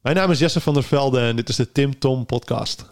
[0.00, 2.84] Mijn naam is Jesse van der Velde en dit is de Tim Tom Podcast.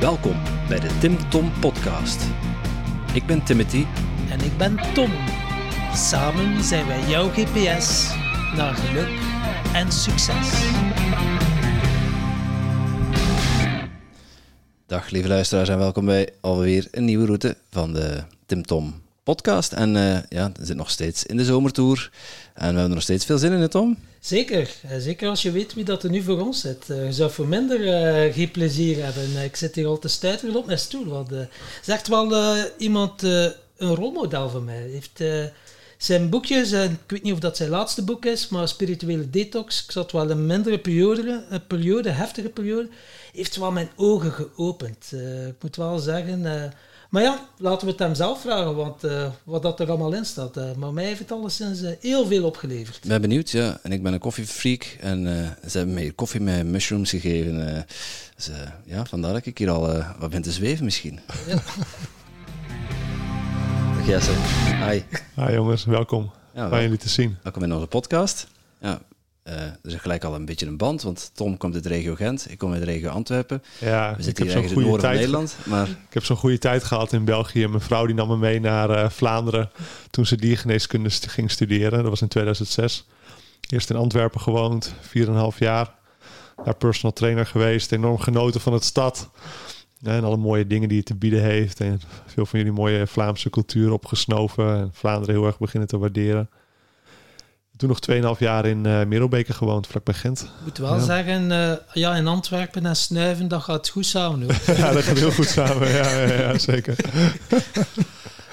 [0.00, 0.36] Welkom
[0.68, 2.22] bij de Tim Tom Podcast.
[3.14, 3.84] Ik ben Timothy.
[4.30, 5.10] En ik ben Tom.
[5.94, 8.14] Samen zijn wij jouw GPS
[8.56, 9.20] naar geluk
[9.74, 10.70] en succes.
[14.86, 19.72] Dag lieve luisteraars en welkom bij alweer een nieuwe route van de Tim Tom Podcast.
[19.72, 22.10] En uh, ja, we zitten nog steeds in de zomertour
[22.54, 23.98] en we hebben er nog steeds veel zin in, het Tom?
[24.20, 26.84] Zeker, eh, zeker als je weet wie dat er nu voor ons zit.
[26.88, 27.78] Uh, je zou voor minder
[28.32, 29.44] geen plezier hebben.
[29.44, 31.04] ik zit hier al te stuiteren op mijn stoel.
[31.04, 31.40] Want uh,
[31.82, 34.88] is echt wel iemand, een rolmodel voor mij.
[34.90, 35.22] Heeft
[35.96, 39.84] zijn boekjes, ik weet niet of dat zijn laatste boek is, maar Spirituele Detox.
[39.84, 42.88] Ik zat wel een mindere periode, een periode, heftige periode.
[43.32, 45.12] Heeft wel mijn ogen geopend.
[45.48, 46.72] ik moet wel zeggen.
[47.12, 49.02] Maar ja, laten we het hem zelf vragen, want
[49.44, 50.76] wat dat er allemaal in staat.
[50.76, 52.96] maar mij heeft het alleszins heel veel opgeleverd.
[52.96, 53.78] Ik ben benieuwd, ja.
[53.82, 55.24] En ik ben een koffiefreak en
[55.68, 57.86] ze hebben mij koffie met mushrooms gegeven.
[58.36, 58.50] dus
[58.84, 61.20] ja, vandaar dat ik hier al wat ben te zweven misschien.
[61.46, 61.62] Ja.
[64.06, 64.32] Jesse.
[64.88, 65.02] Hi.
[65.34, 66.32] Hi jongens, welkom.
[66.54, 67.36] Ja, Fijn jullie te zien.
[67.42, 68.46] Welkom in onze podcast.
[68.80, 69.00] Ja,
[69.44, 72.14] uh, er is gelijk al een beetje een band, want Tom komt uit de regio
[72.14, 73.62] Gent, ik kom uit de regio Antwerpen.
[73.78, 75.56] Ja, We zitten hier ergens in het noorden van Nederland.
[75.64, 75.88] Maar...
[76.08, 77.66] Ik heb zo'n goede tijd gehad in België.
[77.66, 79.70] Mijn vrouw die nam me mee naar uh, Vlaanderen
[80.10, 81.98] toen ze diergeneeskunde st ging studeren.
[81.98, 83.06] Dat was in 2006.
[83.68, 85.94] Eerst in Antwerpen gewoond, 4,5 jaar.
[86.64, 89.30] Daar personal trainer geweest, enorm genoten van het stad.
[90.02, 91.80] En alle mooie dingen die het te bieden heeft.
[91.80, 94.76] En veel van jullie mooie Vlaamse cultuur opgesnoven.
[94.76, 96.48] En Vlaanderen heel erg beginnen te waarderen.
[97.82, 100.40] Toen nog 2,5 jaar in uh, Merelbeke gewoond, vlakbij Gent.
[100.40, 104.46] Ik moet wel zeggen, uh, ja, in Antwerpen en Snuiven, dat gaat goed samen.
[104.76, 105.88] ja, dat gaat heel goed samen.
[105.88, 106.96] Ja, ja, ja zeker.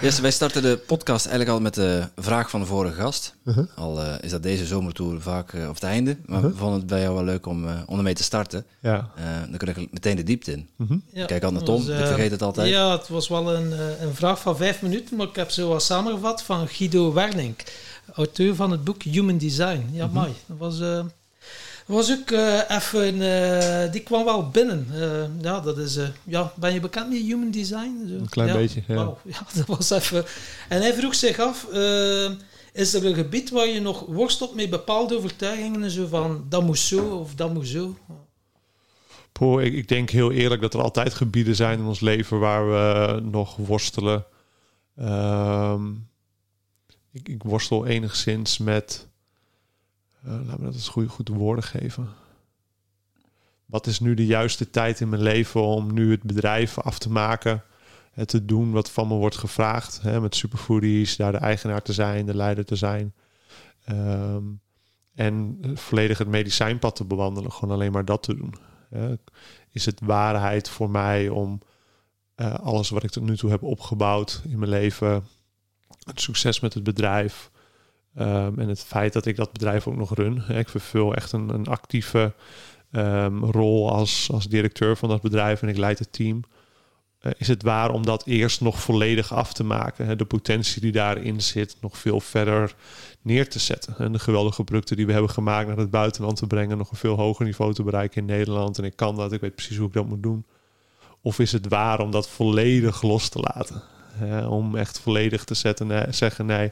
[0.01, 3.35] Yes, wij starten de podcast eigenlijk al met de vraag van de vorige gast.
[3.43, 3.65] Uh-huh.
[3.75, 6.17] Al uh, is dat deze zomertour vaak uh, op het einde.
[6.25, 6.51] Maar uh-huh.
[6.53, 8.65] we vonden het bij jou wel leuk om, uh, om ermee te starten.
[8.81, 9.09] Ja.
[9.49, 10.69] dan kun ik meteen de diepte in.
[10.77, 10.97] Uh-huh.
[11.13, 12.69] Ja, Kijk al naar Tom, was, ik vergeet het altijd.
[12.69, 13.71] Ja, het was wel een,
[14.01, 17.63] een vraag van vijf minuten, maar ik heb zo wat samengevat van Guido Wernink.
[18.13, 19.89] Auteur van het boek Human Design.
[19.91, 20.33] Ja, mooi.
[20.45, 20.79] Dat was
[21.89, 24.87] was ook uh, even, uh, die kwam wel binnen.
[24.93, 28.05] Uh, ja, dat is, ja, ben je bekend met human design?
[28.07, 28.13] Zo?
[28.13, 29.05] Een klein beetje, ja.
[29.05, 29.37] Wow, ja.
[29.55, 30.25] Dat was even.
[30.67, 31.67] En hij vroeg zich af,
[32.73, 36.79] is er een gebied waar je nog worstelt met bepaalde overtuigingen, zo van dat moet
[36.79, 37.97] zo of dat moet zo?
[39.31, 42.69] Poh, ik, ik, denk heel eerlijk dat er altijd gebieden zijn in ons leven waar
[42.69, 44.25] we nog worstelen.
[44.99, 46.08] Um,
[47.23, 49.07] ik, worstel enigszins met
[50.25, 52.09] uh, laat me dat eens goed, goed woorden geven.
[53.65, 57.11] Wat is nu de juiste tijd in mijn leven om nu het bedrijf af te
[57.11, 57.63] maken?
[58.11, 60.01] Het te doen wat van me wordt gevraagd.
[60.01, 63.13] Hè, met superfoodies, daar de eigenaar te zijn, de leider te zijn.
[63.89, 64.61] Um,
[65.15, 67.51] en volledig het medicijnpad te bewandelen.
[67.51, 68.55] Gewoon alleen maar dat te doen.
[68.89, 69.15] Hè.
[69.71, 71.61] Is het waarheid voor mij om
[72.35, 75.23] uh, alles wat ik tot nu toe heb opgebouwd in mijn leven,
[76.03, 77.49] het succes met het bedrijf,
[78.17, 80.43] Um, en het feit dat ik dat bedrijf ook nog run.
[80.47, 82.33] Ik vervul echt een, een actieve
[82.91, 86.43] um, rol als, als directeur van dat bedrijf en ik leid het team.
[87.21, 90.05] Uh, is het waar om dat eerst nog volledig af te maken?
[90.05, 92.75] Hè, de potentie die daarin zit, nog veel verder
[93.21, 93.95] neer te zetten.
[93.97, 96.97] En de geweldige producten die we hebben gemaakt naar het buitenland te brengen, nog een
[96.97, 98.77] veel hoger niveau te bereiken in Nederland.
[98.77, 100.45] En ik kan dat, ik weet precies hoe ik dat moet doen.
[101.21, 103.81] Of is het waar om dat volledig los te laten?
[104.11, 106.71] Hè, om echt volledig te zetten, zeggen nee,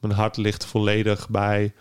[0.00, 1.72] mijn hart ligt volledig bij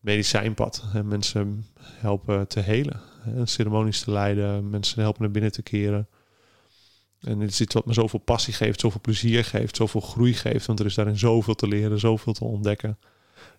[0.00, 0.84] medicijnpad.
[0.94, 3.00] En mensen helpen te helen.
[3.24, 6.08] En ceremonies te leiden, mensen helpen naar binnen te keren.
[7.20, 10.66] En dit is iets wat me zoveel passie geeft, zoveel plezier geeft, zoveel groei geeft.
[10.66, 12.98] Want er is daarin zoveel te leren, zoveel te ontdekken.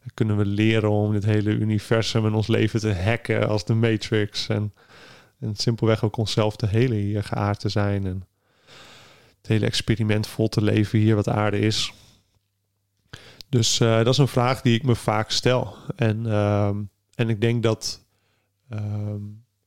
[0.03, 3.73] En kunnen we leren om dit hele universum en ons leven te hacken als de
[3.73, 4.47] Matrix.
[4.47, 4.73] En,
[5.39, 8.05] en simpelweg ook onszelf te helen, hier geaard te zijn.
[8.05, 8.23] En
[9.47, 11.93] het hele experiment vol te leven hier wat aarde is.
[13.49, 15.75] Dus uh, dat is een vraag die ik me vaak stel.
[15.95, 16.67] En, uh,
[17.13, 18.05] en ik denk dat
[18.69, 19.13] uh,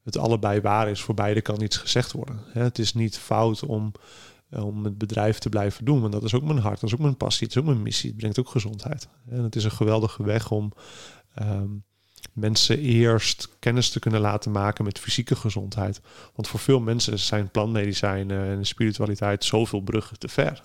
[0.05, 1.01] het allebei waar is.
[1.01, 2.41] Voor beide kan iets gezegd worden.
[2.53, 3.93] Hè, het is niet fout om,
[4.51, 6.01] om het bedrijf te blijven doen.
[6.01, 7.83] Want dat is ook mijn hart, dat is ook mijn passie, het is ook mijn
[7.83, 8.09] missie.
[8.09, 9.09] Het brengt ook gezondheid.
[9.29, 10.73] En het is een geweldige weg om
[11.35, 11.71] ehm,
[12.33, 16.01] mensen eerst kennis te kunnen laten maken met fysieke gezondheid.
[16.35, 20.63] Want voor veel mensen zijn plantmedicijnen en spiritualiteit zoveel bruggen te ver.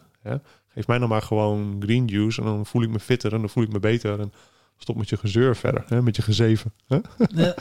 [0.74, 3.50] Geef mij nou maar gewoon green juice en dan voel ik me fitter en dan
[3.50, 4.20] voel ik me beter.
[4.20, 4.34] En
[4.78, 6.02] Stop met je gezeur verder, hè?
[6.02, 6.74] met je gezeven.
[6.88, 7.00] Hè?
[7.28, 7.56] Ja.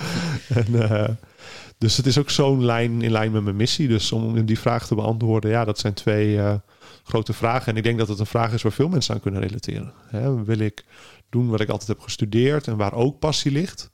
[0.60, 1.18] en,
[1.78, 3.88] dus het is ook zo'n lijn in lijn met mijn missie.
[3.88, 6.38] Dus om die vraag te beantwoorden, ja, dat zijn twee
[7.04, 7.66] grote vragen.
[7.66, 9.92] En ik denk dat het een vraag is waar veel mensen aan kunnen relateren.
[10.06, 10.44] Hè?
[10.44, 10.84] Wil ik
[11.28, 13.90] doen wat ik altijd heb gestudeerd en waar ook passie ligt?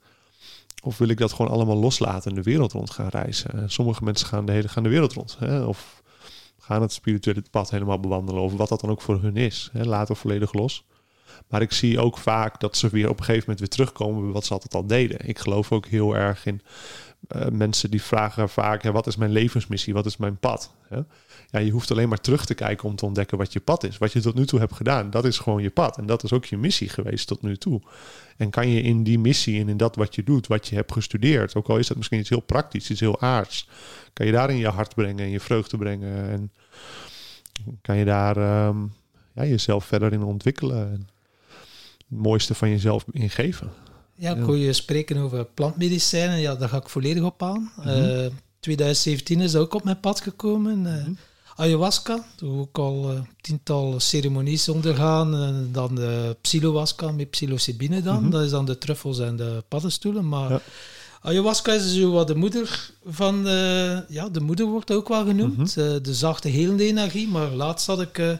[0.83, 3.71] Of wil ik dat gewoon allemaal loslaten en de wereld rond gaan reizen?
[3.71, 5.35] Sommige mensen gaan de hele gaan de wereld rond.
[5.39, 5.63] Hè?
[5.63, 6.01] Of
[6.59, 8.41] gaan het spirituele pad helemaal bewandelen.
[8.41, 9.69] Of wat dat dan ook voor hun is.
[9.71, 9.83] Hè?
[9.83, 10.85] Later volledig los.
[11.47, 14.31] Maar ik zie ook vaak dat ze weer op een gegeven moment weer terugkomen bij
[14.31, 15.27] wat ze altijd al deden.
[15.27, 16.61] Ik geloof ook heel erg in
[17.35, 19.93] uh, mensen die vragen vaak: wat is mijn levensmissie?
[19.93, 20.71] Wat is mijn pad?
[21.49, 23.97] Ja, je hoeft alleen maar terug te kijken om te ontdekken wat je pad is.
[23.97, 25.97] Wat je tot nu toe hebt gedaan, dat is gewoon je pad.
[25.97, 27.81] En dat is ook je missie geweest tot nu toe.
[28.37, 30.91] En kan je in die missie en in dat wat je doet, wat je hebt
[30.91, 33.69] gestudeerd, ook al is dat misschien iets heel praktisch, iets heel aards,
[34.13, 36.29] kan je daarin je hart brengen en je vreugde brengen.
[36.29, 36.51] En
[37.81, 38.77] kan je daar ehm,
[39.33, 41.07] ja, jezelf verder in ontwikkelen.
[42.11, 43.69] Mooiste van jezelf ingeven.
[44.15, 46.39] Ja, ik hoor je spreken over plantmedicijnen.
[46.39, 47.71] Ja, daar ga ik volledig op aan.
[47.83, 48.29] Mm
[48.61, 50.85] 2017 is ook op mijn pad gekomen.
[50.85, 51.07] Uh,
[51.55, 55.35] ayahuasca, toen ook al uh, tiental ceremonies ondergaan.
[55.35, 58.21] En dan de psilowasca met psilocybine dan.
[58.21, 58.29] Mhm.
[58.29, 60.27] Dat is dan de truffels en de paddenstoelen.
[60.27, 60.61] Maar
[61.21, 63.43] ayahuasca is zo wat de moeder van...
[64.07, 65.75] ja, de moeder wordt ook wel genoemd.
[65.75, 66.01] Mhm.
[66.01, 67.27] de zachte helende energie.
[67.27, 68.39] Maar laatst had ik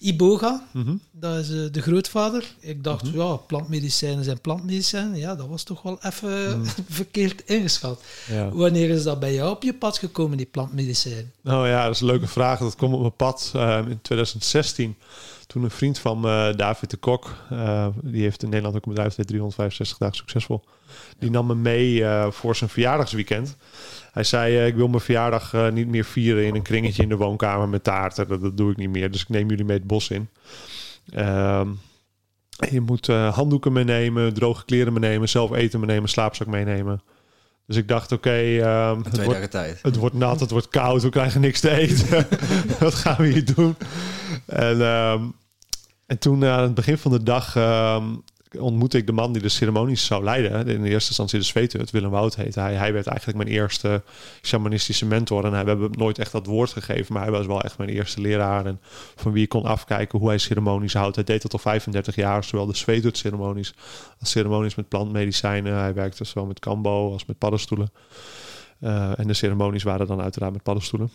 [0.00, 0.94] Iboga, mhm.
[1.10, 2.54] dat is uh, de grootvader.
[2.60, 5.18] Ik dacht, mm ja, plantmedicijnen zijn plantmedicijnen.
[5.18, 6.70] Ja, dat was toch wel even mhm.
[6.88, 8.02] verkeerd ingeschat.
[8.28, 8.48] Ja.
[8.48, 11.32] Wanneer is dat bij jou op je pad gekomen, die plantmedicijn?
[11.40, 12.58] Nou ja, dat is een leuke vraag.
[12.58, 14.96] Dat kwam op mijn pad uh, in 2016.
[15.50, 17.36] Toen een vriend van uh, David de Kok,
[18.02, 20.64] die heeft in Nederland ook een bedrijf, dat 365 dagen succesvol.
[21.18, 23.56] Die nam me mee voor zijn verjaardagsweekend.
[24.12, 27.68] Hij zei, ik wil mijn verjaardag niet meer vieren in een kringetje in de woonkamer
[27.68, 28.28] met taarten.
[28.28, 29.10] Dat, dat, doe ik niet meer.
[29.10, 30.28] Dus ik neem jullie mee het bos in.
[31.14, 31.66] Uh,
[32.70, 37.02] je moet handdoeken meenemen, droge kleren meenemen, zelf eten meenemen, slaapzak meenemen.
[37.66, 39.52] Dus ik dacht, oké, okay, um, het, wordt,
[39.82, 42.26] het wordt nat, het wordt koud, we krijgen niks te eten.
[42.80, 43.76] Wat gaan we hier doen?
[44.46, 45.34] En, um,
[46.10, 48.22] en toen aan het begin van de dag um,
[48.58, 50.68] ontmoette ik de man die de ceremonies zou leiden.
[50.68, 52.74] In de eerste instantie de zweethut, Willem Wout heet hij.
[52.74, 54.02] Hij werd eigenlijk mijn eerste
[54.42, 55.44] shamanistische mentor.
[55.44, 58.20] En we hebben nooit echt dat woord gegeven, maar hij was wel echt mijn eerste
[58.20, 58.66] leraar.
[58.66, 58.80] En
[59.16, 61.14] van wie ik kon afkijken hoe hij ceremonies houdt.
[61.14, 63.74] Hij deed dat al 35 jaar, zowel de zweethut ceremonies
[64.20, 65.74] als ceremonies met plantmedicijnen.
[65.74, 67.92] Hij werkte zowel met kambo als met paddenstoelen.
[68.80, 71.10] Uh, en de ceremonies waren dan uiteraard met paddenstoelen.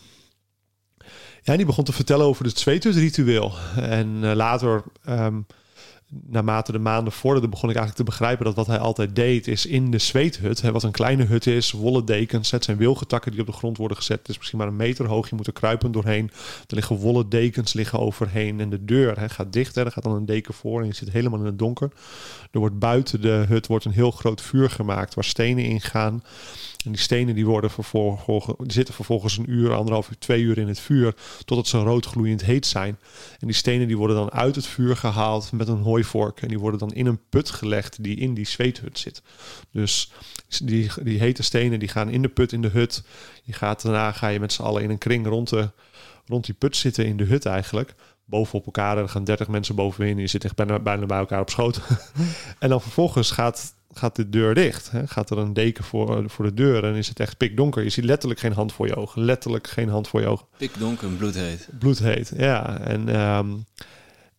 [1.42, 3.52] Ja, en die begon te vertellen over het zweethut-ritueel.
[3.76, 4.82] En uh, later...
[5.08, 5.46] Um,
[6.26, 9.66] naarmate de maanden vorderden, begon ik eigenlijk te begrijpen dat wat hij altijd deed, is
[9.66, 13.40] in de zweethut, hè, wat een kleine hut is, wollen dekens, het zijn wilgetakken die
[13.40, 14.18] op de grond worden gezet.
[14.18, 16.30] Het is misschien maar een meter hoog, je moet er kruipen doorheen.
[16.66, 19.74] Er liggen wollen dekens liggen overheen en de deur hè, gaat dicht.
[19.74, 21.90] Hè, er gaat dan een deken voor en je zit helemaal in het donker.
[22.50, 26.22] Er wordt buiten de hut wordt een heel groot vuur gemaakt waar stenen in gaan.
[26.86, 30.58] En die stenen die worden vervolgens, die zitten vervolgens een uur, anderhalf uur, twee uur
[30.58, 32.98] in het vuur, totdat ze rood gloeiend heet zijn.
[33.38, 36.58] En die stenen die worden dan uit het vuur gehaald met een hooivork en die
[36.58, 39.22] worden dan in een put gelegd die in die zweethut zit.
[39.70, 40.12] Dus
[40.62, 43.02] die, die hete stenen die gaan in de put in de hut.
[43.42, 45.70] Je gaat daarna ga je met z'n allen in een kring rond, de,
[46.26, 47.94] rond die put zitten in de hut eigenlijk
[48.24, 48.98] bovenop elkaar.
[48.98, 50.18] Er gaan 30 mensen bovenin.
[50.18, 51.80] Je zit echt bijna, bijna bij elkaar op schoot.
[52.58, 54.90] en dan vervolgens gaat gaat de deur dicht.
[54.90, 55.06] Hè?
[55.06, 57.82] Gaat er een deken voor, voor de deur en is het echt pikdonker.
[57.82, 59.22] Je ziet letterlijk geen hand voor je ogen.
[59.22, 60.46] Letterlijk geen hand voor je ogen.
[60.56, 61.68] Pikdonker, bloedheet.
[61.78, 62.80] Bloedheet, ja.
[62.80, 63.48] En, ehm,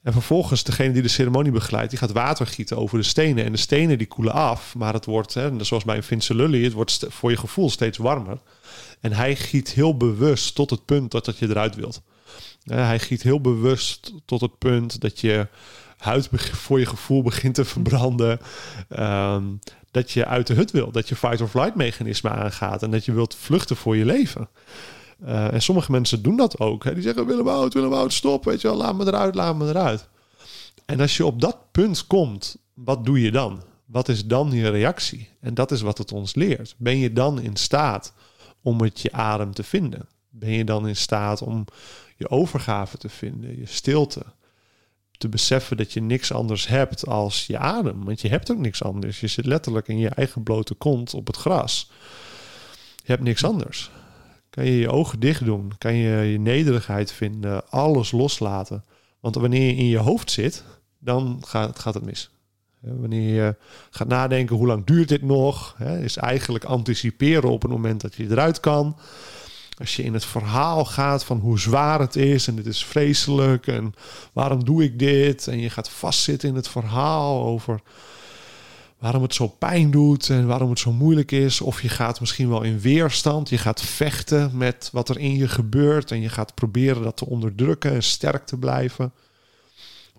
[0.04, 3.46] en vervolgens degene die de ceremonie begeleidt, die gaat water gieten over de stenen.
[3.46, 6.64] En de stenen die koelen af, maar het wordt, hè, zoals bij een Finse lully,
[6.64, 8.38] het wordt voor je gevoel steeds warmer.
[9.02, 12.02] En hij giet heel bewust tot het punt dat, dat je eruit wilt.
[12.64, 15.48] hij giet heel bewust tot het punt dat je
[15.98, 18.40] huid voor je gevoel begint te verbranden.
[18.90, 19.44] Ehm,
[19.92, 20.92] dat je uit de hut wil.
[20.92, 22.84] Dat je fight or flight mechanisme aangaat.
[22.84, 24.50] En dat je wilt vluchten voor je leven.
[25.26, 26.84] Uh, en sommige mensen doen dat ook.
[26.84, 26.94] Hè.
[26.94, 28.46] Die zeggen, Willem Oud, Willem Oud, stop.
[28.46, 30.08] Weet je wel, laat me eruit, laat me eruit.
[30.86, 33.64] En als je op dat punt komt, wat doe je dan?
[33.86, 35.30] Wat is dan je reactie?
[35.40, 36.76] En dat is wat het ons leert.
[36.78, 38.14] Ben je dan in staat
[38.62, 40.08] om het je adem te vinden?
[40.30, 41.66] Ben je dan in staat om
[42.16, 44.24] je overgave te vinden, je stilte?
[45.18, 48.06] Te beseffen dat je niks anders hebt als je adem.
[48.06, 49.20] Want je hebt ook niks anders.
[49.20, 51.92] Je zit letterlijk in je eigen blote kont op het gras.
[52.96, 53.92] Je hebt niks anders.
[54.50, 55.72] Kan je je ogen dicht doen?
[55.78, 57.70] Kan je je nederigheid vinden?
[57.70, 58.84] Alles loslaten?
[59.20, 60.64] Want wanneer je in je hoofd zit,
[61.00, 62.30] dan gaat, gaat het mis.
[62.80, 63.56] Wanneer je
[63.90, 65.80] gaat nadenken, hoe lang duurt dit nog?
[65.80, 68.98] Is eigenlijk anticiperen op het moment dat je eruit kan.
[69.78, 73.68] Als je in het verhaal gaat van hoe zwaar het is en dit is vreselijk
[73.68, 73.94] en
[74.34, 75.48] waarom doe ik dit?
[75.48, 77.82] En je gaat vastzitten in het verhaal over
[79.00, 81.62] waarom het zo pijn doet en waarom het zo moeilijk is.
[81.62, 83.50] Of je gaat misschien wel in weerstand.
[83.50, 86.12] Je gaat vechten met wat er in je gebeurt.
[86.12, 89.14] En je gaat proberen dat te onderdrukken en sterk te blijven.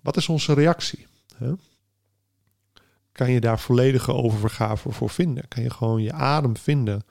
[0.01, 1.07] Wat is onze reactie?
[3.11, 5.47] Kan je daar volledige overgave voor vinden?
[5.47, 7.03] Kan je gewoon je adem vinden?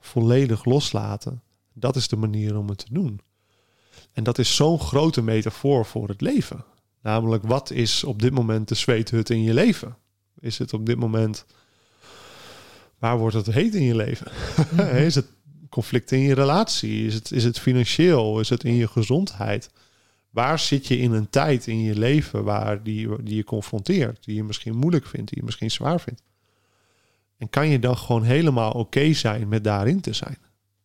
[0.00, 1.43] Volledig loslaten?
[1.74, 3.20] Dat is de manier om het te doen.
[4.12, 6.64] En dat is zo'n grote metafoor voor het leven.
[7.02, 9.96] Namelijk, wat is op dit moment de zweethut in je leven?
[10.40, 11.44] Is het op dit moment.
[12.98, 14.32] Waar wordt het heet in je leven?
[15.06, 15.26] is het
[15.68, 17.06] conflict in je relatie?
[17.06, 18.40] Is het, is het financieel?
[18.40, 19.70] Is het in je gezondheid?
[20.30, 24.34] Waar zit je in een tijd in je leven waar die, die je confronteert, die
[24.34, 26.22] je misschien moeilijk vindt, die je misschien zwaar vindt?
[27.36, 30.38] En kan je dan gewoon helemaal oké zijn met daarin te zijn?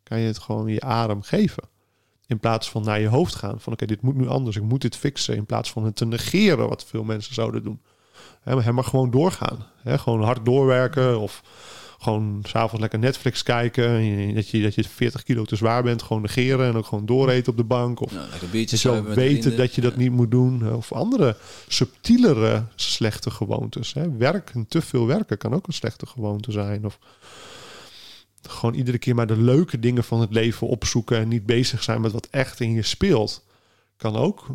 [0.10, 1.64] Kan je het gewoon je adem geven?
[2.28, 4.82] In plaats van naar je hoofd gaan van oké, dit moet nu anders, ik moet
[4.82, 5.36] dit fixen.
[5.36, 7.82] In plaats van het te negeren wat veel mensen zouden doen.
[8.42, 9.66] He, maar gewoon doorgaan.
[9.82, 11.44] He, gewoon hard doorwerken of
[12.00, 14.36] gewoon s'avonds lekker Netflix kijken.
[14.36, 17.52] Dat je, dat je 40 kilo te zwaar bent, gewoon negeren en ook gewoon dooreten
[17.52, 18.00] op de bank.
[18.00, 20.74] Of ja, zo weten dat je dat niet moet doen.
[20.74, 21.36] Of andere
[21.68, 23.94] subtielere slechte gewoontes.
[23.94, 24.18] Hè.
[24.18, 26.86] Werken, te veel werken kan ook een slechte gewoonte zijn.
[26.86, 27.00] Of
[28.50, 32.02] gewoon iedere keer maar de leuke dingen van het leven opzoeken en niet bezig zijn
[32.02, 33.44] met wat echt in je speelt.
[33.98, 34.48] Kan ook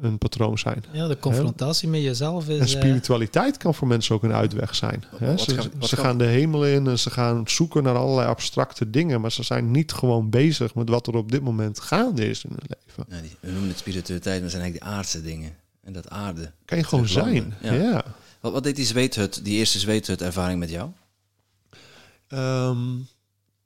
[0.00, 0.84] een patroon zijn.
[0.92, 2.58] Ja, de confrontatie met jezelf is...
[2.58, 5.04] En eh, spiritualiteit kan voor mensen ook een uitweg zijn.
[5.16, 5.36] Hè?
[5.36, 9.32] Ze, ze gaan de hemel in en ze gaan zoeken naar allerlei abstracte dingen, maar
[9.32, 12.76] ze zijn niet gewoon bezig met wat er op dit moment gaande is in hun
[12.86, 13.04] leven.
[13.08, 15.56] Ja, die, we noemen het spiritualiteit, maar zijn eigenlijk de aardse dingen.
[15.82, 16.52] En dat aarde.
[16.64, 18.04] Kan je gewoon zijn, ja.
[18.40, 20.90] Wat, wat deed die zweethut, die eerste zweethut ervaring met jou?
[22.30, 22.96] Ehm,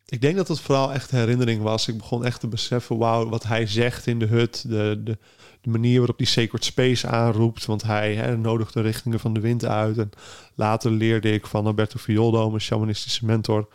[0.06, 1.88] ik denk dat het vooral echt herinnering was.
[1.88, 5.18] Ik begon echt te beseffen, wauw, wat hij zegt in de hut, de, de,
[5.60, 7.64] de manier waarop die Sacred Space aanroept.
[7.64, 9.98] Want hij hè, nodigt de richtingen van de wind uit.
[9.98, 10.10] En
[10.54, 13.68] later leerde ik van Alberto Fioldo, mijn shamanistische mentor,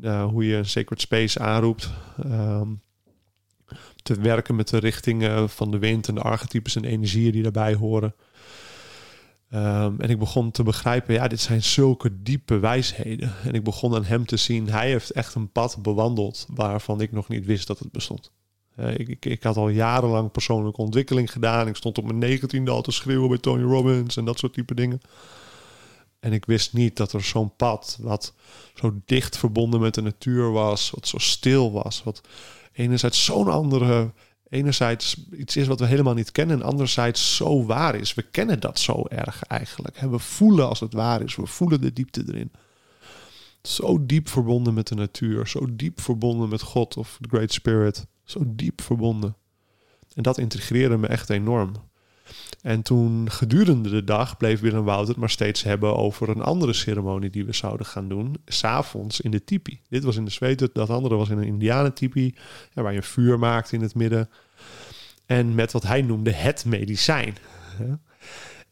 [0.00, 1.90] uh, hoe je een Sacred Space aanroept.
[2.26, 2.80] Um,
[4.02, 7.74] te werken met de richtingen van de wind en de archetypes en energieën die daarbij
[7.74, 8.14] horen.
[9.54, 13.34] Um, en ik begon te begrijpen, ja, dit zijn zulke diepe wijsheden.
[13.44, 17.12] En ik begon aan hem te zien, hij heeft echt een pad bewandeld waarvan ik
[17.12, 18.32] nog niet wist dat het bestond.
[18.76, 21.68] Uh, ik, ik, ik, had al jarenlang persoonlijke ontwikkeling gedaan.
[21.68, 24.74] Ik stond op mijn negentiende al te schreeuwen bij Tony Robbins en dat soort type
[24.74, 25.00] dingen.
[26.20, 28.34] En ik wist niet dat er zo'n pad, wat
[28.74, 32.20] zo dicht verbonden met de natuur was, wat zo stil was, wat
[32.72, 34.12] enerzijds zo'n andere
[34.50, 38.14] enerzijds iets is wat we helemaal niet kennen en anderzijds zo waar is.
[38.14, 39.96] We kennen dat zo erg eigenlijk.
[39.96, 42.52] We voelen als het waar is, we voelen de diepte erin.
[43.62, 48.06] Zo diep verbonden met de natuur, zo diep verbonden met God of the Great Spirit,
[48.24, 49.36] zo diep verbonden.
[50.14, 51.72] En dat integreerde me echt enorm.
[52.62, 56.72] En toen gedurende de dag bleef Willem Wout het maar steeds hebben over een andere
[56.72, 58.36] ceremonie die we zouden gaan doen.
[58.44, 59.80] S'avonds in de tipi.
[59.88, 62.34] Dit was in de Zweden, dat andere was in een indianentipi.
[62.72, 64.30] Ja, waar je een vuur maakt in het midden.
[65.26, 67.36] En met wat hij noemde het medicijn.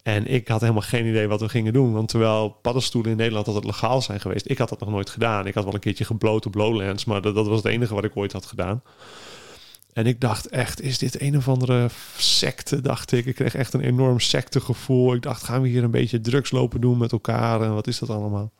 [0.03, 1.93] En ik had helemaal geen idee wat we gingen doen.
[1.93, 5.47] Want terwijl paddenstoelen in Nederland altijd legaal zijn geweest, ik had dat nog nooit gedaan.
[5.47, 8.05] Ik had wel een keertje gebloot op Lowlands, maar dat, dat was het enige wat
[8.05, 8.83] ik ooit had gedaan.
[9.99, 13.27] En ik dacht echt, is dit een of andere secte, dacht ik.
[13.27, 15.15] Ik kreeg echt een enorm sectegevoel.
[15.15, 17.63] Ik dacht, gaan we hier een beetje drugs lopen doen met elkaar?
[17.63, 18.53] En wat is dat allemaal?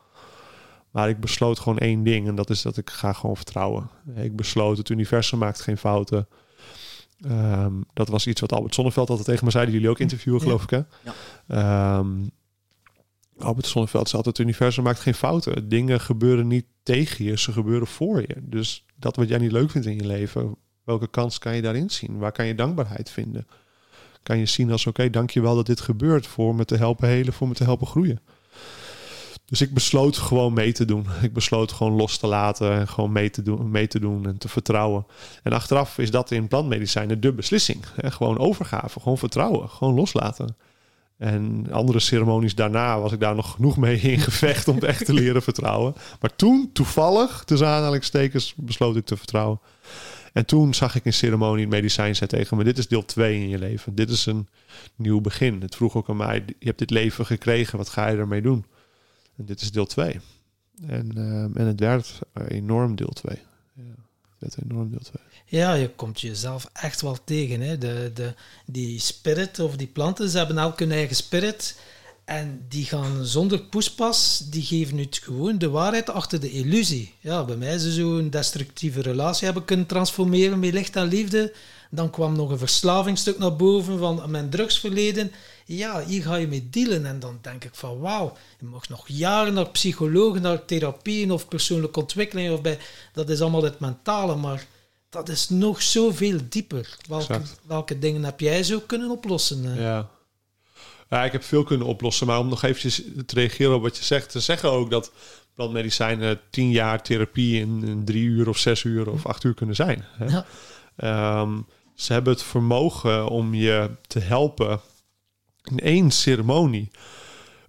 [0.91, 2.29] Maar ik besloot gewoon één ding.
[2.29, 3.91] En dat is dat ik ga gewoon vertrouwen.
[4.15, 6.29] Ik besloot, het universum maakt geen fouten.
[7.21, 9.65] Ehm, dat was iets wat Albert Sonneveld altijd tegen me zei.
[9.65, 10.81] Die jullie ook interviewen, geloof ik, hè?
[11.47, 11.99] Ja.
[11.99, 12.31] Um,
[13.39, 15.69] Albert Sonneveld zei altijd, het universum maakt geen fouten.
[15.69, 18.37] Dingen gebeuren niet tegen je, ze gebeuren voor je.
[18.43, 20.57] Dus dat wat jij niet leuk vindt in je leven,
[20.89, 22.19] Welke kans kan je daarin zien?
[22.19, 23.47] Waar kan je dankbaarheid vinden?
[24.23, 27.33] Kan je zien als oké, okay, dankjewel dat dit gebeurt voor me te helpen helen,
[27.33, 28.21] voor me te helpen groeien.
[29.45, 31.07] Dus ik besloot gewoon mee te doen.
[31.23, 34.39] Ik besloot gewoon los te laten en gewoon mee te doen, mee te doen en
[34.39, 35.07] te vertrouwen.
[35.43, 37.85] En achteraf is dat in plantmedicijnen de beslissing.
[38.01, 38.11] Hè?
[38.11, 40.57] Gewoon overgave, gewoon vertrouwen, gewoon loslaten.
[41.19, 45.13] En andere ceremonies daarna was ik daar nog genoeg mee in gevecht om echt te
[45.13, 45.95] leren vertrouwen.
[46.21, 49.61] Maar toen, toevallig, tussen aanhalingstekens, besloot ik te vertrouwen.
[50.39, 53.35] En toen zag ik een ceremonie in medicijn zei tegen me: Dit is deel 2
[53.35, 53.95] in je leven.
[53.95, 54.49] Dit is een
[54.97, 55.61] nieuw begin.
[55.61, 58.65] Het vroeg ook aan mij: Je hebt dit leven gekregen, wat ga je ermee doen?
[59.37, 60.21] En dit is deel 2.
[60.87, 62.19] En, uh, en het werd
[62.49, 63.37] enorm deel 2.
[63.75, 63.83] Ja,
[64.39, 65.23] het werd enorm deel 2.
[65.45, 67.61] Ja, je komt jezelf echt wel tegen.
[67.61, 67.79] Hè?
[67.79, 68.35] De, de,
[68.67, 71.81] die spirit of die planten, ze hebben elk hun eigen spirit.
[72.29, 77.15] En die gaan zonder poespas, die geven nu gewoon de waarheid achter de illusie.
[77.21, 81.55] Ja, bij mij ze zo'n destructieve relatie hebben kunnen transformeren met licht en liefde.
[81.91, 85.33] Dan kwam nog een verslavingsstuk naar boven van mijn drugsverleden.
[85.67, 87.07] ja, hier ga je mee dealen.
[87.07, 91.49] En dan denk ik van, wauw, je mag nog jaren naar psychologen, naar therapieën of
[91.49, 92.53] persoonlijke ontwikkeling.
[92.53, 92.79] Of bij,
[93.13, 94.67] dat is allemaal het mentale, maar
[95.09, 96.97] dat is nog zoveel dieper.
[97.09, 99.73] Welke, welke dingen heb jij zo kunnen oplossen?
[99.73, 99.81] Eh?
[99.81, 100.17] Ja.
[101.11, 102.27] Ja, ik heb veel kunnen oplossen.
[102.27, 105.13] Maar om nog eventjes te reageren op wat je zegt, te zeggen ook dat
[105.55, 109.75] plantmedicijnen tien jaar therapie in, in, drie uur of zes uur of acht uur kunnen
[109.75, 110.05] zijn.
[110.07, 110.25] Hè?
[110.25, 110.47] Ja.
[110.97, 111.61] Ehm,
[111.95, 114.81] ze hebben het vermogen om je te helpen
[115.65, 116.91] in één ceremonie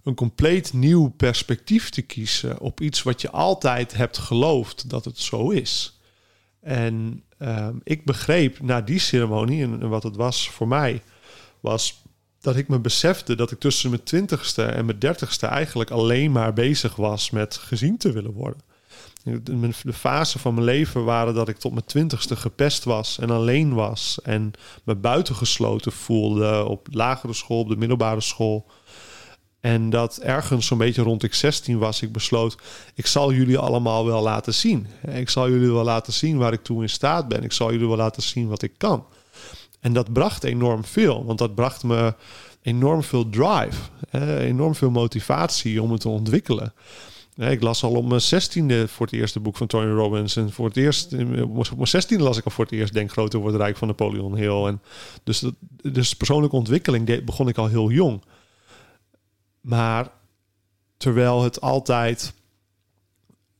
[0.02, 5.18] een compleet nieuw perspectief te kiezen op iets wat je altijd hebt geloofd dat het
[5.18, 6.00] zo is.
[6.60, 11.02] En ehm, ik begreep na die ceremonie, en, wat het was voor mij,
[11.60, 11.99] was
[12.40, 16.52] dat ik me besefte dat ik tussen mijn twintigste en mijn dertigste eigenlijk alleen maar
[16.52, 18.62] bezig was met gezien te willen worden.
[19.82, 23.74] De fase van mijn leven waren dat ik tot mijn twintigste gepest was en alleen
[23.74, 24.52] was en
[24.84, 28.66] me buitengesloten voelde op lagere school, op de middelbare school.
[29.60, 32.56] En dat ergens zo'n beetje rond ik 16 was, ik besloot,
[32.94, 34.86] ik zal jullie allemaal wel laten zien.
[35.06, 37.42] Ik zal jullie wel laten zien waar ik toe in staat ben.
[37.42, 39.06] Ik zal jullie wel laten zien wat ik kan.
[39.80, 42.14] En dat bracht enorm veel, want dat bracht me
[42.62, 43.80] enorm veel drive,
[44.38, 46.72] enorm veel motivatie om het te ontwikkelen.
[47.36, 50.36] Ik las al op mijn zestiende voor het eerste boek van Tony Robbins.
[50.36, 53.40] En voor het eerst, op mijn zestiende las ik al voor het eerst Denk groter
[53.40, 54.64] wordt rijk van Napoleon Hill.
[54.64, 54.82] En
[55.24, 55.44] dus,
[55.82, 58.22] dus persoonlijke ontwikkeling begon ik al heel jong.
[59.60, 60.10] Maar
[60.96, 62.32] terwijl het altijd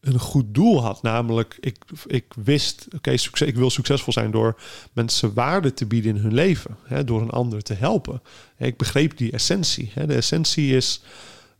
[0.00, 1.02] een goed doel had.
[1.02, 1.76] Namelijk, ik,
[2.06, 3.10] ik wist, oké,
[3.44, 4.60] ik wil succesvol zijn door
[4.92, 6.76] mensen waarde te bieden in hun leven.
[6.84, 8.22] Hè, door een ander te helpen.
[8.58, 9.90] Ik begreep die essentie.
[9.94, 10.06] Hè.
[10.06, 11.02] De essentie is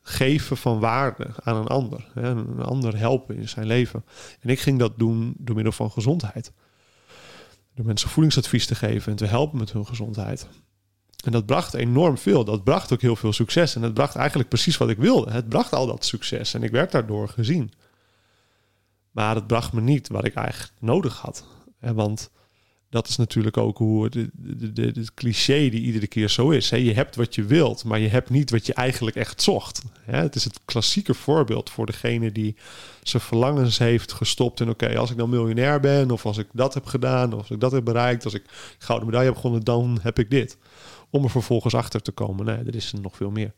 [0.02, 2.06] geven van waarde aan een ander.
[2.14, 4.04] Hè, een ander helpen in zijn leven.
[4.40, 6.52] En ik ging dat doen door middel van gezondheid.
[7.74, 10.46] Door mensen voedingsadvies te geven en te helpen met hun gezondheid.
[11.24, 12.44] En dat bracht enorm veel.
[12.44, 13.74] Dat bracht ook heel veel succes.
[13.74, 15.30] En het bracht eigenlijk precies wat ik wilde.
[15.30, 16.54] Het bracht al dat succes.
[16.54, 17.72] En ik werd daardoor gezien.
[19.10, 21.44] Maar het bracht me niet wat ik eigenlijk nodig had.
[21.78, 22.30] Want
[22.90, 26.68] dat is natuurlijk ook hoe het, cliché die iedere keer zo is.
[26.68, 29.82] Je hebt wat je wilt, maar je hebt niet wat je eigenlijk echt zocht.
[30.00, 32.56] Het is het klassieke voorbeeld voor degene die
[33.02, 34.60] zijn verlangens heeft gestopt.
[34.60, 37.50] En oké, als ik dan miljonair ben, of als ik dat heb gedaan, of als
[37.50, 38.44] ik dat heb bereikt, als ik
[38.78, 40.58] gouden medaille heb gewonnen, dan heb ik dit.
[41.10, 42.44] Om er vervolgens achter te komen.
[42.44, 43.52] Nee, er is nog veel meer.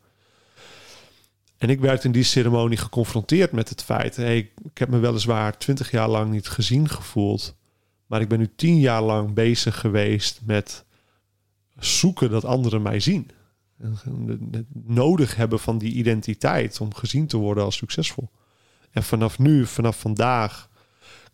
[1.63, 5.57] En ik werd in die ceremonie geconfronteerd met het feit: hey, ik heb me weliswaar
[5.57, 7.55] twintig jaar lang niet gezien gevoeld.
[8.05, 10.85] Maar ik ben nu tien jaar lang bezig geweest met
[11.79, 13.29] zoeken dat anderen mij zien.
[13.81, 18.29] Het nodig hebben van die identiteit om gezien te worden als succesvol.
[18.91, 20.69] En vanaf nu, vanaf vandaag,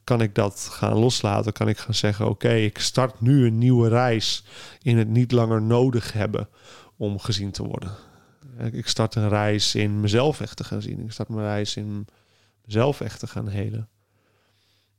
[0.04, 1.54] kan ik dat gaan loslaten.
[1.54, 4.44] Kan ik gaan zeggen: Oké, ik start nu een nieuwe reis
[4.82, 6.50] in het niet langer nodig hebben
[6.98, 8.08] om gezien te worden.
[8.72, 11.04] Ik start een reis in mezelf echt te gaan zien.
[11.04, 12.08] Ik start mijn reis in
[12.66, 13.90] mezelf echt te gaan helen.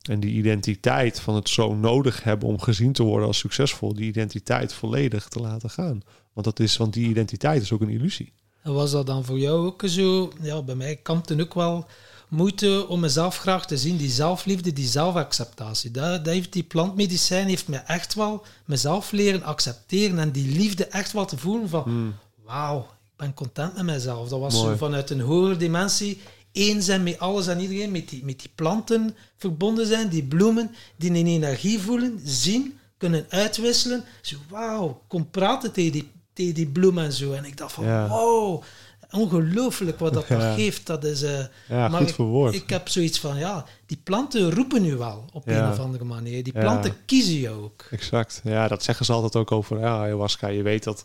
[0.01, 4.07] En die identiteit van het zo nodig hebben om gezien te worden als succesvol, die
[4.07, 6.03] identiteit volledig te laten gaan.
[6.33, 8.33] Want, dat is, want die identiteit is ook een illusie.
[8.63, 10.33] En was dat dan voor jou ook zo?
[10.41, 11.87] Ja, bij mij kampte ook wel
[12.29, 13.97] moeite om mezelf graag te zien.
[13.97, 15.91] Die zelfliefde, die zelfacceptatie.
[15.91, 20.87] Dat, dat heeft die plantmedicijn heeft me echt wel mezelf leren accepteren en die liefde
[20.87, 22.15] echt wel te voelen van hmm.
[22.45, 22.87] wauw,
[23.21, 24.29] ben content met mezelf.
[24.29, 26.21] Dat was zo vanuit een hogere dimensie
[26.53, 30.71] één zijn met alles en iedereen, met die, met die planten verbonden zijn, die bloemen,
[30.97, 34.05] die een energie voelen, zien, kunnen uitwisselen.
[34.21, 37.33] Zo, wauw, kom praten tegen die, tegen die bloemen en zo.
[37.33, 38.09] En ik dacht van, ja.
[38.09, 38.63] wow,
[39.11, 40.55] ongelooflijk wat dat ja.
[40.55, 40.87] geeft.
[40.87, 42.55] Dat is, uh, ja, maar goed ik, verwoord.
[42.55, 46.43] Ik heb zoiets van, ja, die planten roepen nu wel op een of andere manier.
[46.43, 47.87] Die planten kiezen je ook.
[47.91, 48.41] Exact.
[48.45, 50.49] Ja, dat zeggen ze altijd ook over ja, ayahuasca.
[50.49, 51.05] Je weet dat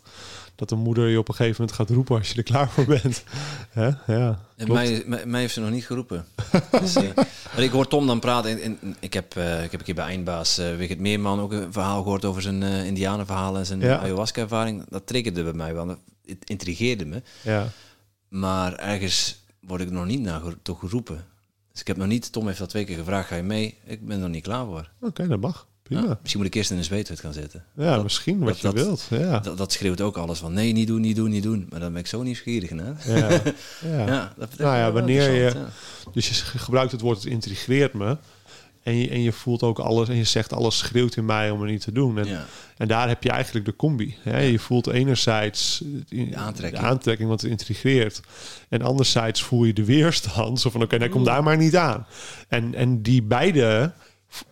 [0.56, 2.84] dat de moeder je op een gegeven moment gaat roepen als je er klaar voor
[2.84, 3.24] bent.
[3.70, 3.90] Hè?
[4.06, 6.26] Ja, en mij, mij, heeft ze nog niet geroepen.
[6.80, 7.08] dus, uh,
[7.56, 8.62] ik hoor Tom dan praten.
[8.62, 11.72] En, ik, heb, uh, ik heb een keer bij Eindbaas uh, Wigert Meerman ook een
[11.72, 14.84] verhaal gehoord over zijn uh, indianenverhaal en zijn ayahuasca-ervaring.
[14.88, 15.88] Dat triggerde bij mij wel.
[16.26, 17.22] Het intrigeerde me.
[17.42, 17.68] Ja.
[18.28, 21.24] Maar ergens word ik nog niet naar toch geroepen.
[21.72, 23.78] Dus ik heb nog niet, Tom heeft dat twee keer gevraagd, ga je mee?
[23.84, 24.90] Ik ben er nog niet klaar voor.
[25.00, 25.66] Oké, dat mag.
[25.88, 27.64] Ja, misschien moet ik eerst in een zweethut gaan zitten.
[27.76, 29.06] Ja, misschien wat je wilt.
[29.10, 29.38] Ja.
[29.38, 31.66] Dat, dat, schreeuwt ook alles van nee, niet doen, niet doen, niet doen.
[31.70, 33.14] Maar dan ben ik zo nieuwsgierig hè?
[33.14, 33.28] Ja,
[33.82, 34.06] ja.
[34.06, 35.66] ja dat nou ja, wanneer je...
[36.12, 38.16] Dus je gebruikt het woord, het intrigeert me.
[38.86, 41.60] En je, en je voelt ook alles en je zegt alles schreeuwt in mij om
[41.60, 42.18] het niet te doen.
[42.18, 42.46] En,
[42.76, 44.16] en daar heb je eigenlijk de combi.
[44.22, 44.40] Hè?
[44.40, 46.82] Je voelt enerzijds de aantrekking.
[46.82, 48.20] de aantrekking, want het intrigeert.
[48.68, 50.60] En anderzijds voel je de weerstand.
[50.60, 52.06] Zo van oké, okay, kom daar maar niet aan.
[52.48, 53.92] En, en die beide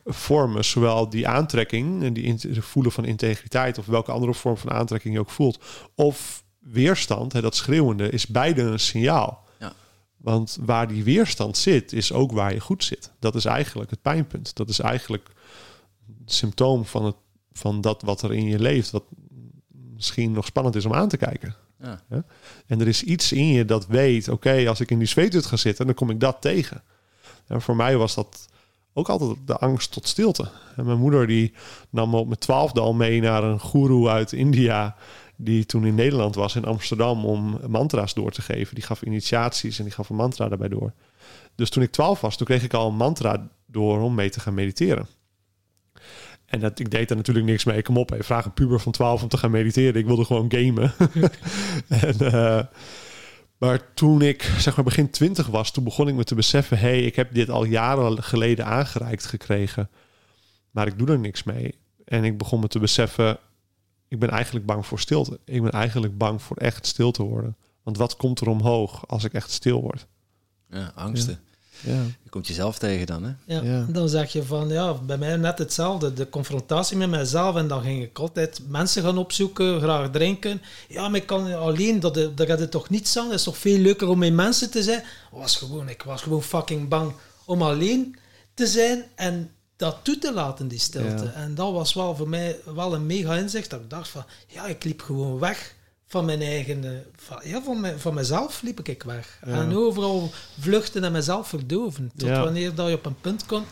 [0.05, 5.15] vormen, zowel die aantrekking en die voelen van integriteit of welke andere vorm van aantrekking
[5.15, 5.59] je ook voelt,
[5.95, 9.45] of weerstand, hè, dat schreeuwende, is beide een signaal.
[10.25, 13.13] Want waar die weerstand zit, is ook waar je goed zit.
[13.19, 14.57] Dat is eigenlijk het pijnpunt.
[14.57, 15.29] Dat is eigenlijk
[16.19, 17.17] het symptoom van, het,
[17.53, 19.05] van dat wat er in je leeft, wat
[19.95, 21.55] misschien nog spannend is om aan te kijken.
[21.81, 22.25] Ja.
[22.67, 25.57] En er is iets in je dat weet, oké, als ik in die zweethut ga
[25.57, 26.83] zitten, dan kom ik dat tegen.
[27.47, 28.47] En voor mij was dat
[28.93, 30.49] ook altijd de angst tot stilte.
[30.77, 31.53] En mijn moeder die
[31.91, 34.97] nam me op mijn twaalfde al mee naar een guru uit India,
[35.37, 38.75] die toen in Nederland was, in Amsterdam, om mantra's door te geven.
[38.75, 40.93] Die gaf initiaties en die gaf een mantra daarbij door.
[41.55, 44.41] Dus toen ik twaalf was, toen kreeg ik al een mantra door om mee te
[44.41, 45.07] gaan mediteren.
[46.47, 47.83] En dat, ik deed er natuurlijk niks mee.
[47.83, 50.01] Kom op, hey, vraag een puber van 12 om te gaan mediteren.
[50.01, 50.93] Ik wilde gewoon gamen.
[51.89, 52.61] en, uh,
[53.59, 56.89] maar toen ik zeg maar begin 20 was, toen begon ik me te beseffen: hé,
[56.89, 59.91] hey, ik heb dit al jaren geleden aangereikt gekregen.
[60.71, 61.79] Maar ik doe er niks mee.
[62.05, 63.39] En ik begon me te beseffen:
[64.15, 65.39] ik ben eigenlijk bang voor stilte.
[65.45, 67.57] Ik ben eigenlijk bang voor echt stil te worden.
[67.83, 70.07] Want wat komt er omhoog als ik echt stil word?
[70.71, 71.39] Ja, angsten.
[71.81, 72.03] Ja.
[72.23, 73.33] Je komt jezelf tegen dan, hè?
[73.47, 76.13] Ja, ja, dan zeg je van, ja, bij mij net hetzelfde.
[76.13, 77.57] De confrontatie met mezelf.
[77.57, 80.63] En dan ging ik altijd mensen gaan opzoeken, graag drinken.
[80.89, 83.25] Ja, maar ik kan alleen, dat, dat gaat het toch niet aan.
[83.25, 85.03] Het is toch veel leuker om met mensen te zijn.
[85.31, 87.13] Was gewoon, ik was gewoon fucking bang
[87.45, 88.17] om alleen
[88.55, 89.51] te zijn en
[89.85, 91.27] dat toe te laten, die stilte.
[91.27, 93.71] En dat was wel voor mij wel een mega inzicht.
[93.71, 95.75] Dat ik dacht van, ja, ik liep gewoon weg
[96.07, 99.39] van mijn eigen, eh, van, ja, van, mijn, van mezelf liep ik weg.
[99.41, 102.11] En overal vluchten en mezelf verdoven.
[102.17, 103.67] Tot wanneer dat je op een punt komt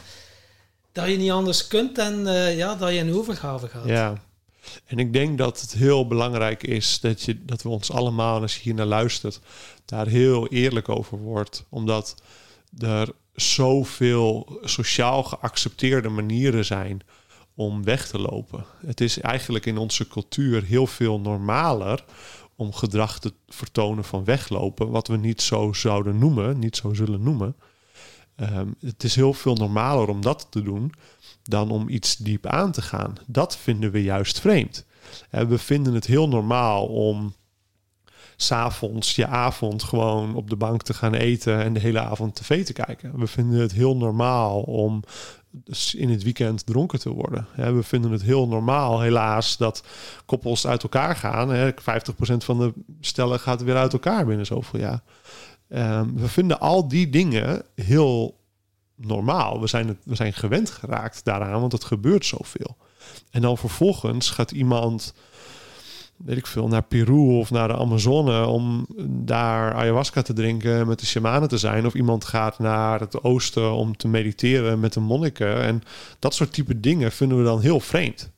[0.92, 3.86] dat je niet anders kunt en uh, ja, dat je in overgave gaat.
[3.86, 4.22] Ja,
[4.86, 8.54] en ik denk dat het heel belangrijk is dat, je, dat we ons allemaal, als
[8.54, 9.40] je hier naar luistert,
[9.84, 11.64] daar heel eerlijk over wordt.
[11.68, 12.14] Omdat
[12.78, 17.00] er zoveel sociaal geaccepteerde manieren zijn
[17.54, 18.64] om weg te lopen.
[18.86, 22.04] Het is eigenlijk in onze cultuur heel veel normaler
[22.56, 27.22] om gedrag te vertonen van weglopen, wat we niet zo zouden noemen, niet zo zullen
[27.22, 27.56] noemen.
[28.36, 30.92] Ehm, het is heel veel normaler om dat te doen
[31.42, 33.14] dan om iets diep aan te gaan.
[33.26, 34.86] Dat vinden we juist vreemd.
[35.30, 37.34] We vinden het heel normaal om
[38.42, 42.64] s'avonds je avond gewoon op de bank te gaan eten en de hele avond tv
[42.64, 43.18] te kijken.
[43.18, 45.02] We vinden het heel normaal om
[45.92, 47.46] in het weekend dronken te worden.
[47.54, 49.82] we vinden het heel normaal, helaas, dat
[50.24, 51.72] koppels uit elkaar gaan.
[51.72, 51.74] 50%
[52.38, 55.02] van de stellen gaat weer uit elkaar binnen zoveel jaar.
[55.68, 58.40] Um, we vinden al die dingen heel
[58.96, 59.60] normaal.
[59.60, 62.76] We zijn, het, we zijn gewend geraakt daaraan, want het gebeurt zoveel.
[63.30, 65.14] En dan vervolgens gaat iemand
[66.16, 70.98] weet ik veel, naar Peru of naar de Amazone om daar ayahuasca te drinken, met
[71.00, 71.86] de shamanen te zijn.
[71.86, 75.62] Of iemand gaat naar het oosten om te mediteren met de monniken.
[75.62, 75.82] En
[76.18, 78.30] dat soort type dingen vinden we dan heel vreemd.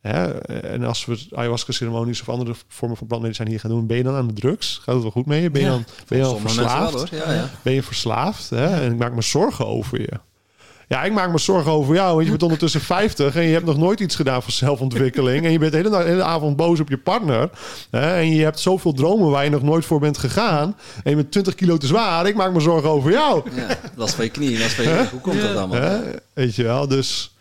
[0.00, 0.38] Hè?
[0.60, 4.14] En als we ayahuasca-ceremonies of andere vormen van plantmedicijn hier gaan doen, ben je dan
[4.14, 4.80] aan de drugs?
[4.82, 5.50] Gaat het wel goed mee?
[5.50, 7.08] Ben je dan, ben je dan verslaafd?
[7.08, 7.50] ja, ja.
[7.62, 8.50] Ben je verslaafd?
[8.50, 8.66] Hè?
[8.66, 10.20] En ik maak me zorgen over je.
[10.92, 12.12] Ja, ik maak me zorgen over jou.
[12.12, 15.44] Want je bent ondertussen 50 en je hebt nog nooit iets gedaan voor zelfontwikkeling.
[15.44, 17.50] En je bent de hele, hele avond boos op je partner.
[17.90, 20.76] Hè, en je hebt zoveel dromen waar je nog nooit voor bent gegaan.
[21.02, 22.26] En je bent 20 kilo te zwaar.
[22.26, 23.50] Ik maak me zorgen over jou.
[23.54, 24.58] Ja, dat is van je knieën.
[24.58, 26.00] Dat is van je, hoe komt dat allemaal?
[26.32, 27.36] Weet je wel, dus...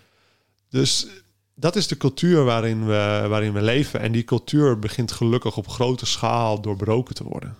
[0.69, 1.07] Dus
[1.55, 3.99] dat is de cultuur waarin we, waarin we leven.
[3.99, 7.55] En die cultuur begint gelukkig op grote schaal doorbroken te worden.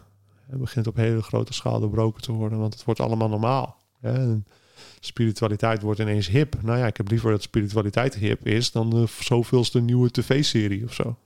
[0.50, 3.78] Het begint op hele grote schaal doorbroken te worden, want het wordt allemaal normaal
[5.04, 6.56] spiritualiteit wordt ineens hip.
[6.62, 10.94] Nou ja, ik heb liever dat spiritualiteit hip is dan de zoveelste nieuwe tv-serie of
[10.94, 11.18] zo.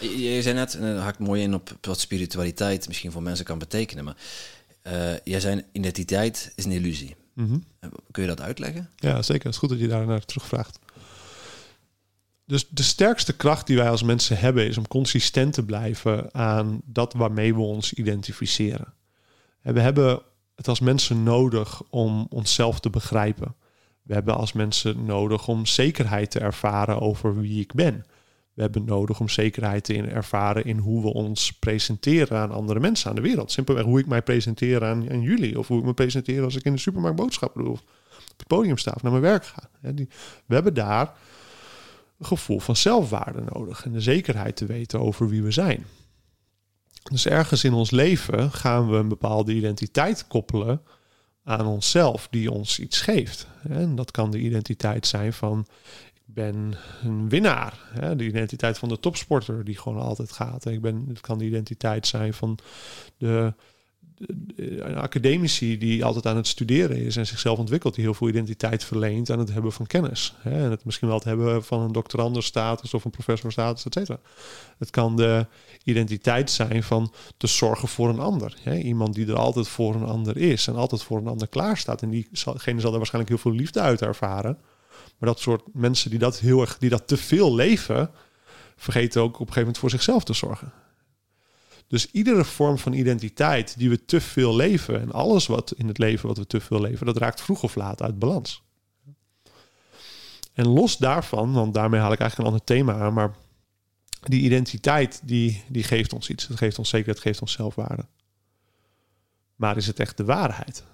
[0.00, 3.58] Je, zei net, en dat haakt mooi in op wat spiritualiteit misschien voor mensen kan
[3.58, 4.16] betekenen, maar
[4.86, 7.16] uh, jij zei identiteit is een illusie.
[7.34, 7.64] Mm
[8.10, 8.90] Kun je dat uitleggen?
[8.96, 9.44] Ja, zeker.
[9.44, 10.78] Het is goed dat je daar naar terugvraagt.
[12.44, 16.80] Dus de sterkste kracht die wij als mensen hebben is om consistent te blijven aan
[16.84, 18.92] dat waarmee we ons identificeren.
[19.62, 20.22] En we hebben
[20.58, 23.54] het als mensen nodig om onszelf te begrijpen.
[24.02, 28.04] We hebben als mensen nodig om zekerheid te ervaren over wie ik ben.
[28.54, 33.10] We hebben nodig om zekerheid te ervaren in hoe we ons presenteren aan andere mensen
[33.10, 33.52] aan de wereld.
[33.52, 35.58] Simpelweg hoe ik mij presenteer aan, jullie.
[35.58, 37.72] Of hoe ik me presenteer als ik in de supermarkt boodschappen doe.
[37.72, 37.80] Of
[38.30, 39.70] op het podium sta of naar mijn werk ga.
[40.46, 41.12] We hebben daar
[42.18, 43.84] een gevoel van zelfwaarde nodig.
[43.84, 45.86] En de zekerheid te weten over wie we zijn.
[47.02, 50.82] Dus ergens in ons leven gaan we een bepaalde identiteit koppelen
[51.44, 53.46] aan onszelf, die ons iets geeft.
[53.68, 55.66] En dat kan de identiteit zijn van
[56.14, 57.78] ik ben een winnaar.
[58.16, 60.66] De identiteit van de topsporter die gewoon altijd gaat.
[60.66, 62.58] Ik ben, het kan de identiteit zijn van
[63.16, 63.54] de,
[64.56, 68.84] een academici die altijd aan het studeren is en zichzelf ontwikkelt, die heel veel identiteit
[68.84, 70.34] verleent aan het hebben van kennis.
[70.38, 70.64] Hè?
[70.64, 74.18] En het misschien wel het hebben van een doctoranderstatus of een professorstatus, et cetera.
[74.78, 75.46] Het kan de
[75.84, 78.54] identiteit zijn van te zorgen voor een ander.
[78.62, 78.78] Hè?
[78.78, 82.02] Iemand die er altijd voor een ander is en altijd voor een ander klaarstaat.
[82.02, 84.58] En diegene zal er waarschijnlijk heel veel liefde uit ervaren.
[85.18, 88.10] Maar dat soort mensen die dat heel erg, die dat te veel leven,
[88.76, 90.72] vergeten ook op een gegeven moment voor zichzelf te zorgen.
[91.88, 95.98] Dus iedere vorm van identiteit die we te veel leven en alles wat in het
[95.98, 98.62] leven wat we te veel leven, dat raakt vroeg of laat uit balans.
[100.52, 103.34] En los daarvan, want daarmee haal ik eigenlijk een ander thema aan, maar
[104.20, 106.46] die identiteit die, die geeft ons iets.
[106.48, 108.06] Het geeft ons zekerheid, het geeft ons zelfwaarde.
[109.56, 110.84] Maar is het echt de waarheid?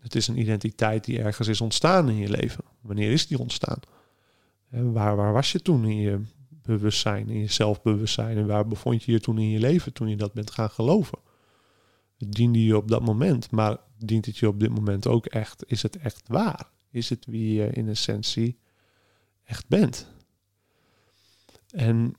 [0.00, 2.64] Het is een identiteit die ergens is ontstaan in je leven.
[2.80, 3.78] Wanneer is die ontstaan?
[4.68, 6.20] Waar, waar was je toen in je
[6.62, 8.36] bewustzijn, in je zelfbewustzijn.
[8.36, 11.18] En waar bevond je je toen in je leven, toen je dat bent gaan geloven?
[12.18, 15.64] Diende je op dat moment, maar dient het je op dit moment ook echt?
[15.66, 16.70] Is het echt waar?
[16.90, 18.58] Is het wie je in essentie
[19.44, 20.06] echt bent?
[21.70, 22.14] En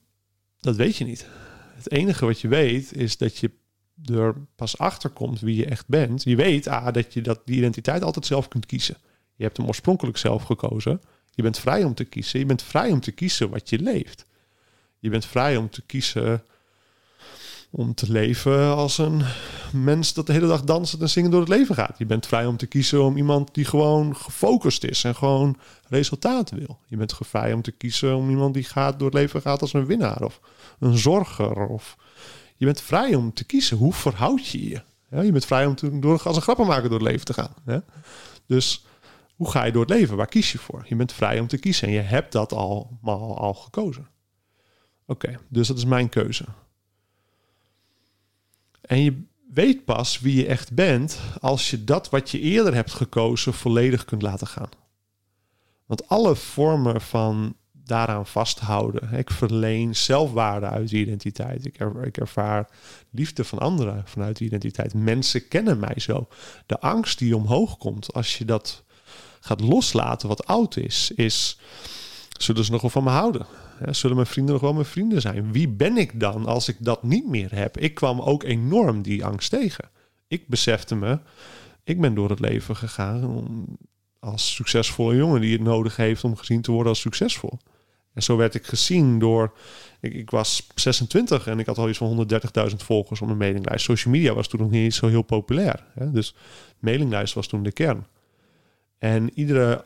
[0.59, 1.27] dat weet je niet.
[1.75, 3.51] Het enige wat je weet is dat je
[4.05, 6.23] er pas achter komt wie je echt bent.
[6.23, 8.97] Je weet ah, dat je dat, die identiteit altijd zelf kunt kiezen.
[9.35, 11.01] Je hebt hem oorspronkelijk zelf gekozen.
[11.31, 12.39] Je bent vrij om te kiezen.
[12.39, 14.25] Je bent vrij om te kiezen wat je leeft.
[15.03, 16.43] Je bent vrij om te kiezen
[17.69, 19.21] om te leven als een
[19.73, 21.97] mens dat de hele dag dansend en zingen door het leven gaat.
[21.97, 26.49] Je bent vrij om te kiezen om iemand die gewoon gefocust is en gewoon resultaat
[26.49, 26.79] wil.
[26.87, 29.73] Je bent vrij om te kiezen om iemand die gaat door het leven gaat als
[29.73, 30.39] een winnaar of
[30.79, 31.67] een zorger.
[31.67, 31.97] Of
[32.55, 34.81] je bent vrij om te kiezen hoe verhoud je je.
[35.09, 37.53] Ja, je bent vrij om te, door, als een grappenmaker door het leven te gaan.
[38.45, 38.85] Dus
[39.35, 40.17] hoe ga je door het leven?
[40.17, 40.85] Waar kies je voor?
[40.87, 44.11] Je bent vrij om te kiezen en je hebt dat al, al, al gekozen.
[45.05, 46.45] Oké, dus dat is mijn keuze.
[48.81, 52.93] En je weet pas wie je echt bent als je dat wat je eerder hebt
[52.93, 54.69] gekozen volledig kunt laten gaan.
[55.85, 59.13] Want alle vormen van daaraan vasthouden.
[59.13, 61.65] Ik verleen zelfwaarde uit die identiteit.
[61.65, 62.69] Ik, ervaar
[63.09, 64.93] liefde van anderen vanuit die identiteit.
[64.93, 66.27] Mensen kennen mij zo.
[66.65, 68.83] De angst die omhoog komt als je dat
[69.39, 71.59] gaat loslaten wat oud is, is
[72.37, 73.45] zullen ze nog wel van me houden?
[73.89, 75.51] Zullen mijn vrienden nog wel mijn vrienden zijn?
[75.51, 77.77] Wie ben ik dan als ik dat niet meer heb?
[77.77, 79.89] Ik kwam ook enorm die angst tegen.
[80.27, 81.19] Ik besefte me,
[81.83, 83.65] ik ben door het leven gegaan
[84.19, 87.59] als succesvolle jongen die het nodig heeft om gezien te worden als succesvol.
[88.13, 89.53] En zo werd ik gezien door.
[90.01, 92.27] Ik, ik was 26 en ik had al iets van
[92.69, 93.85] 130.000 volgers op mijn mailinglijst.
[93.85, 95.85] Social media was toen nog niet zo heel populair.
[95.93, 96.11] Hè?
[96.11, 96.35] Dus
[96.79, 98.05] mailinglijst was toen de kern.
[98.97, 99.85] En iedere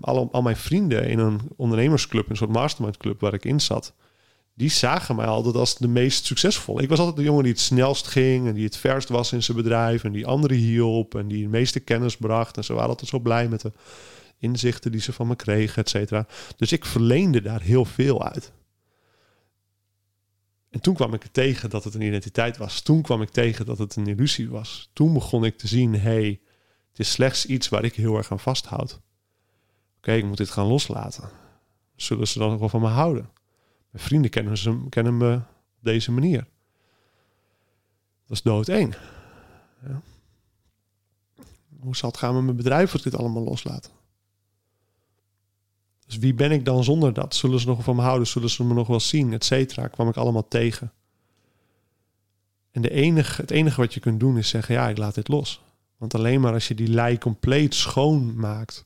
[0.00, 3.94] al, al mijn vrienden in een ondernemersclub, een soort mastermind club waar ik in zat,
[4.54, 6.82] die zagen mij altijd als de meest succesvolle.
[6.82, 9.42] Ik was altijd de jongen die het snelst ging en die het verst was in
[9.42, 12.56] zijn bedrijf en die anderen hielp en die de meeste kennis bracht.
[12.56, 13.72] En ze waren altijd zo blij met de
[14.38, 16.26] inzichten die ze van me kregen, et cetera.
[16.56, 18.52] Dus ik verleende daar heel veel uit.
[20.70, 22.80] En toen kwam ik er tegen dat het een identiteit was.
[22.80, 24.90] Toen kwam ik tegen dat het een illusie was.
[24.92, 26.40] Toen begon ik te zien, hé, hey,
[26.90, 29.00] het is slechts iets waar ik heel erg aan vasthoud.
[30.02, 31.28] Oké, ik moet dit gaan loslaten.
[31.96, 33.30] Zullen ze dan nog wel van me houden?
[33.90, 36.46] Mijn vrienden kennen, ze, kennen me op deze manier.
[38.26, 38.94] Dat is dood één.
[39.86, 40.00] Ja.
[41.80, 43.90] Hoe zal het gaan met mijn bedrijf als dit allemaal loslaten?
[46.06, 47.34] Dus wie ben ik dan zonder dat?
[47.34, 48.26] Zullen ze nog van me houden?
[48.26, 49.32] Zullen ze me nog wel zien?
[49.32, 49.88] Et cetera.
[49.88, 50.92] Kwam ik allemaal tegen.
[52.70, 55.28] En de enige, het enige wat je kunt doen is zeggen: ja, ik laat dit
[55.28, 55.62] los.
[55.96, 58.84] Want alleen maar als je die lei compleet schoon maakt,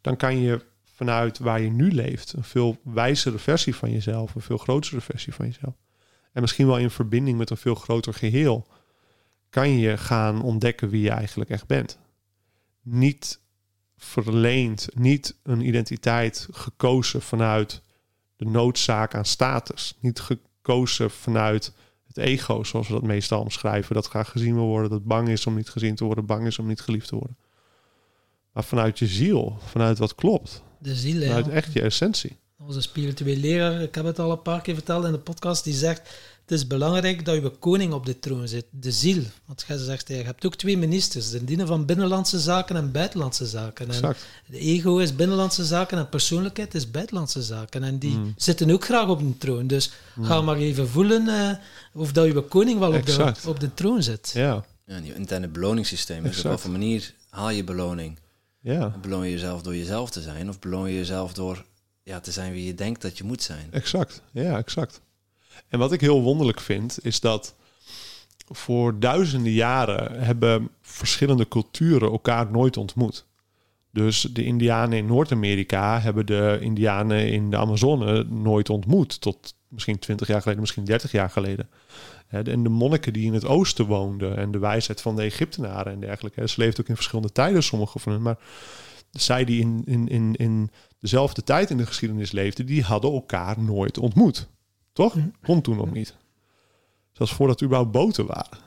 [0.00, 0.68] dan kan je
[1.00, 5.34] vanuit waar je nu leeft een veel wijzere versie van jezelf, een veel grotere versie
[5.34, 5.74] van jezelf.
[6.32, 8.66] En misschien wel in verbinding met een veel groter geheel,
[9.50, 11.98] kan je gaan ontdekken wie je eigenlijk echt bent.
[12.82, 13.40] Niet
[13.96, 17.82] verleend, niet een identiteit gekozen vanuit
[18.36, 19.96] de noodzaak aan status.
[20.00, 21.72] Niet gekozen vanuit
[22.06, 23.94] het ego, zoals we dat meestal omschrijven.
[23.94, 26.58] Dat graag gezien wil worden, dat bang is om niet gezien te worden, bang is
[26.58, 27.36] om niet geliefd te worden
[28.52, 30.62] maar vanuit je ziel, vanuit wat klopt.
[30.78, 32.36] De ziel, Vanuit echt je essentie.
[32.58, 35.74] Onze spirituele leraar, ik heb het al een paar keer verteld in de podcast, die
[35.74, 36.00] zegt:
[36.40, 39.22] Het is belangrijk dat je koning op de troon zit, de ziel.
[39.46, 43.46] Want jij zegt, je hebt ook twee ministers, de dienen van binnenlandse zaken en buitenlandse
[43.46, 43.88] zaken.
[43.88, 44.26] Exact.
[44.46, 47.82] de ego is binnenlandse zaken en persoonlijkheid is buitenlandse zaken.
[47.82, 48.34] En die mm.
[48.36, 49.66] zitten ook graag op de troon.
[49.66, 50.24] Dus mm.
[50.24, 51.50] ga maar even voelen uh,
[51.92, 54.30] of dat je koning wel op de, op de troon zit.
[54.34, 54.64] Ja.
[54.86, 56.22] Ja, die interne beloningssysteem.
[56.22, 58.18] Dus op welke manier haal je beloning?
[58.60, 58.94] Ja.
[59.00, 61.64] Beloon je jezelf door jezelf te zijn of beloon je jezelf door
[62.02, 63.68] ja, te zijn wie je denkt dat je moet zijn?
[63.70, 65.00] Exact, ja, exact.
[65.68, 67.54] En wat ik heel wonderlijk vind, is dat
[68.48, 73.26] voor duizenden jaren hebben verschillende culturen elkaar nooit ontmoet.
[73.92, 79.20] Dus de Indianen in Noord-Amerika hebben de Indianen in de Amazone nooit ontmoet.
[79.20, 81.68] Tot misschien 20 jaar geleden, misschien 30 jaar geleden.
[82.30, 86.00] En de monniken die in het oosten woonden en de wijsheid van de Egyptenaren en
[86.00, 86.48] dergelijke.
[86.48, 88.22] Ze leefden ook in verschillende tijden, sommige van hen.
[88.22, 88.38] Maar
[89.10, 93.60] zij die in, in, in, in dezelfde tijd in de geschiedenis leefden, die hadden elkaar
[93.60, 94.48] nooit ontmoet.
[94.92, 95.16] Toch?
[95.42, 96.16] Kon toen nog niet.
[97.12, 98.58] Zelfs voordat er überhaupt boten waren.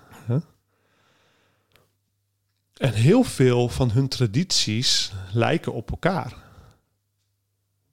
[2.73, 6.42] En heel veel van hun tradities lijken op elkaar.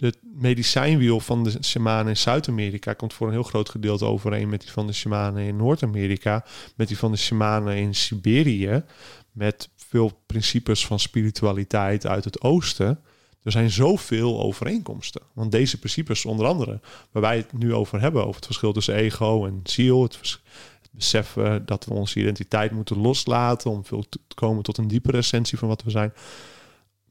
[0.01, 4.61] De medicijnwiel van de shamanen in Zuid-Amerika komt voor een heel groot gedeelte overeen met
[4.61, 6.45] die van de shamanen in Noord-Amerika,
[6.77, 8.83] met die van de shamanen in Siberië,
[9.33, 13.01] met veel principes van spiritualiteit uit het oosten.
[13.43, 15.23] Er zijn zoveel overeenkomsten.
[15.33, 18.95] Want deze principes, onder andere, waar wij het nu over hebben, over het verschil tussen
[18.95, 20.19] ego en ziel, het,
[20.83, 25.17] het beseffen dat we onze identiteit moeten loslaten om veel te komen tot een diepere
[25.17, 26.13] essentie van wat we zijn.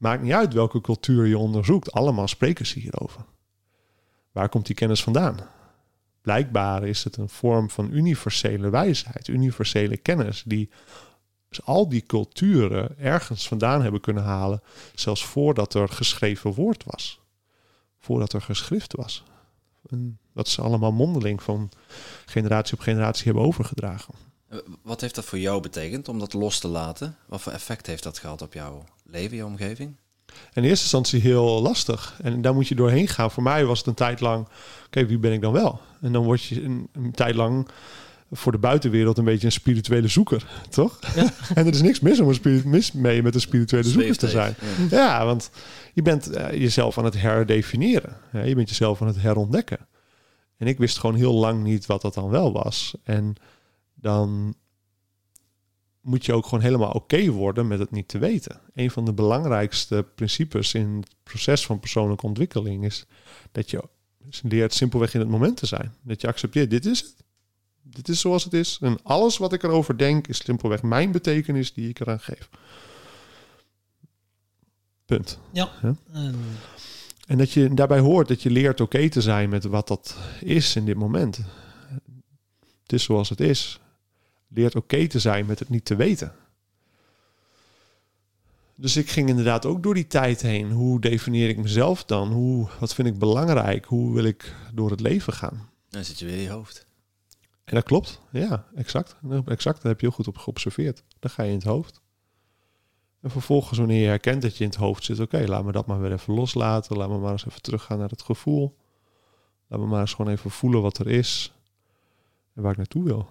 [0.00, 3.24] Maakt niet uit welke cultuur je onderzoekt, allemaal spreken ze hierover.
[4.32, 5.36] Waar komt die kennis vandaan?
[6.20, 10.70] Blijkbaar is het een vorm van universele wijsheid, universele kennis, die
[11.64, 14.62] al die culturen ergens vandaan hebben kunnen halen,
[14.94, 17.20] zelfs voordat er geschreven woord was.
[17.98, 19.24] Voordat er geschrift was.
[19.86, 21.70] En dat ze allemaal mondeling van
[22.26, 24.29] generatie op generatie hebben overgedragen.
[24.50, 27.16] Eh, wat heeft dat voor jou betekend om dat los te laten?
[27.26, 29.96] Wat voor effect heeft dat gehad op jouw leven, je omgeving?
[30.52, 32.18] In eerste instantie heel lastig.
[32.22, 33.30] En daar moet je doorheen gaan.
[33.30, 34.48] Voor mij was het een tijd lang,
[34.86, 35.80] oké, wie ben ik dan wel?
[36.00, 37.68] En dan word je een, een tijd lang
[38.30, 40.98] voor de buitenwereld een beetje een spirituele zoeker, toch?
[41.14, 41.32] Ja.
[41.54, 44.28] en er is niks mis om een spirit, mis mee met een spirituele zoeker te
[44.28, 44.54] zijn.
[44.90, 45.24] Ja.
[45.24, 45.50] want
[45.94, 48.16] je bent uh, jezelf aan het herdefiniëren.
[48.32, 49.88] Ja, je bent jezelf aan het herontdekken.
[50.56, 52.94] En ik wist gewoon heel lang niet wat dat dan wel was.
[53.02, 53.36] En
[54.00, 54.54] dan
[56.00, 58.60] moet je ook gewoon helemaal oké worden met het niet te weten.
[58.74, 63.06] Een van de belangrijkste principes in het proces van persoonlijke ontwikkeling is
[63.52, 63.82] dat je
[64.42, 65.94] leert simpelweg in het moment te zijn.
[66.02, 67.14] Dat je accepteert, dit is het.
[67.82, 68.78] Dit is zoals het is.
[68.80, 72.48] En alles wat ik erover denk is simpelweg mijn betekenis die ik eraan geef.
[75.04, 75.38] Punt.
[75.52, 75.70] Ja.
[77.26, 80.76] En dat je daarbij hoort dat je leert oké te zijn met wat dat is
[80.76, 81.40] in dit moment.
[82.82, 83.80] Het is zoals het is.
[84.52, 86.34] Leert oké te zijn met het niet te weten.
[88.74, 90.70] Dus ik ging inderdaad ook door die tijd heen.
[90.72, 92.32] Hoe definieer ik mezelf dan?
[92.32, 93.84] Hoe, wat vind ik belangrijk?
[93.84, 95.68] Hoe wil ik door het leven gaan?
[95.88, 96.86] Dan zit je weer in je hoofd.
[97.64, 99.16] En dat klopt, ja, exact.
[99.46, 101.02] Exact, dat heb je heel goed op geobserveerd.
[101.18, 102.00] Dan ga je in het hoofd.
[103.20, 105.86] En vervolgens, wanneer je herkent dat je in het hoofd zit, oké, laat me dat
[105.86, 106.96] maar weer even loslaten.
[106.96, 108.76] Laat me maar eens even teruggaan naar het gevoel.
[109.66, 111.52] Laat me maar eens gewoon even voelen wat er is
[112.54, 113.28] en waar ik naartoe wil.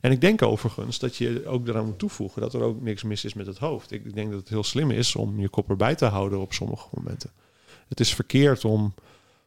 [0.00, 3.24] En ik denk overigens dat je ook eraan moet toevoegen dat er ook niks mis
[3.24, 3.92] is met het hoofd.
[3.92, 6.88] Ik denk dat het heel slim is om je kop erbij te houden op sommige
[6.92, 7.30] momenten.
[7.88, 8.94] Het is verkeerd om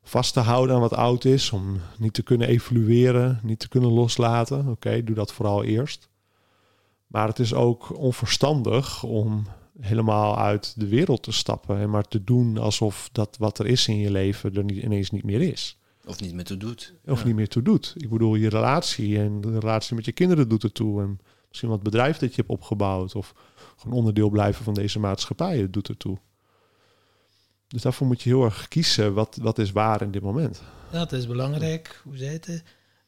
[0.03, 3.91] vast te houden aan wat oud is, om niet te kunnen evolueren, niet te kunnen
[3.91, 4.67] loslaten.
[4.67, 6.09] Oké, doe dat vooral eerst.
[7.07, 9.47] Maar het is ook onverstandig om
[9.79, 13.87] helemaal uit de wereld te stappen en maar te doen alsof dat wat er is
[13.87, 15.78] in je leven er niet, ineens niet meer is.
[16.09, 16.93] Of niet meer toe doet.
[17.05, 17.93] Of niet meer toe doet.
[17.97, 21.01] Ik bedoel, je relatie en de relatie met je kinderen doet ertoe.
[21.01, 23.15] En misschien wat bedrijf dat je hebt opgebouwd.
[23.15, 23.33] Of
[23.77, 26.17] gewoon onderdeel blijven van deze maatschappij doet ertoe.
[27.67, 30.61] Dus daarvoor moet je heel erg kiezen wat, wat is waar in dit moment.
[30.91, 32.63] Ja, het is belangrijk, hoe zei het,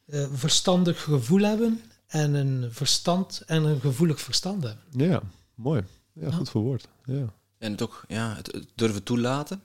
[0.06, 5.10] uh, verstandig gevoel hebben en een verstand en een gevoelig verstand hebben.
[5.10, 5.22] Ja,
[5.56, 5.84] mooi.
[6.14, 6.88] Ja, goed verwoord.
[7.06, 7.34] Ja.
[7.58, 9.62] En het ook ja, het durven toelaten.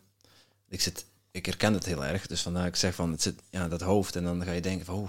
[0.69, 3.69] Ik, zit, ik herken het heel erg, dus vandaar ik zeg van het zit ja,
[3.69, 5.09] dat hoofd en dan ga je denken van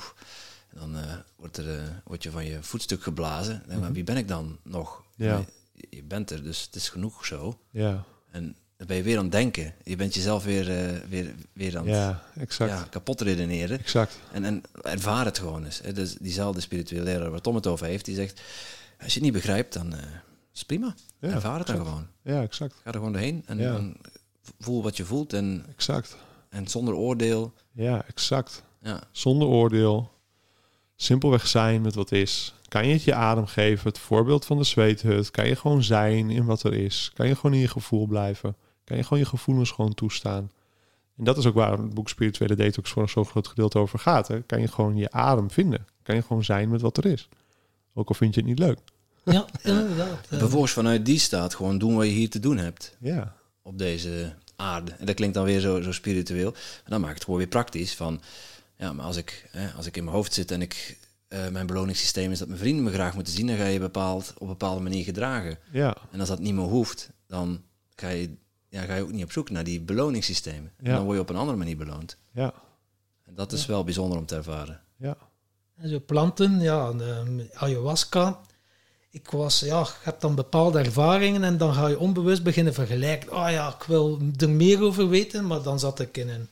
[0.74, 1.02] dan uh,
[1.36, 3.64] wordt, er, uh, word je van je voetstuk geblazen.
[3.68, 5.04] En, mm Wie ben ik dan nog?
[5.16, 5.44] Ja.
[5.74, 7.60] Je, je, bent er, dus het is genoeg zo.
[7.72, 8.04] Ja.
[8.32, 9.74] En dan ben je weer aan het denken.
[9.84, 12.72] Je bent jezelf weer, uh, weer, weer aan het ja, exact.
[12.72, 13.80] Ja, kapot redeneren.
[13.80, 14.20] Exact.
[14.32, 15.82] En, en ervaar het gewoon eens.
[15.84, 15.94] Hè.
[15.94, 18.42] Dus diezelfde spirituele leraar waar Tom het over heeft, die zegt,
[19.00, 19.94] als je het niet begrijpt, dan
[20.54, 20.96] is prima.
[21.20, 22.08] Ja, ervaar het dan gewoon.
[22.22, 22.74] Ja, exact.
[22.74, 23.98] Ga er gewoon doorheen en, en,
[24.60, 25.34] voel wat je voelt.
[25.34, 26.18] En, exact.
[26.50, 27.54] En zonder oordeel.
[27.72, 28.64] Ja, exact.
[28.82, 29.04] Ja.
[29.12, 30.12] Zonder oordeel.
[30.96, 32.54] Simpelweg zijn met wat is.
[32.68, 33.88] Kan je het je adem geven?
[33.88, 35.32] Het voorbeeld van de zweethut.
[35.32, 37.12] Kan je gewoon zijn in wat er is?
[37.14, 38.56] Kan je gewoon in je gevoel blijven?
[38.84, 40.52] Kan je gewoon je gevoelens gewoon toestaan.
[41.18, 44.00] En dat is ook waar het boek Spirituele Detox voor een zo groot gedeelte over
[44.00, 44.28] gaat.
[44.28, 44.42] Hè?
[44.42, 45.88] Kan je gewoon je adem vinden.
[46.04, 47.30] Kan je gewoon zijn met wat er is.
[47.94, 48.80] Ook al vind je het niet leuk.
[49.24, 50.28] Ja, inderdaad.
[50.28, 52.96] Vervolgens vanuit die staat gewoon doen wat je hier te doen hebt.
[53.00, 53.36] Ja.
[53.62, 54.92] Op deze aarde.
[54.92, 56.54] En dat klinkt dan weer zo, zo spiritueel.
[56.54, 58.22] En dan maakt het gewoon weer praktisch van...
[58.78, 60.98] Ja, maar als ik, hè, als ik in mijn hoofd zit en ik
[61.30, 64.34] uh, mijn beloningssysteem is dat mijn vrienden me graag moeten zien, dan ga je bepaald,
[64.36, 65.58] op een bepaalde manier gedragen.
[65.72, 65.98] Ja.
[66.12, 67.62] En als dat niet meer hoeft, dan
[67.96, 68.36] ga je,
[68.70, 70.72] ja, ga je ook niet op zoek naar die beloningssystemen.
[70.78, 70.86] Ja.
[70.86, 72.18] En dan word je op een andere manier beloond.
[72.32, 72.54] Ja.
[73.24, 74.82] En dat is wel bijzonder om te ervaren.
[74.98, 75.18] Ja.
[75.76, 78.40] En zo planten, ja, de ayahuasca.
[79.10, 83.32] Ik was, ja, je hebt dan bepaalde ervaringen en dan ga je onbewust beginnen vergelijken.
[83.32, 86.50] Oh ja, ik wil er meer over weten, maar dan zat ik in een,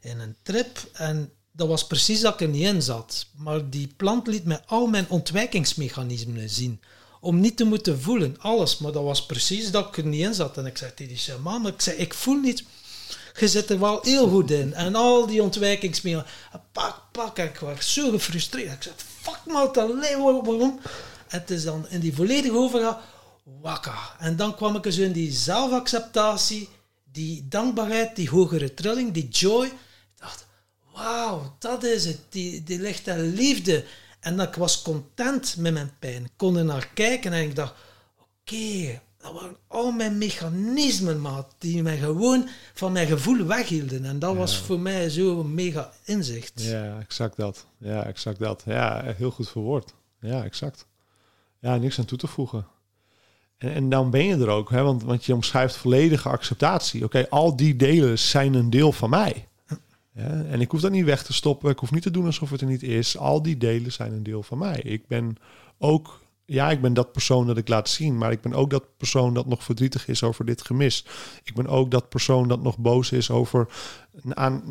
[0.00, 3.26] in een trip en dat was precies dat ik er niet in zat.
[3.36, 6.80] Maar die plant liet mij al mijn ontwijkingsmechanismen zien.
[7.20, 8.78] Om niet te moeten voelen, alles.
[8.78, 10.58] Maar dat was precies dat ik er niet in zat.
[10.58, 12.64] En ik zei tegen die shaman, ik zei, ik voel niet...
[13.38, 14.74] Je zit er wel heel goed in.
[14.74, 16.34] En al die ontwijkingsmechanismen...
[16.72, 17.38] Pak, pak.
[17.38, 18.72] En ik was zo gefrustreerd.
[18.72, 19.72] Ik zei, fuck man,
[20.44, 20.80] waarom?
[21.28, 22.96] En het is dan in die volledige overgang...
[23.60, 24.16] Wakka.
[24.18, 26.68] En dan kwam ik zo in die zelfacceptatie,
[27.12, 29.72] die dankbaarheid, die hogere trilling, die joy
[30.96, 32.20] wauw, dat is het.
[32.28, 33.84] Die, die ligt in liefde.
[34.20, 36.24] En dat ik was content met mijn pijn.
[36.24, 37.74] Ik kon er naar kijken en ik dacht,
[38.18, 44.04] oké, dat waren al mijn mechanismen, maat, die mij gewoon van mijn gevoel weghielden.
[44.04, 46.52] En dat was voor mij zo'n mega inzicht.
[46.62, 47.66] Ja, exact dat.
[47.78, 48.62] Ja, exact dat.
[48.66, 49.94] Ja, heel goed verwoord.
[50.20, 50.86] Ja, exact.
[51.60, 52.66] Ja, niks aan toe te voegen.
[53.58, 54.82] En, en dan ben je er ook, hè?
[54.82, 57.04] Want, want je omschrijft volledige acceptatie.
[57.04, 59.48] Oké, al die delen zijn een deel van mij.
[60.48, 61.70] En ik hoef dat niet weg te stoppen.
[61.70, 63.18] Ik hoef niet te doen alsof het er niet is.
[63.18, 64.80] Al die delen zijn een deel van mij.
[64.80, 65.36] Ik ben
[65.78, 68.18] ook, ja, ik ben dat persoon dat ik laat zien.
[68.18, 71.04] Maar ik ben ook dat persoon dat nog verdrietig is over dit gemis.
[71.44, 73.68] Ik ben ook dat persoon dat nog boos is over.
[74.28, 74.62] Aan,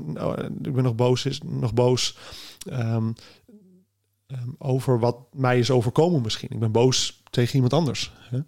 [0.61, 2.17] ik ben nog boos, is, nog boos
[2.71, 3.15] um,
[4.27, 6.49] um, over wat mij is overkomen misschien.
[6.51, 8.13] Ik ben boos tegen iemand anders.
[8.17, 8.39] Hè?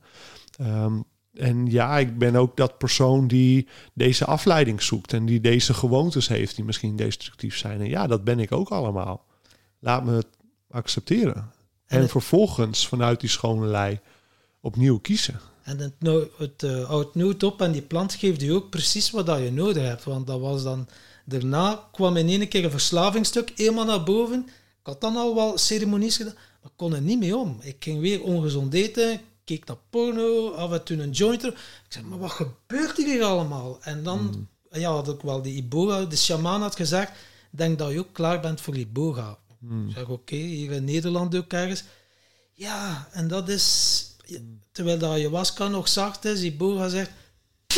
[0.83, 5.73] Um, en ja, ik ben ook dat persoon die deze afleiding zoekt en die deze
[5.73, 7.79] gewoontes heeft die misschien destructief zijn.
[7.79, 9.25] En ja, dat ben ik ook allemaal.
[9.79, 10.27] Laat me het
[10.69, 11.51] accepteren.
[11.85, 13.99] En, vervolgens vanuit die schone lei
[14.61, 15.39] opnieuw kiezen.
[15.63, 19.11] En het, nou, het uh, houdt nooit op en die plant geeft je ook precies
[19.11, 20.03] wat dat je nodig hebt.
[20.03, 20.87] Want dat was dan...
[21.25, 24.47] Daarna kwam in één keer een verslavingsstuk helemaal naar boven.
[24.87, 27.57] Ik had dan al wel ceremonies gedaan, maar kon er niet mee om.
[27.61, 31.43] Ik ging weer ongezond eten, keek naar porno, af en toe een joint.
[31.43, 31.55] Ik
[31.87, 33.77] zei, maar wat gebeurt hier allemaal?
[33.81, 34.47] En dan mm.
[34.79, 37.11] ja, had ik wel die Iboga, de shaman had gezegd,
[37.49, 39.37] denk dat je ook klaar bent voor Iboga.
[39.59, 39.87] Mm.
[39.87, 41.83] Ik zeg, oké, hier in Nederland ook ergens.
[42.53, 44.05] Ja, en dat is,
[44.71, 47.11] terwijl dat ayahuasca nog zacht is, Iboga zegt,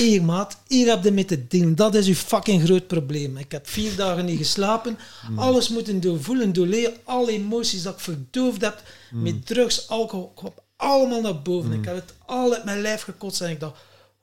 [0.06, 1.78] hier maat, hier heb je met te ding.
[1.78, 3.38] Dat is uw fucking groot probleem.
[3.38, 4.98] Ik heb vier dagen niet geslapen.
[5.30, 5.40] Mm.
[5.40, 6.94] Alles moeten doorvoelen, doorleren.
[7.04, 8.84] Alle emoties dat ik verdoofd heb.
[9.12, 10.34] Met drugs, alcohol.
[10.36, 11.72] Ik allemaal naar boven.
[11.72, 11.86] Ik mm.
[11.86, 13.80] heb het al uit mijn lijf gekotst en ik dacht,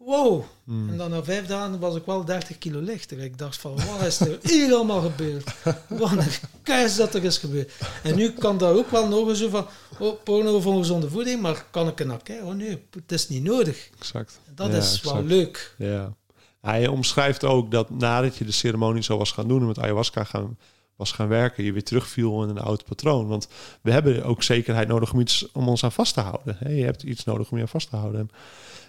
[0.06, 0.44] wow.
[0.64, 0.90] Mm.
[0.90, 3.18] En dan na vijf dagen was ik wel 30 kilo lichter.
[3.18, 5.54] Ik dacht van, wat is er hier allemaal gebeurd?
[5.88, 6.18] Wat een
[6.62, 7.72] keis dat er is gebeurd.
[8.02, 9.66] En nu kan dat ook wel nog zo van,
[9.98, 12.46] oh, porno voor gezonde voeding, maar kan ik er naar kijken?
[12.46, 13.90] Oh nee, het is niet nodig.
[13.98, 14.40] Exact.
[14.54, 15.74] Dat is wel leuk.
[15.78, 16.14] Ja.
[16.60, 20.24] Hij omschrijft ook dat nadat je de ceremonie zo was gaan doen en met ayahuasca
[20.24, 20.56] gaan
[20.96, 23.26] was gaan werken, je weer terugviel in een oud patroon.
[23.26, 23.48] Want
[23.80, 26.76] we hebben ook zekerheid nodig om iets om ons aan vast te houden.
[26.76, 28.20] Je hebt iets nodig om je aan vast te houden.
[28.20, 28.30] En,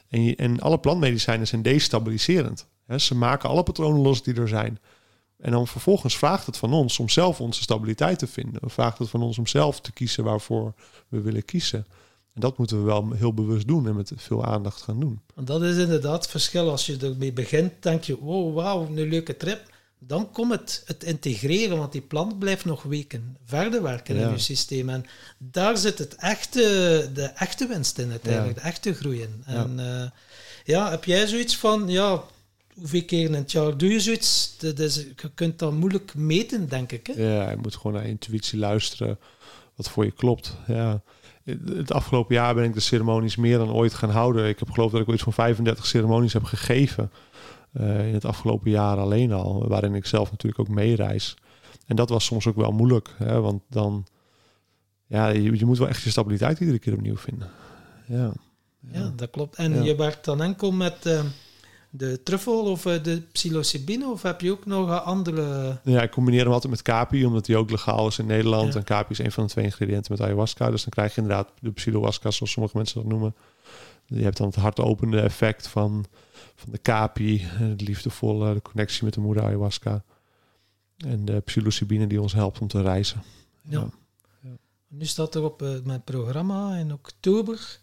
[0.09, 2.67] je, en alle plantmedicijnen zijn destabiliserend.
[2.95, 4.79] Ze maken alle patronen los die er zijn.
[5.37, 8.61] En dan vervolgens vraagt het van ons om zelf onze stabiliteit te vinden.
[8.69, 10.73] Vraagt het van ons om zelf te kiezen waarvoor
[11.07, 11.85] we willen kiezen.
[12.33, 15.21] En dat moeten we wel heel bewust doen en met veel aandacht gaan doen.
[15.35, 16.69] Dat is inderdaad het verschil.
[16.69, 19.75] Als je ermee begint, denk je, wow, wauw, een leuke trip.
[19.99, 24.37] Dan komt het, het integreren, want die plant blijft nog weken verder werken in je
[24.37, 24.89] systeem.
[24.89, 25.05] En
[25.37, 29.43] daar zit het echte, de echte winst in uiteindelijk, de echte groei in.
[29.45, 30.03] En ja.
[30.03, 30.09] Eh,
[30.63, 32.23] ja, heb jij zoiets van, ja,
[32.73, 34.55] hoeveel keer in het jaar doe je zoiets?
[34.57, 37.07] Dat is, je kunt dat moeilijk meten, denk ik.
[37.07, 37.13] Hè?
[37.13, 39.19] Ja, je moet gewoon naar intuïtie luisteren,
[39.75, 40.57] wat voor je klopt.
[40.67, 41.01] Ja.
[41.65, 44.47] Het afgelopen jaar ben ik de ceremonies meer dan ooit gaan houden.
[44.47, 47.11] Ik heb geloof dat ik ooit van 35 ceremonies heb gegeven.
[47.71, 51.35] Eh, in het afgelopen jaar alleen al, waarin ik zelf natuurlijk ook meereis.
[51.85, 54.05] En dat was soms ook wel moeilijk, hè, want dan,
[55.05, 57.49] ja, je, je, moet wel echt je stabiliteit iedere keer opnieuw vinden.
[58.07, 58.31] Ja,
[58.91, 59.11] ja.
[59.15, 59.55] dat klopt.
[59.55, 61.21] En je werkt dan enkel met uh,
[61.89, 65.77] de truffel of uh, de psilocybine, of heb je ook nog andere...
[65.83, 68.75] Ja, ik combineer hem altijd met kapi, omdat die ook legaal is in Nederland.
[68.75, 70.69] En kapi is een van de twee ingrediënten met ayahuasca.
[70.71, 73.35] Dus dan krijg je inderdaad de psilohuasca, zoals sommige mensen dat noemen.
[74.05, 76.05] Je hebt dan het hartopende effect van
[76.57, 80.03] van de kapi, het liefdevolle, de connectie met de moeder ayahuasca.
[80.97, 83.23] En de psilocybine die ons helpt om te reizen.
[83.61, 83.89] Ja.
[84.41, 84.49] ja.
[84.87, 87.79] Nu staat er op uh, mijn programma in oktober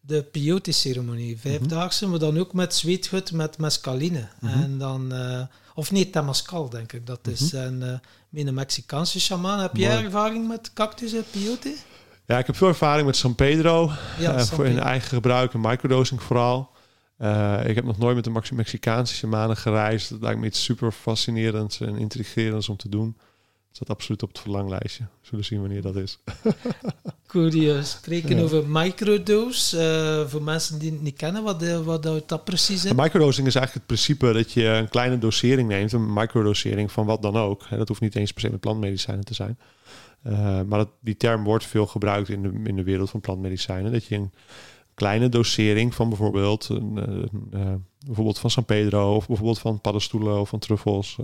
[0.00, 1.38] de peyote-ceremonie.
[1.38, 4.28] Vijfdaagse, mm maar dan ook met zweethut met mescaline.
[4.40, 4.62] Mhm.
[4.62, 5.42] En dan uh,
[5.74, 7.06] of niet, Temascal denk ik.
[7.06, 7.80] Dat is een,
[8.32, 9.60] uh, een Mexicaanse shaman.
[9.60, 11.74] Heb jij ervaring met cactus en peyote?
[12.26, 13.92] Ja, ik heb veel ervaring met San Pedro.
[14.18, 16.70] Ja, voor in eigen gebruik en microdosing vooral.
[17.68, 20.10] Ik heb nog nooit met de Mexicaanse shamanen gereisd.
[20.10, 23.16] Dat lijkt me iets super fascinerends en intrigerends om te doen
[23.78, 25.04] staat absoluut op het verlanglijstje.
[25.20, 26.18] Zullen zien wanneer dat is.
[27.26, 29.76] Cool, spreken over microdose.
[29.76, 32.92] Uh, voor mensen die het niet kennen, wat, uh, wat dat precies is?
[32.92, 37.22] Microdosing is eigenlijk het principe dat je een kleine dosering neemt, een microdosering van wat
[37.22, 37.68] dan ook.
[37.70, 39.58] Dat hoeft niet eens per se met plantmedicijnen te zijn.
[40.68, 43.92] Maar dat, die term wordt veel gebruikt in de, in de wereld van plantmedicijnen.
[43.92, 44.32] Dat je een
[44.98, 46.94] kleine dosering van bijvoorbeeld, een,
[48.06, 51.18] bijvoorbeeld van San Pedro of bijvoorbeeld van paddenstoelen of van truffels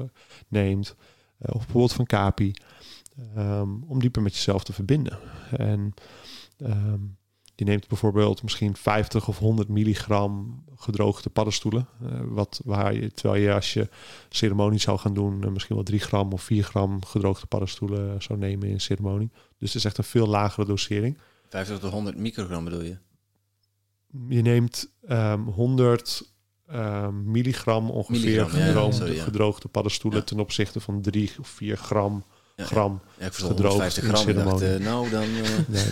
[0.49, 0.97] neemt.
[1.39, 2.53] Eh, of bijvoorbeeld van Capi,
[3.35, 5.19] ehm, om dieper met jezelf te verbinden.
[5.51, 5.95] En
[6.59, 7.01] ehm,
[7.55, 11.89] je neemt bijvoorbeeld misschien 50 of 100 milligram gedroogde paddenstoelen.
[12.25, 13.89] Wat, waar je, terwijl je als je
[14.29, 18.69] ceremonie zou gaan doen, misschien wel 3 gram of 4 gram gedroogde paddenstoelen zou nemen
[18.69, 19.31] in een ceremonie.
[19.59, 21.19] Dus het is echt een veel lagere dosering.
[21.49, 22.97] 50 tot 100 microgram bedoel je?
[24.29, 26.33] Je neemt um, ehm, 100
[26.71, 32.25] uh, milligram ongeveer gedroogde, gedroogde paddenstoelen ten opzichte van 3 of 4 gram,
[32.57, 34.29] gram ja, ik gedroogd 50 gram.
[34.29, 35.25] Ik dacht, uh, nou dan...
[35.25, 35.83] Uh...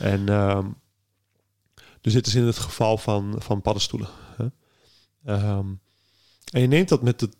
[0.12, 0.76] en um,
[2.00, 4.08] dus dit is in het geval van, van paddenstoelen.
[4.36, 4.44] Hè?
[5.34, 5.80] Um,
[6.52, 7.36] en je neemt dat met het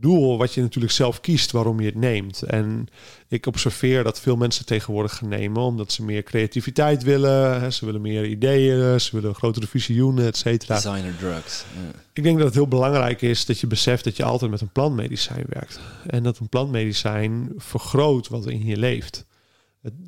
[0.00, 2.42] doel wat je natuurlijk zelf kiest waarom je het neemt.
[2.42, 2.86] En
[3.28, 7.60] ik observeer dat veel mensen tegenwoordig gaan nemen omdat ze meer creativiteit willen.
[7.60, 10.74] Hè, ze willen meer ideeën, ze willen grotere visioenen, et cetera.
[10.74, 11.64] Designer drugs.
[12.12, 14.72] Ik denk dat het heel belangrijk is dat je beseft dat je altijd met een
[14.72, 15.80] plantmedicijn werkt.
[16.06, 19.26] En dat een plantmedicijn vergroot wat in je leeft.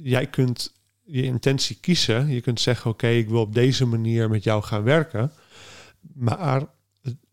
[0.03, 0.73] Jij kunt
[1.05, 2.29] je intentie kiezen.
[2.29, 5.33] Je kunt zeggen, oké, ik wil op deze manier met jou gaan werken.
[6.15, 6.67] Maar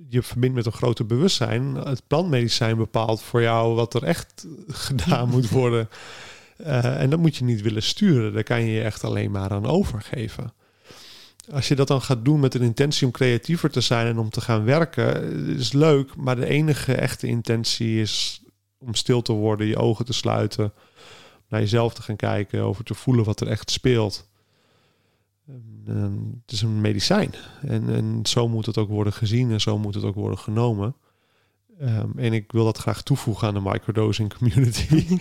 [0.10, 1.76] je verbindt met een groter bewustzijn.
[1.76, 5.90] Het plantmedicijn bepaalt voor jou wat er echt gedaan moet worden.
[6.58, 8.34] Uh, en dat moet je niet willen sturen.
[8.34, 10.54] Daar kan je je echt alleen maar aan overgeven.
[11.52, 14.30] Als je dat dan gaat doen met een intentie om creatiever te zijn en om
[14.30, 16.16] te gaan werken, is leuk.
[16.16, 18.42] Maar de enige echte intentie is
[18.78, 20.74] om stil te worden, je ogen te sluiten,
[21.50, 24.30] naar jezelf te gaan kijken, over te voelen wat er echt speelt.
[25.88, 27.34] Ehm, het is een medicijn.
[27.62, 30.96] En, en zo moet het ook worden gezien en zo moet het ook worden genomen.
[31.82, 34.88] Um, en ik wil dat graag toevoegen aan de microdosing community.
[34.90, 35.20] uh,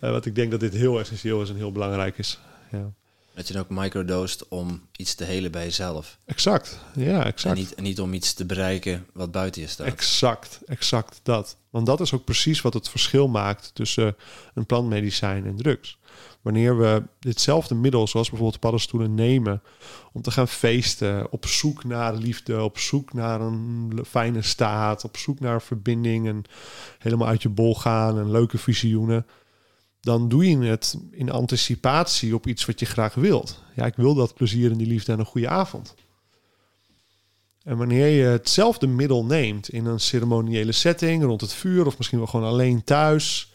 [0.00, 2.38] want ik denk dat dit heel essentieel is en heel belangrijk is.
[2.72, 2.92] Ja.
[3.34, 6.18] Dat je dan ook microdoost om iets te helen bij jezelf.
[6.24, 7.56] Exact, ja, exact.
[7.56, 9.86] En niet, en niet om iets te bereiken wat buiten je staat.
[9.86, 11.56] Exact, exact dat.
[11.70, 14.16] Want dat is ook precies wat het verschil maakt tussen
[14.54, 15.98] een plantmedicijn en drugs.
[16.42, 19.62] Wanneer we ditzelfde middel, zoals bijvoorbeeld paddenstoelen, nemen
[20.12, 25.16] om te gaan feesten, op zoek naar liefde, op zoek naar een fijne staat, op
[25.16, 26.42] zoek naar verbinding en
[26.98, 29.26] helemaal uit je bol gaan en leuke visioenen,
[30.00, 33.62] dan doe je het in anticipatie op iets wat je graag wilt.
[33.76, 35.94] Ja, ik wil dat plezier en die liefde en een goede avond.
[37.62, 42.18] En wanneer je hetzelfde middel neemt in een ceremoniële setting, rond het vuur of misschien
[42.18, 43.52] wel gewoon alleen thuis,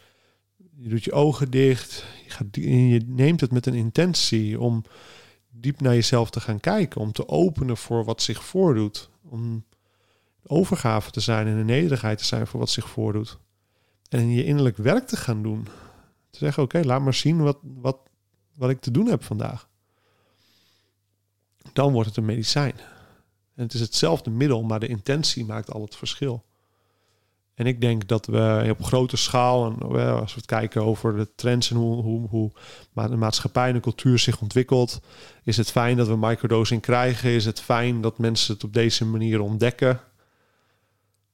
[0.76, 2.04] je doet je ogen dicht,
[2.50, 4.84] je neemt het met een intentie om
[5.50, 9.64] diep naar jezelf te gaan kijken, om te openen voor wat zich voordoet, om
[10.46, 13.38] overgave te zijn en in nederigheid te zijn voor wat zich voordoet.
[14.08, 15.64] En je innerlijk werk te gaan doen.
[16.30, 17.98] Te zeggen, oké, laat maar zien wat, wat,
[18.54, 19.68] wat ik te doen heb vandaag.
[21.72, 22.74] Dan wordt het een medicijn.
[23.54, 26.44] En het is hetzelfde middel, maar de intentie maakt al het verschil.
[27.54, 29.82] En ik denk dat we op grote schaal, en
[30.20, 32.52] als we het kijken over de trends en hoe, hoe, hoe
[32.92, 35.00] de maatschappij en de cultuur zich ontwikkelt,
[35.44, 37.30] is het fijn dat we microdosing krijgen.
[37.30, 40.00] Is het fijn dat mensen het op deze manier ontdekken.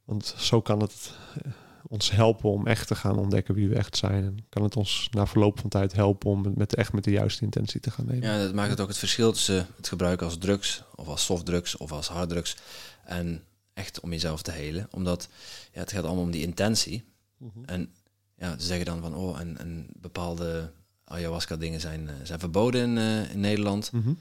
[0.05, 1.13] Want zo kan het
[1.43, 1.53] eh,
[1.89, 4.25] ons helpen om echt te gaan ontdekken wie we echt zijn.
[4.25, 7.45] En kan het ons na verloop van tijd helpen om met, echt met de juiste
[7.45, 8.29] intentie te gaan nemen.
[8.29, 11.77] Ja, dat maakt het ook het verschil tussen het gebruiken als drugs, of als softdrugs,
[11.77, 12.57] of als harddrugs.
[13.05, 13.43] En
[13.75, 14.89] echt om jezelf te helen.
[14.91, 15.29] Omdat
[15.73, 17.05] ja, het gaat allemaal om die intentie.
[17.37, 17.65] Mhm.
[17.65, 17.93] En
[18.37, 20.73] ja, ze zeggen dan van, oh, en, en bepaalde
[21.05, 23.93] ayahuasca dingen zijn, uh, zijn verboden in, uh, in Nederland.
[23.93, 24.13] Mhm.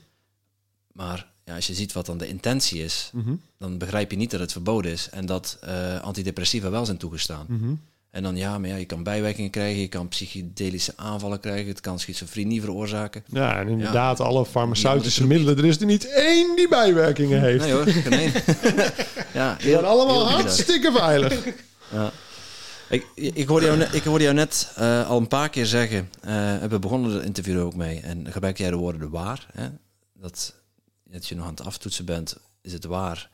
[0.91, 3.35] Maar ja, als je ziet wat dan de intentie is, mhm.
[3.57, 7.45] dan begrijp je niet dat het verboden is en dat uh, antidepressiva wel zijn toegestaan.
[8.11, 11.81] En dan ja, maar ja, je kan bijwerkingen krijgen, je kan psychedelische aanvallen krijgen, het
[11.81, 13.23] kan schizofrenie veroorzaken.
[13.27, 17.63] Ja, en inderdaad, alle farmaceutische middelen, er is er niet één die bijwerkingen heeft.
[17.63, 18.31] Nee hoor, geen één.
[19.33, 21.45] ja, die zijn allemaal hartstikke veilig.
[21.91, 22.11] Ja.
[22.89, 26.09] Ik, ik, hoorde jou net, ik hoorde jou net uh, al een paar keer zeggen,
[26.25, 29.47] uh, we begonnen het interview ook mee, en gebruik jij de woorden de waar.
[29.53, 29.67] Hè?
[30.13, 30.53] Dat,
[31.03, 33.29] dat je nog aan het aftoetsen bent, is het waar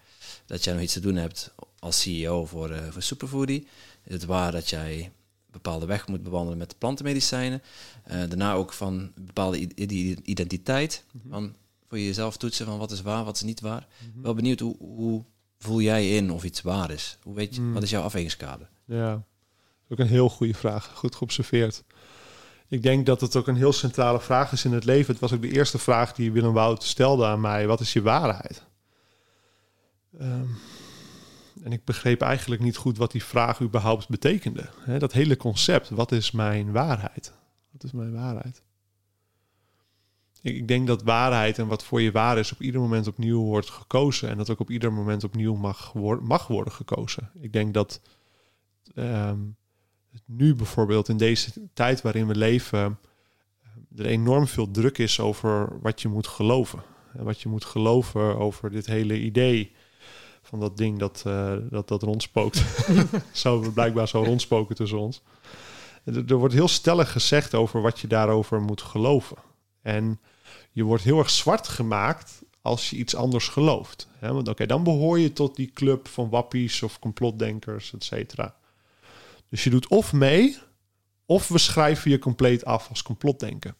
[0.45, 3.67] dat jij nog iets te doen hebt als CEO voor, uh, voor Superfoodie
[4.07, 5.11] het waar dat jij een
[5.51, 7.61] bepaalde weg moet bewandelen met plantenmedicijnen.
[8.07, 9.75] Uh, daarna ook van een bepaalde
[10.23, 11.03] identiteit.
[11.11, 11.29] Mhm.
[11.29, 11.55] Van
[11.87, 13.87] voor jezelf toetsen van wat is waar, wat is niet waar.
[14.11, 14.21] Mhm.
[14.21, 15.23] Wel benieuwd, hoe, hoe,
[15.59, 17.17] voel jij in of iets waar is?
[17.23, 17.73] Hoe weet je, mhm.
[17.73, 18.69] wat is jouw afwegingskader?
[18.85, 19.23] Ja, dat
[19.87, 20.91] is ook een heel goede vraag.
[20.95, 21.83] Goed geobserveerd.
[22.67, 25.11] Ik denk dat het ook een heel centrale vraag is in het leven.
[25.11, 27.67] Het was ook de eerste vraag die Willem Wout stelde aan mij.
[27.67, 28.63] Wat is je waarheid?
[30.19, 30.47] Ehm,
[31.66, 34.70] en ik begreep eigenlijk niet goed wat die vraag überhaupt betekende.
[34.97, 37.34] dat hele concept, wat is mijn waarheid?
[37.72, 38.63] Wat is mijn waarheid?
[40.41, 43.41] Ik, ik denk dat waarheid en wat voor je waar is op ieder moment opnieuw
[43.41, 44.30] wordt gekozen.
[44.30, 47.32] En dat ook op ieder moment opnieuw mag, mag worden gekozen.
[47.39, 48.01] Ik denk dat
[48.95, 49.39] ehm,
[50.26, 52.99] nu bijvoorbeeld in deze tijd waarin we leven,
[53.95, 56.84] er enorm veel druk is over wat je moet geloven.
[57.13, 59.76] En wat je moet geloven over dit hele idee
[60.45, 62.63] van dat ding dat, uh, dat, dat rondspookt.
[63.31, 65.21] zo blijkbaar zo rondspoken tussen ons.
[66.03, 69.37] Er, er wordt heel stellig gezegd over wat je daarover moet geloven.
[69.81, 70.19] En
[70.71, 74.07] je wordt heel erg zwart gemaakt als je iets anders gelooft.
[74.19, 78.55] Want oké, dan behoor je tot die club van wappies of complotdenkers, et cetera.
[79.49, 80.57] Dus je doet of mee,
[81.25, 83.75] of we schrijven je compleet af als complotdenken.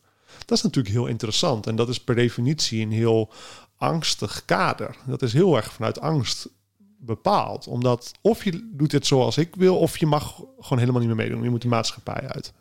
[0.46, 1.68] Dat is natuurlijk heel interessant.
[1.68, 3.32] En dat is per definitie een heel
[3.78, 4.96] angstig kader.
[5.06, 6.50] Dat is heel erg vanuit angst
[6.98, 7.68] bepaald.
[7.68, 11.26] Omdat of je doet het zoals ik wil, of je mag gewoon helemaal niet meer
[11.26, 11.44] meedoen.
[11.44, 12.54] Je moet de maatschappij uit.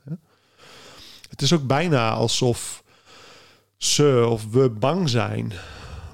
[1.28, 2.84] Het is ook bijna alsof
[3.76, 5.52] ze of we bang zijn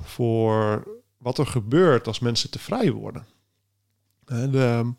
[0.02, 0.86] voor
[1.18, 3.26] wat er gebeurt als mensen te vrij worden.
[4.24, 4.92] De,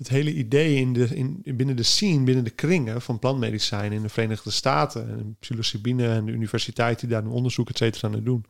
[0.00, 4.02] het hele idee in de, in, binnen de scene, binnen de kringen van plantmedicijn in
[4.02, 8.14] de Verenigde Staten en psilocybine en de universiteit die daar een onderzoek et cetera aan
[8.14, 8.44] het doen,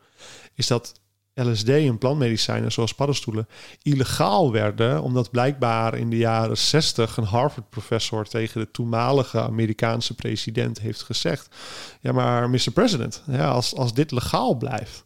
[0.54, 1.00] is dat
[1.34, 3.48] LSD en plantmedicijnen zoals paddenstoelen
[3.82, 10.80] illegaal werden, omdat blijkbaar in de jaren 60 een Harvard-professor tegen de toenmalige Amerikaanse president
[10.80, 11.56] heeft gezegd:
[12.00, 12.70] Ja, maar Mr.
[12.74, 15.04] President, ja, als, als dit legaal blijft,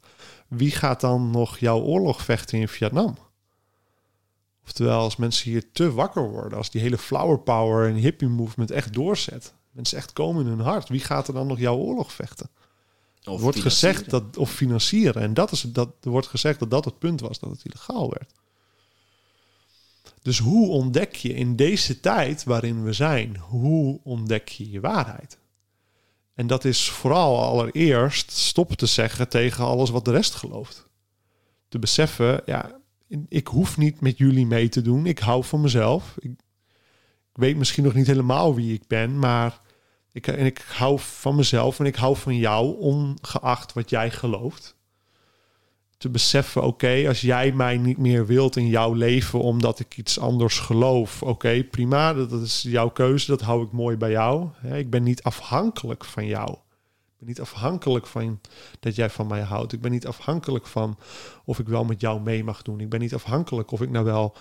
[0.49, 3.17] wie gaat dan nog jouw oorlog vechten in Vietnam?
[4.65, 8.71] Oftewel, als mensen hier te wakker worden, als die hele flower power en hippie movement
[8.71, 12.13] echt doorzet, mensen echt komen in hun hart, wie gaat er dan nog jouw oorlog
[12.13, 12.51] vechten?
[13.25, 15.23] Of wordt gezegd dat, of financieren.
[15.23, 18.11] En dat is, dat, er wordt gezegd dat dat het punt was, dat het illegaal
[18.11, 18.33] werd.
[20.23, 25.39] Dus hoe ontdek je in deze tijd waarin we zijn, hoe ontdek je je waarheid?
[26.35, 30.87] En dat is vooral allereerst stoppen te zeggen tegen alles wat de rest gelooft.
[31.69, 32.81] Te beseffen, ja,
[33.29, 35.07] ik hoef niet met jullie mee te doen.
[35.07, 36.15] Ik hou van mezelf.
[36.19, 36.31] Ik,
[37.33, 39.61] weet misschien nog niet helemaal wie ik ben, maar
[40.13, 44.77] ik, en ik hou van mezelf en ik hou van jou, ongeacht wat jij gelooft.
[45.97, 50.19] Te beseffen, oké, als jij mij niet meer wilt in jouw leven omdat ik iets
[50.19, 54.49] anders geloof, oké, prima, dat, dat, is jouw keuze, dat hou ik mooi bij jou.
[54.73, 56.57] ik ben niet afhankelijk van jou.
[57.15, 58.41] Ik ben niet afhankelijk van
[58.81, 59.73] dat jij van mij houdt.
[59.73, 60.99] Ik ben niet afhankelijk van
[61.45, 62.81] of ik wel met jou mee mag doen.
[62.81, 64.37] Ik ben niet afhankelijk of ik nou wel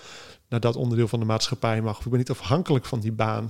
[0.48, 2.00] naar dat onderdeel van de maatschappij mag.
[2.00, 3.48] Ik ben niet afhankelijk van die baan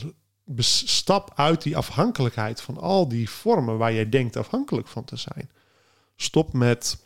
[0.57, 5.51] stap uit die afhankelijkheid van al die vormen waar jij denkt afhankelijk van te zijn.
[6.17, 6.99] Stop met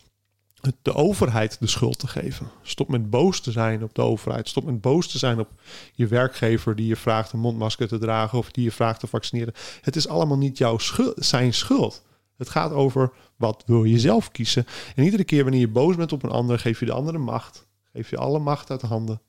[0.82, 2.50] de overheid de schuld te geven.
[2.62, 4.48] Stop met boos te zijn op de overheid.
[4.48, 5.48] Stop met boos te zijn op
[5.92, 9.54] je werkgever die je vraagt een mondmasker te dragen of die je vraagt te vaccineren.
[9.80, 10.78] Het is allemaal niet jouw
[11.16, 12.02] zijn schuld.
[12.39, 14.66] Het gaat over wat wil je zelf kiezen.
[14.95, 17.66] En iedere keer wanneer je boos bent op een ander, geef je de andere macht.
[17.93, 19.20] Geef je alle macht uit de handen.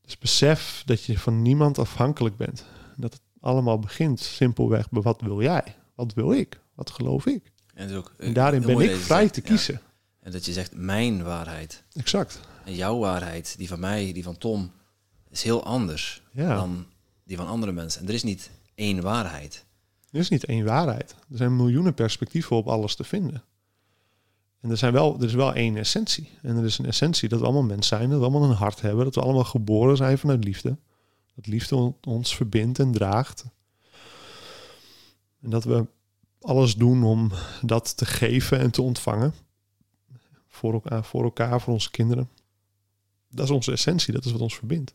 [0.00, 2.64] Dus besef dat je van niemand afhankelijk bent.
[2.96, 5.76] Dat het allemaal begint simpelweg bij wat wil jij?
[5.94, 6.60] Wat wil ik?
[6.74, 7.52] Wat geloof ik?
[7.74, 9.80] En, ook, en daarin ben ik vrij te kiezen.
[10.20, 11.84] En dat je zegt mijn waarheid.
[11.92, 12.40] Exact.
[12.64, 14.72] En jouw waarheid, die van mij, die van Tom,
[15.30, 16.86] is heel anders dan
[17.24, 18.00] die van andere mensen.
[18.00, 19.64] En er is niet één waarheid.
[20.12, 21.14] Er is niet één waarheid.
[21.30, 23.44] Er zijn miljoenen perspectieven op alles te vinden.
[24.60, 26.30] En er, zijn wel, er is wel één essentie.
[26.42, 28.80] En er is een essentie dat we allemaal mens zijn, dat we allemaal een hart
[28.80, 30.76] hebben, dat we allemaal geboren zijn vanuit liefde.
[31.34, 33.44] Dat liefde ons verbindt en draagt.
[35.40, 35.86] En dat we
[36.40, 37.30] alles doen om
[37.62, 39.34] dat te geven en te ontvangen.
[40.48, 42.28] Voor elkaar, voor, elkaar, voor onze kinderen.
[43.30, 44.94] Dat is onze essentie, dat is wat ons verbindt.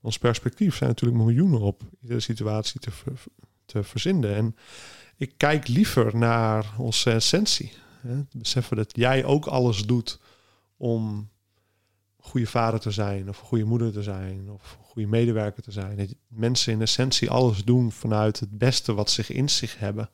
[0.00, 2.90] Ons perspectief zijn natuurlijk miljoenen op iedere situatie te,
[3.72, 4.34] te verzinnen.
[4.34, 4.56] En
[5.16, 7.72] ik kijk liever naar onze essentie.
[8.00, 8.14] Hè?
[8.32, 10.20] Beseffen dat jij ook alles doet
[10.76, 11.30] om
[12.16, 16.16] goede vader te zijn, of goede moeder te zijn, of goede medewerker te zijn.
[16.28, 20.10] Mensen in essentie alles doen vanuit het beste wat zich in zich hebben.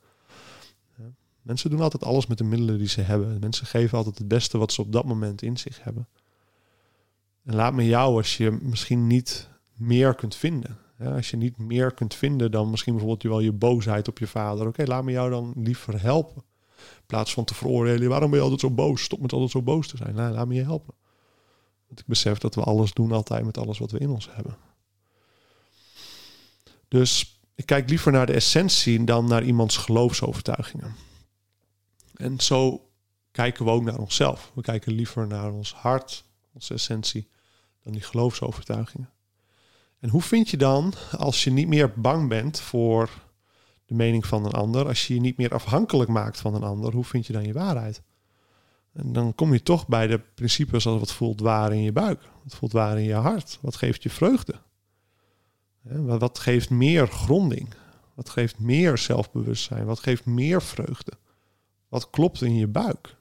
[1.43, 3.41] Mensen doen altijd alles met de middelen die ze hebben.
[3.41, 6.09] Mensen geven altijd het beste wat ze op dat moment in zich hebben.
[7.45, 10.79] En laat me jou, als je misschien niet meer kunt vinden.
[11.05, 14.67] Als je niet meer kunt vinden dan misschien bijvoorbeeld wel je boosheid op je vader.
[14.67, 16.43] Oké, laat me jou dan liever helpen.
[16.77, 19.03] In plaats van te veroordelen, waarom ben je altijd zo boos?
[19.03, 20.15] Stop met altijd zo boos te zijn.
[20.15, 20.95] Laat me je helpen.
[21.87, 24.57] Want ik besef dat we alles doen altijd met alles wat we in ons hebben.
[26.89, 30.95] Dus ik kijk liever naar de essentie dan naar iemands geloofsovertuigingen.
[32.15, 32.89] En zo
[33.31, 34.53] kijken we ook naar onszelf.
[34.55, 36.25] We kijken liever naar ons hart,
[36.55, 37.29] onze essentie,
[37.83, 39.11] dan die geloofsovertuigingen.
[40.01, 43.11] En hoe vind je dan, als je niet meer bang bent voor
[43.87, 46.93] de mening van een ander, als je je niet meer afhankelijk maakt van een ander,
[46.93, 48.03] hoe vind je dan je waarheid?
[48.93, 52.21] En dan kom je toch bij de principes als wat voelt waar in je buik,
[52.45, 54.55] wat voelt waar in je hart, wat geeft je vreugde,
[55.93, 57.75] wat geeft meer gronding,
[58.15, 61.13] wat geeft meer zelfbewustzijn, wat geeft meer vreugde,
[61.89, 63.17] wat klopt in je buik.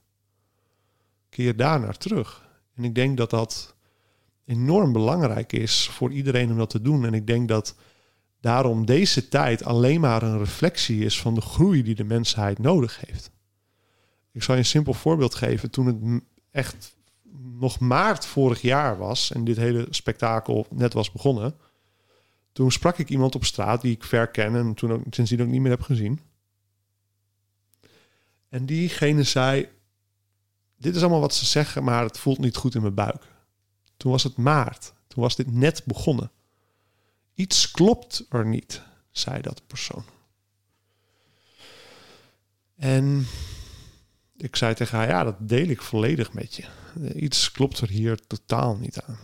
[1.30, 2.49] Keer daar naar terug.
[2.75, 3.75] En ik denk dat dat
[4.47, 7.05] enorm belangrijk is voor iedereen om dat te doen.
[7.05, 7.75] En ik denk dat
[8.39, 12.99] daarom deze tijd alleen maar een reflectie is van de groei die de mensheid nodig
[13.05, 13.31] heeft.
[14.31, 15.71] Ik zal je een simpel voorbeeld geven.
[15.71, 16.95] Toen het echt
[17.59, 21.55] nog maart vorig jaar was en dit hele spektakel net was begonnen,
[22.51, 25.47] toen sprak ik iemand op straat die ik ver ken en toen ook, sindsdien ook
[25.47, 26.19] niet meer heb gezien.
[28.49, 29.69] En diegene zei:
[30.77, 33.23] Dit is allemaal wat ze zeggen, maar het voelt niet goed in mijn buik.
[33.97, 34.93] Toen was het maart.
[35.07, 36.31] Toen was dit net begonnen.
[37.33, 38.81] Iets klopt er niet,
[39.11, 40.03] zei dat persoon.
[42.75, 43.27] En
[44.37, 46.63] ik zei tegen haar, ja, dat deel ik volledig met je.
[47.15, 49.17] Iets klopt er hier totaal niet aan.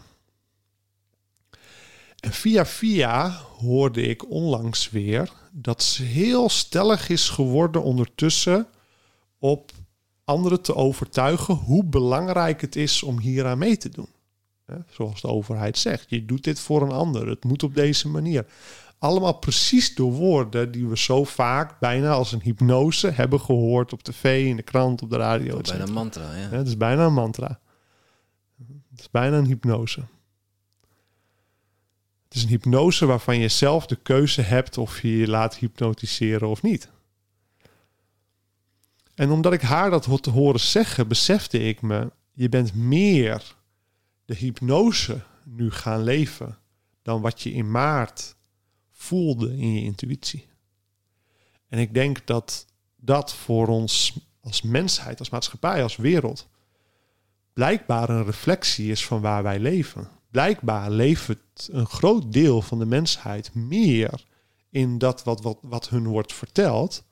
[2.20, 8.68] En via via hoorde ik onlangs weer dat ze heel stellig is geworden ondertussen
[9.38, 9.72] op
[10.24, 14.10] anderen te overtuigen hoe belangrijk het is om hier aan mee te doen.
[14.90, 18.46] Zoals de overheid zegt, je doet dit voor een ander, het moet op deze manier.
[18.98, 24.04] Allemaal precies de woorden die we zo vaak bijna als een hypnose hebben gehoord op
[24.04, 25.58] tv, in de krant, op de radio.
[25.58, 26.50] Het is bijna een mantra, ja.
[26.50, 27.60] Het is bijna een mantra.
[28.90, 30.00] Het is bijna een hypnose.
[32.24, 36.48] Het is een hypnose waarvan je zelf de keuze hebt of je je laat hypnotiseren
[36.48, 36.90] of niet.
[39.16, 43.56] En omdat ik haar dat te horen zeggen, besefte ik me, je bent meer
[44.26, 46.58] de hypnose nu gaan leven
[47.02, 48.36] dan wat je in maart
[48.92, 50.48] voelde in je intuïtie.
[51.68, 52.66] En ik denk dat
[52.96, 56.48] dat voor ons als mensheid, als maatschappij, als wereld
[57.54, 60.10] blijkbaar een reflectie is van waar wij leven.
[60.32, 61.30] Blijkbaar leeft
[61.72, 64.26] een groot deel van de mensheid meer
[64.70, 67.04] in dat wat, wat, wat hun wordt verteld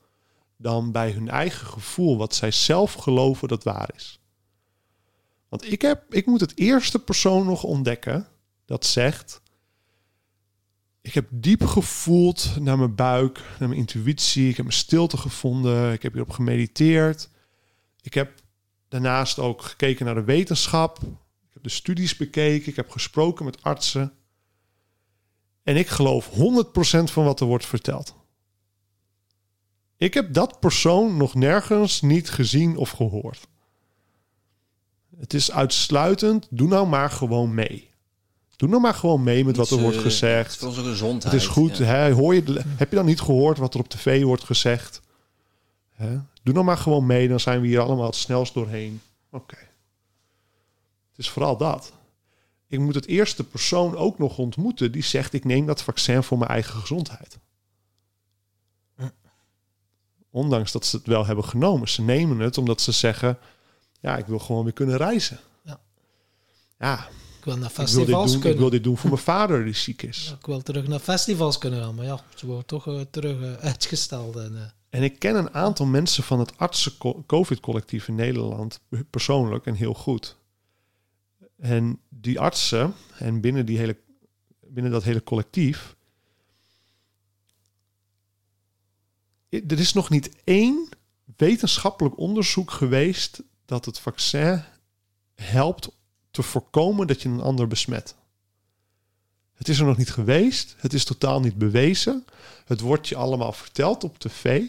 [0.57, 4.19] dan bij hun eigen gevoel, wat zij zelf geloven dat waar is.
[5.51, 8.27] Want ik, heb, ik moet het eerste persoon nog ontdekken
[8.65, 9.41] dat zegt:
[11.01, 14.49] Ik heb diep gevoeld naar mijn buik, naar mijn intuïtie.
[14.49, 15.93] Ik heb mijn stilte gevonden.
[15.93, 17.29] Ik heb hierop gemediteerd.
[18.01, 18.41] Ik heb
[18.87, 20.97] daarnaast ook gekeken naar de wetenschap.
[21.47, 22.69] Ik heb de studies bekeken.
[22.69, 24.13] Ik heb gesproken met artsen.
[25.63, 26.33] En ik geloof 100%
[27.03, 28.15] van wat er wordt verteld.
[29.97, 33.49] Ik heb dat persoon nog nergens niet gezien of gehoord.
[35.21, 37.89] Het is uitsluitend, doe nou maar gewoon mee.
[38.55, 40.57] Doe nou maar gewoon mee met wat er wordt gezegd.
[40.57, 41.33] Voor onze gezondheid.
[41.33, 41.77] Het is goed.
[41.77, 42.11] Hè?
[42.11, 45.01] Hoor je, heb je dan niet gehoord wat er op tv wordt gezegd?
[45.89, 46.19] Hè?
[46.43, 49.01] Doe nou maar gewoon mee, dan zijn we hier allemaal het snelst doorheen.
[49.31, 49.57] Oké.
[51.09, 51.93] Het is vooral dat.
[52.67, 56.37] Ik moet het eerste persoon ook nog ontmoeten die zegt: ik neem dat vaccin voor
[56.37, 57.39] mijn eigen gezondheid.
[60.29, 61.89] Ondanks dat ze het wel hebben genomen.
[61.89, 63.37] Ze nemen het omdat ze zeggen:
[64.01, 65.39] ja, ik wil gewoon weer kunnen reizen.
[65.63, 65.79] Ja.
[66.79, 67.07] ja.
[67.37, 68.51] Ik wil naar festivals ik wil doen, kunnen.
[68.51, 70.35] Ik wil dit doen voor mijn vader die ziek is.
[70.39, 73.53] ik wil terug naar festivals kunnen gaan, maar ja, ze worden toch uh, terug uh,
[73.53, 74.35] uitgesteld.
[74.35, 74.61] En, uh.
[74.89, 78.79] en ik ken een aantal mensen van het artsen-covid-collectief in Nederland
[79.09, 80.37] persoonlijk en heel goed.
[81.57, 83.97] En die artsen en binnen, die hele,
[84.59, 85.95] binnen dat hele collectief.
[89.49, 90.89] Er is nog niet één
[91.35, 94.63] wetenschappelijk onderzoek geweest dat het vaccin
[95.35, 95.89] helpt
[96.31, 98.15] te voorkomen dat je een ander besmet.
[99.53, 100.75] Het is er nog niet geweest.
[100.77, 102.25] Het is totaal niet bewezen.
[102.65, 104.63] Het wordt je allemaal verteld op tv.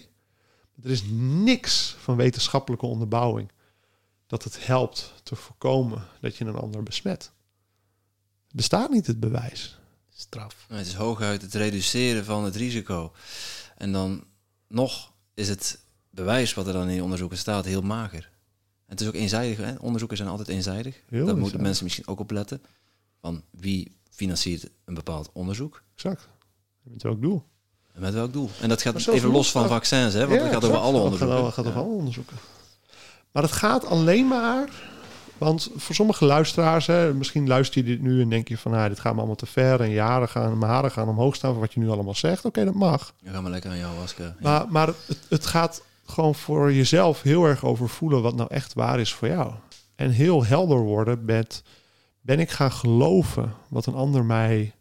[0.83, 3.53] Er is niks van wetenschappelijke onderbouwing
[4.27, 7.33] dat het helpt te voorkomen dat je een ander besmet.
[8.47, 9.79] Het bestaat niet het bewijs.
[10.15, 10.65] Straf.
[10.69, 13.13] Het is hooguit het reduceren van het risico.
[13.77, 14.25] En dan
[14.69, 15.79] nog is het
[16.11, 18.32] bewijs wat er dan in onderzoeken staat heel mager
[18.93, 19.57] het is ook eenzijdig.
[19.57, 19.75] Hè?
[19.81, 20.97] Onderzoeken zijn altijd eenzijdig.
[21.09, 22.63] Daar moeten mensen misschien ook op letten.
[23.21, 25.83] Van wie financiert een bepaald onderzoek.
[25.95, 26.29] Exact.
[26.83, 27.45] Met welk doel?
[27.95, 28.51] En met welk doel?
[28.61, 30.27] En dat gaat even los van vaccins, hè?
[30.27, 31.45] Want ja, het gaat over alle onderzoeken.
[31.45, 32.37] Het gaat, over alle onderzoeken.
[33.33, 34.91] Maar het gaat alleen maar...
[35.39, 38.73] Want voor sommige luisteraars, hè, misschien luister je dit nu en denk je van...
[38.73, 41.53] Nou, dit gaat me allemaal te ver en jaren gaan, mijn haren gaan omhoog staan...
[41.53, 42.45] voor wat je nu allemaal zegt.
[42.45, 43.15] Oké, dat mag.
[43.19, 44.37] Je gaat maar lekker aan jou wasken.
[44.41, 48.23] Maar, maar het, het gaat gewoon voor jezelf heel erg over voelen...
[48.23, 49.53] wat nou echt waar is voor jou.
[49.95, 51.63] En heel helder worden met...
[52.21, 54.75] ben ik gaan geloven wat een ander mij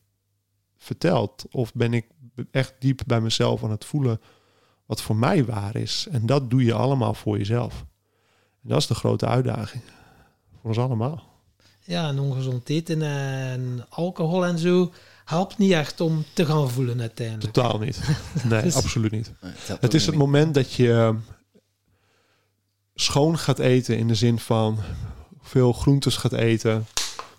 [0.77, 1.45] vertelt?
[1.51, 2.05] Of ben ik
[2.51, 4.21] echt diep bij mezelf aan het voelen
[4.85, 6.07] wat voor mij waar is.
[6.11, 7.85] En dat doe je allemaal voor jezelf.
[8.63, 9.83] En dat is de grote uitdaging.
[10.51, 11.23] Voor ons allemaal.
[11.83, 14.91] Ja, en ongezond eten en alcohol en zo
[15.31, 17.53] helpt niet echt om te gaan voelen uiteindelijk.
[17.53, 18.01] Totaal niet.
[18.49, 19.31] Nee, dus- absoluut niet.
[19.79, 21.15] het, is het moment dat je ehm,
[22.95, 24.79] schoon gaat eten in de zin van
[25.41, 26.85] veel groentes gaat eten.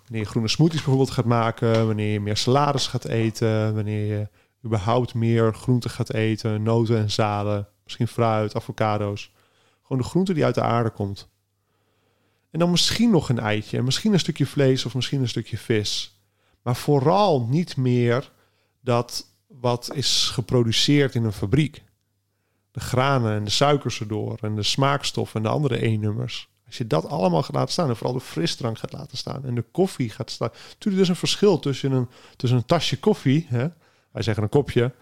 [0.03, 1.87] Wanneer je groene smoothies bijvoorbeeld gaat maken.
[1.87, 3.75] Wanneer je meer salades gaat eten.
[3.75, 4.27] Wanneer je
[4.65, 9.31] überhaupt meer groenten gaat eten, noten en zaden, misschien fruit, avocado's.
[9.81, 11.29] Gewoon de groente die uit de aarde komt.
[12.51, 16.22] En dan misschien nog een eitje, misschien een stukje vlees of misschien een stukje vis.
[16.63, 18.31] Maar vooral niet meer
[18.81, 21.83] dat wat is geproduceerd in een fabriek.
[22.71, 26.49] De granen en de suikers erdoor en de smaakstoffen en de andere E-nummers.
[26.65, 29.55] Als je dat allemaal gaat laten staan en vooral de frisdrank gaat laten staan en
[29.55, 30.49] de koffie gaat staan.
[30.53, 33.67] Natuurlijk, er is een verschil tussen een, tussen een tasje koffie hè,
[34.11, 34.93] wij zeggen een kopje.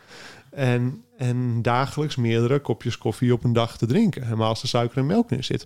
[0.52, 4.24] En, en dagelijks meerdere kopjes koffie op een dag te drinken.
[4.24, 5.66] Helemaal als er suiker en melk in zit.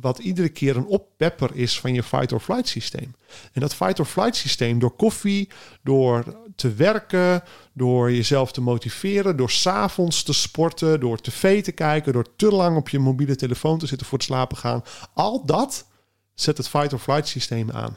[0.00, 3.14] Wat iedere keer een oppepper is van je fight-or-flight systeem.
[3.52, 5.48] En dat fight-or-flight systeem door koffie,
[5.82, 6.24] door
[6.56, 7.42] te werken,
[7.72, 12.76] door jezelf te motiveren, door s'avonds te sporten, door tv te kijken, door te lang
[12.76, 14.84] op je mobiele telefoon te zitten voor het slapen gaan.
[15.14, 15.86] Al dat
[16.34, 17.96] zet het fight-or-flight systeem aan.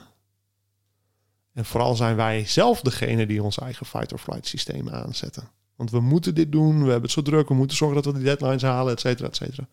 [1.54, 5.57] En vooral zijn wij zelf degene die ons eigen fight-or-flight systeem aanzetten.
[5.78, 8.20] Want we moeten dit doen, we hebben het zo druk, we moeten zorgen dat we
[8.20, 9.68] die deadlines halen, et cetera, et cetera.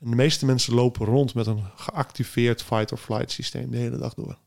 [0.00, 4.38] En de meeste mensen lopen rond met een geactiveerd fight-or-flight systeem de hele dag door.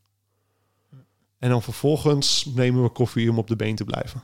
[1.38, 4.24] En dan vervolgens nemen we koffie om op de been te blijven.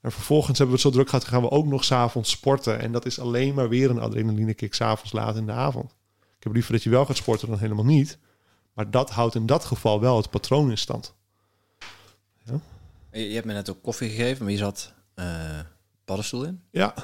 [0.00, 2.80] En vervolgens hebben we het zo druk gehad, gaan we ook nog s'avonds sporten.
[2.80, 5.90] En dat is alleen maar weer een adrenaline kick s'avonds laat in de avond.
[6.20, 8.18] Ik heb liever dat je wel gaat sporten dan helemaal niet.
[8.72, 11.14] Maar dat houdt in dat geval wel het patroon in stand.
[12.44, 12.60] Ja?
[13.10, 15.60] Je, hebt me net ook koffie gegeven, maar je zat uh,
[16.04, 16.62] paddenstoel in.
[16.70, 16.94] Ja.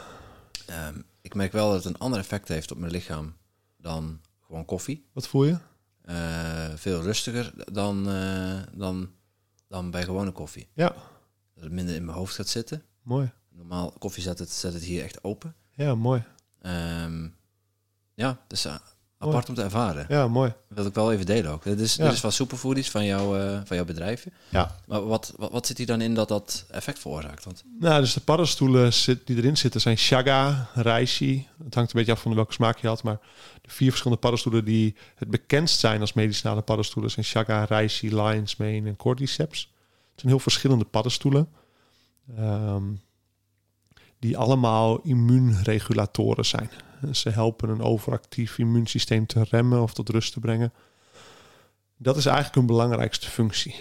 [0.89, 3.37] Um, ik merk wel dat het een ander effect heeft op mijn lichaam
[3.77, 5.09] dan gewoon koffie.
[5.13, 5.59] Wat voel je?
[6.05, 9.11] Uh, veel rustiger dan, uh, dan,
[9.69, 10.69] dan bij gewone koffie.
[10.73, 10.89] Ja.
[11.55, 12.83] Dat het minder in mijn hoofd gaat zitten.
[13.03, 13.33] Mooi.
[13.49, 15.55] Normaal koffie zet het, zet het hier echt open.
[15.71, 16.25] Ja, mooi.
[16.63, 17.37] Um,
[18.15, 18.69] ja, dus
[19.19, 20.07] apart om te ervaren.
[20.09, 20.53] Ja, mooi.
[20.69, 21.63] Dat wil ik wel even delen ook.
[21.63, 24.31] Dit is, dit is van Superfoodies, van, jou, uh, van jouw bedrijfje.
[24.49, 24.77] Ja.
[24.87, 27.45] Maar wat, wat, wat, zit hier dan in dat dat effect veroorzaakt?
[27.45, 27.65] Want...
[27.79, 31.47] Nou, dus de paddenstoelen zit, die erin zitten zijn Chaga, Reishi.
[31.65, 33.03] Het hangt een beetje af van welke smaak je had.
[33.03, 33.19] Maar
[33.63, 37.11] de vier verschillende paddenstoelen die het bekendst zijn als medicinale paddenstoelen...
[37.11, 39.61] zijn Chaga, Reishi, Lion's Mane en Cordyceps.
[40.11, 41.49] Het zijn heel verschillende paddenstoelen.
[42.39, 43.01] Um,
[44.19, 46.71] die allemaal immuunregulatoren zijn.
[47.13, 50.73] Ze helpen een overactief immuunsysteem te remmen of tot rust te brengen.
[51.97, 53.75] Dat is eigenlijk hun belangrijkste functie.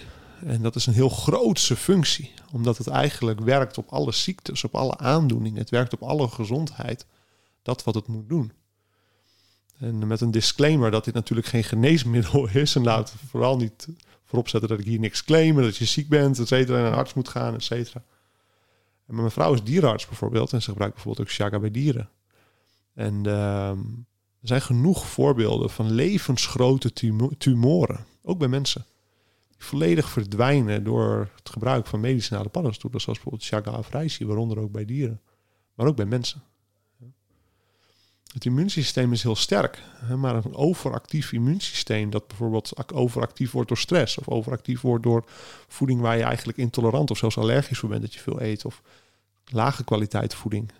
[0.44, 4.74] En dat is een heel grootse functie, omdat het eigenlijk werkt op alle ziektes, op
[4.74, 5.58] alle aandoeningen.
[5.58, 7.06] Het werkt op alle gezondheid.
[7.62, 8.52] Dat wat het moet doen.
[9.78, 12.74] En met een disclaimer dat dit natuurlijk geen geneesmiddel is.
[12.74, 13.88] En laat vooral niet
[14.24, 16.92] voorop zetten dat ik hier niks claim, dat je ziek bent, et en naar een
[16.92, 18.02] arts moet gaan, et cetera.
[19.06, 22.08] En mijn vrouw is dierenarts bijvoorbeeld en ze gebruikt bijvoorbeeld ook shaga bij dieren.
[22.98, 23.78] En ehm,
[24.40, 26.92] er zijn genoeg voorbeelden van levensgrote
[27.38, 28.84] tumoren, ook bij mensen,
[29.48, 34.58] die volledig verdwijnen door het gebruik van medicinale paddenstoelen, zoals bijvoorbeeld Chaga of Reishi, waaronder
[34.58, 35.20] ook bij dieren,
[35.74, 36.42] maar ook bij mensen.
[38.32, 39.82] Het immuunsysteem is heel sterk,
[40.16, 45.24] maar een overactief immuunsysteem dat bijvoorbeeld overactief wordt door stress of overactief wordt door
[45.68, 48.82] voeding waar je eigenlijk intolerant of zelfs allergisch voor bent dat je veel eet of
[49.44, 50.72] lage kwaliteit voeding.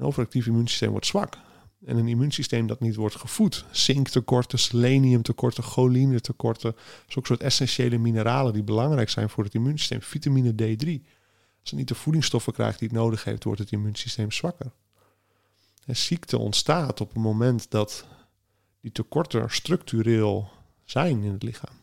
[0.00, 1.38] Een overactief immuunsysteem wordt zwak.
[1.84, 3.64] En een immuunsysteem dat niet wordt gevoed.
[3.70, 6.76] Zinktekorten, seleniumtekorten, cholinetekorten.
[7.06, 10.02] Zulke soort essentiële mineralen die belangrijk zijn voor het immuunsysteem.
[10.02, 11.06] Vitamine D3.
[11.60, 14.72] Als het niet de voedingsstoffen krijgt die het nodig heeft, wordt het immuunsysteem zwakker.
[15.86, 18.06] En ziekte ontstaat op het moment dat
[18.80, 20.50] die tekorten structureel
[20.84, 21.74] zijn in het lichaam.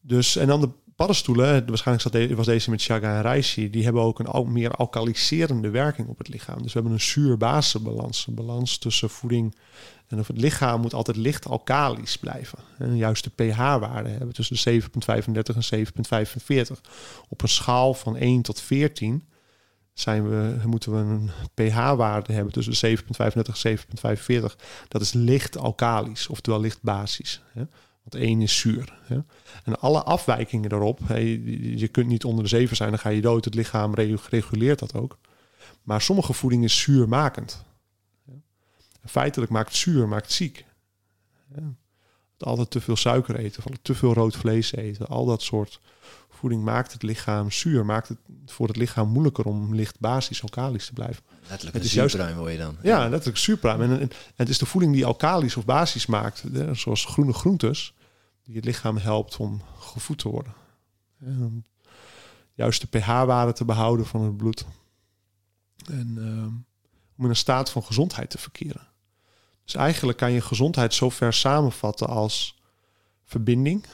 [0.00, 4.18] Dus, en dan de paddenstoelen, waarschijnlijk was deze met chaga en reishi, die hebben ook
[4.18, 6.62] een meer alkaliserende werking op het lichaam.
[6.62, 9.54] Dus we hebben een zuur-basenbalans, een balans tussen voeding
[10.08, 12.58] en of het lichaam moet altijd licht alkalisch blijven.
[12.78, 15.86] En juist de pH-waarde hebben tussen de 7,35 en
[16.76, 16.80] 7,45.
[17.28, 19.28] Op een schaal van 1 tot 14
[19.92, 23.02] zijn we, moeten we een pH-waarde hebben tussen 7,35
[23.62, 23.78] en
[24.50, 24.56] 7,45.
[24.88, 27.42] Dat is licht alkalisch, oftewel licht basisch.
[28.12, 28.18] Hè?
[28.18, 28.98] Want 1 is zuur.
[29.02, 29.18] Hè?
[29.64, 31.16] En alle afwijkingen daarop, hè,
[31.76, 33.44] je, kunt niet onder de 7 zijn, dan ga je dood.
[33.44, 33.94] Het lichaam
[34.30, 35.18] reguleert dat ook.
[35.82, 37.64] Maar sommige voeding is zuurmakend.
[39.04, 40.66] Feitelijk maakt zuur maakt ziek.
[42.38, 45.80] Altijd te veel suiker eten, te veel rood vlees eten, al dat soort
[46.28, 50.86] voeding maakt het lichaam zuur, maakt het voor het lichaam moeilijker om licht basis alkalisch
[50.86, 51.22] te blijven.
[51.40, 52.76] Letterlijk het is zuurpruim wil je dan.
[52.82, 53.82] Ja, letterlijk zuurpruim.
[53.82, 57.94] En, en, het is de voeding die alkalisch of basis maakt, zoals groene groentes,
[58.48, 60.54] die het lichaam helpt om gevoed te worden.
[62.54, 64.66] juist de pH-waarde te behouden van het bloed.
[65.90, 66.52] En ehm,
[67.16, 68.88] om in een staat van gezondheid te verkeren.
[69.64, 72.60] Dus eigenlijk kan je gezondheid zo ver samenvatten als
[73.24, 73.84] verbinding,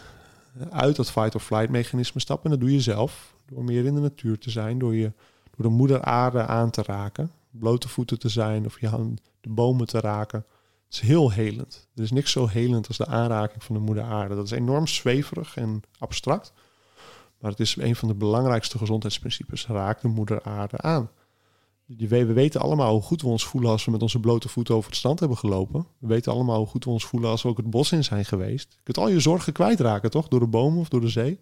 [0.70, 2.44] uit dat fight-or-flight mechanisme stappen.
[2.44, 5.12] En dat doe je zelf door meer in de natuur te zijn, door, je,
[5.56, 9.48] door de moeder aarde aan te raken, blote voeten te zijn of je hand, de
[9.48, 10.44] bomen te raken.
[10.94, 11.88] Is heel helend.
[11.94, 14.34] Er is niks zo helend als de aanraking van de moeder aarde.
[14.34, 16.52] Dat is enorm zweverig en abstract.
[17.38, 19.66] Maar het is een van de belangrijkste gezondheidsprincipes.
[19.66, 21.10] Raak de moeder aarde aan.
[21.86, 24.88] We weten allemaal hoe goed we ons voelen als we met onze blote voeten over
[24.88, 25.86] het strand hebben gelopen.
[25.98, 28.24] We weten allemaal hoe goed we ons voelen als we ook het bos in zijn
[28.24, 28.72] geweest.
[28.72, 30.28] Je kunt al je zorgen kwijtraken, toch?
[30.28, 31.40] Door de bomen of door de zee.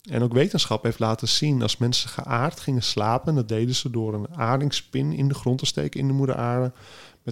[0.00, 4.14] En ook wetenschap heeft laten zien als mensen geaard gingen slapen, dat deden ze door
[4.14, 6.72] een aardingspin in de grond te steken in de moeder aarde,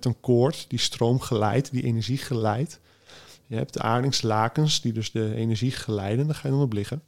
[0.05, 2.80] met een koord die stroom geleidt, die energie geleidt.
[3.46, 7.03] Je hebt de aardingslakens die dus de energie geleiden, daar ga je dan op liggen.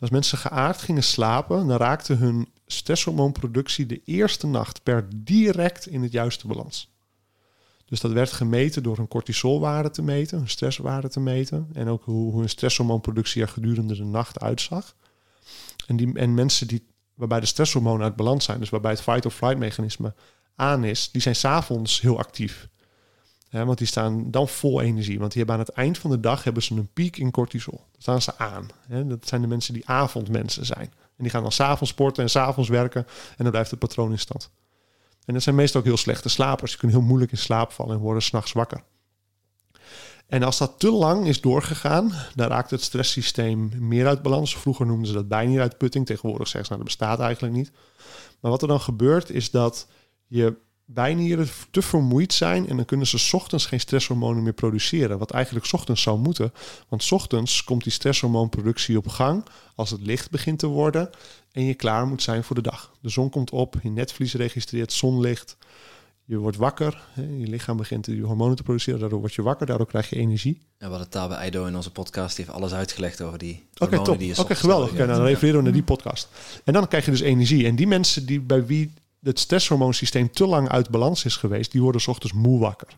[0.00, 6.02] Als mensen geaard gingen slapen, dan raakte hun stresshormoonproductie de eerste nacht per direct in
[6.02, 6.90] het juiste balans.
[7.84, 11.68] Dus dat werd gemeten door een cortisolwaarde te meten, een stresswaarde te meten.
[11.72, 14.94] En ook hoe, een stresshormoonproductie er gedurende de nacht uitzag.
[15.86, 19.58] En, die, en mensen die, waarbij de stresshormonen uit balans zijn, dus waarbij het fight-or-flight
[19.58, 20.14] mechanisme
[20.58, 22.68] aan is, die zijn s'avonds heel actief.
[23.50, 25.18] want die staan dan vol energie.
[25.18, 27.80] Want die hebben aan het eind van de dag hebben ze een piek in cortisol.
[27.92, 28.68] Dan staan ze aan.
[29.08, 30.92] dat zijn de mensen die avondmensen zijn.
[31.16, 33.06] En die gaan dan s'avonds sporten en s'avonds werken.
[33.36, 34.50] En dan blijft het patroon in stand.
[35.24, 36.70] En dat zijn meestal ook heel slechte slapers.
[36.70, 38.82] Die kunnen heel moeilijk in slaap vallen en worden s'nachts wakker.
[40.26, 44.56] En als dat te lang is doorgegaan, dan raakt het stresssysteem meer uit balans.
[44.56, 46.06] Vroeger noemden ze dat bijnieruitputting.
[46.06, 47.70] Tegenwoordig zeggen ze, nou, dat bestaat eigenlijk niet.
[48.40, 49.86] Maar wat er dan gebeurt, is dat
[50.28, 50.56] je
[50.90, 55.18] bijnieren te vermoeid zijn en dan kunnen ze ochtends geen stresshormonen meer produceren.
[55.18, 56.52] Wat eigenlijk ochtends zou moeten.
[56.88, 61.10] Want ochtends komt die stresshormoonproductie op gang als het licht begint te worden
[61.52, 62.92] en je klaar moet zijn voor de dag.
[63.00, 65.56] De zon komt op, je netvlies registreert zonlicht.
[66.24, 69.86] Je wordt wakker, je lichaam begint die hormonen te produceren, daardoor word je wakker, daardoor
[69.86, 70.62] krijg je energie.
[70.78, 73.84] En wat het Tabe Eido in onze podcast die heeft alles uitgelegd over die Oké,
[73.84, 74.38] okay, top.
[74.38, 74.90] Oké, geweldig.
[74.90, 76.28] Okay, nou, dan refereren we naar die podcast.
[76.64, 77.66] En dan krijg je dus energie.
[77.66, 78.92] En die mensen die, bij wie
[79.22, 82.88] het stresshormoonsysteem te lang uit balans is geweest, die worden s ochtends moe wakker.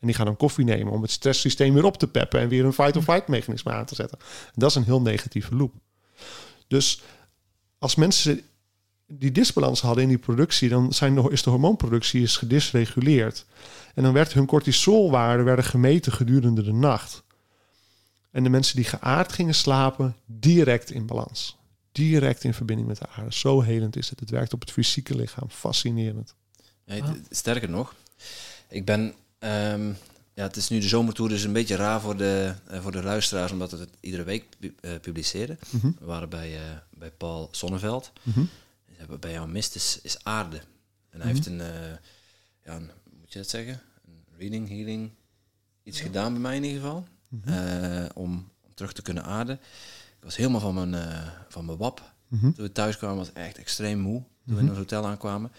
[0.00, 2.64] En die gaan dan koffie nemen om het stresssysteem weer op te peppen en weer
[2.64, 4.18] een fight-or-fight mechanisme aan te zetten.
[4.46, 5.74] En dat is een heel negatieve loop.
[6.66, 7.02] Dus
[7.78, 8.40] als mensen
[9.06, 13.46] die disbalans hadden in die productie, dan zijn is de hormoonproductie is gedisreguleerd.
[13.94, 17.22] En dan werd hun cortisolwaarden werden gemeten gedurende de nacht.
[18.30, 21.57] En de mensen die geaard gingen slapen, direct in balans
[21.98, 23.34] direct in verbinding met de aarde.
[23.34, 24.20] Zo helend is het.
[24.20, 25.50] Het werkt op het fysieke lichaam.
[25.50, 26.34] Fascinerend.
[26.84, 27.94] Ja, sterker nog,
[28.68, 29.14] ik ben.
[29.38, 29.96] Um,
[30.34, 33.02] ja, het is nu de zomertour, dus een beetje raar voor de, uh, voor de
[33.02, 35.58] luisteraars, omdat we het iedere week uh, publiceren.
[35.70, 35.96] Mm -hmm.
[35.98, 38.12] We waren bij, uh, bij Paul Sonneveld.
[38.22, 38.48] Mm -hmm.
[39.20, 40.56] Bij jou mist is, is aarde.
[40.56, 40.64] En
[41.10, 41.28] hij mm -hmm.
[41.28, 41.58] heeft een,
[42.64, 43.80] ja, een, moet je dat zeggen?
[44.06, 45.10] Een reading, healing,
[45.82, 46.04] iets ja.
[46.04, 47.06] gedaan bij mij in ieder geval.
[48.14, 49.60] om, om terug te kunnen aarden.
[50.28, 52.12] Was helemaal van mijn, uh, van mijn wap.
[52.28, 52.54] Mm -hmm.
[52.54, 54.12] Toen we thuis kwamen was echt extreem moe.
[54.12, 54.54] Toen mm -hmm.
[54.54, 54.68] we in mhm.
[54.68, 55.50] ons hotel aankwamen.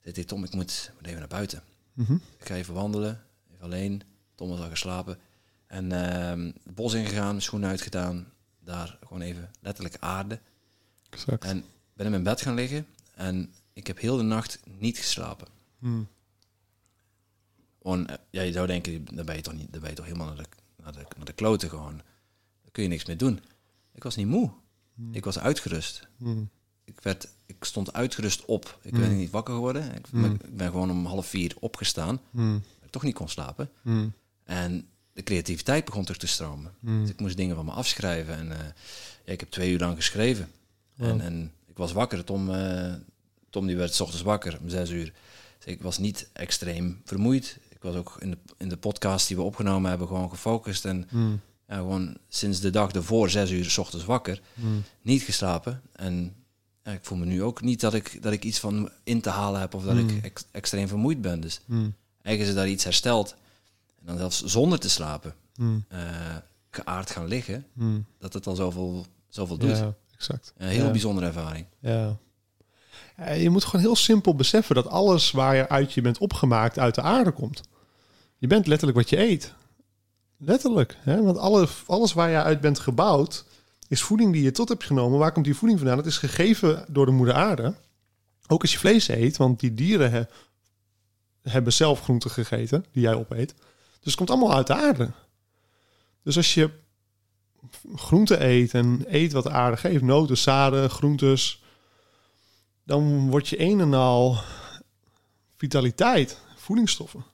[0.00, 1.62] Zei hij, Tom, ik moet, moet even naar buiten.
[1.92, 2.20] Mm -hmm.
[2.38, 3.22] Ik ga even wandelen,
[3.52, 4.02] even alleen.
[4.34, 5.18] Tom was al geslapen.
[5.66, 8.32] En uh, het bos ingegaan, schoenen uitgedaan.
[8.60, 10.40] Daar gewoon even letterlijk aarde.
[11.10, 11.44] Exact.
[11.44, 11.64] En
[11.94, 12.86] ben in mijn bed gaan liggen.
[13.14, 15.48] En ik heb heel de nacht niet geslapen.
[15.78, 16.08] Mm.
[17.78, 20.26] Want, ja, je zou denken, dan ben je toch, niet, dan ben je toch helemaal
[20.26, 20.46] naar de,
[20.82, 21.96] naar, de, naar de kloten gewoon.
[22.62, 23.40] Dan kun je niks meer doen.
[23.94, 24.50] Ik was niet moe.
[24.94, 25.14] Hmm.
[25.14, 26.08] Ik was uitgerust.
[26.16, 26.50] Hmm.
[26.84, 28.78] Ik, werd, ik stond uitgerust op.
[28.82, 29.16] Ik ben hmm.
[29.16, 29.94] niet wakker geworden.
[29.94, 32.20] Ik, ik, ben gewoon om half vier opgestaan.
[32.82, 33.70] Ik toch niet kon slapen.
[34.44, 36.72] En de creativiteit begon terug te stromen.
[36.80, 38.36] Dus ik moest dingen van me afschrijven.
[38.36, 38.48] En
[39.24, 40.50] ja, ik heb twee uur lang geschreven.
[40.96, 42.24] En, en, ik was wakker.
[42.24, 42.50] Tom,
[43.50, 45.12] Tom die werd s ochtends wakker om zes uur.
[45.58, 47.58] Dus ik was niet extreem vermoeid.
[47.68, 50.84] Ik was ook in de, in de podcast die we opgenomen hebben gewoon gefocust.
[50.84, 51.08] En.
[51.68, 54.40] Ja, gewoon sinds de dag ervoor, zes uur s ochtends wakker.
[54.54, 54.82] Hmm.
[55.02, 55.82] Niet geslapen.
[55.92, 56.34] En
[56.82, 59.30] ja, ik voel me nu ook niet dat ik, dat ik iets van in te
[59.30, 60.20] halen heb of dat ik hmm.
[60.50, 61.40] extreem vermoeid ben.
[61.40, 61.60] Dus
[62.22, 63.36] eigenlijk is daar iets hersteld.
[64.00, 65.98] En dan zelfs zonder te slapen, uh,
[66.70, 67.66] geaard gaan liggen,
[68.18, 69.76] dat het al zoveel, zoveel doet.
[69.76, 70.52] Ja, exact.
[70.56, 71.66] Een heel bijzondere ervaring.
[71.78, 72.16] Ja.
[73.36, 76.94] Je moet gewoon heel simpel beseffen dat alles waar je uit je bent opgemaakt uit
[76.94, 77.60] de aarde komt.
[78.38, 79.54] Je bent letterlijk wat je eet.
[80.46, 80.96] Letterlijk.
[81.00, 81.22] Hè?
[81.22, 83.44] Want alle, alles waar je uit bent gebouwd,
[83.88, 85.18] is voeding die je tot hebt genomen.
[85.18, 85.98] Waar komt die voeding vandaan?
[85.98, 87.74] Het is gegeven door de moeder aarde.
[88.46, 90.28] Ook als je vlees eet, want die dieren
[91.42, 93.54] hebben zelf groenten gegeten, die jij opeet.
[94.00, 95.10] Dus het komt allemaal uit de aarde.
[96.22, 96.70] Dus als je
[97.94, 101.62] groente eet en eet wat de aarde geeft, noten, zaden, groentes,
[102.84, 104.38] dan word je een en al
[105.56, 107.24] vitaliteit, voedingsstoffen.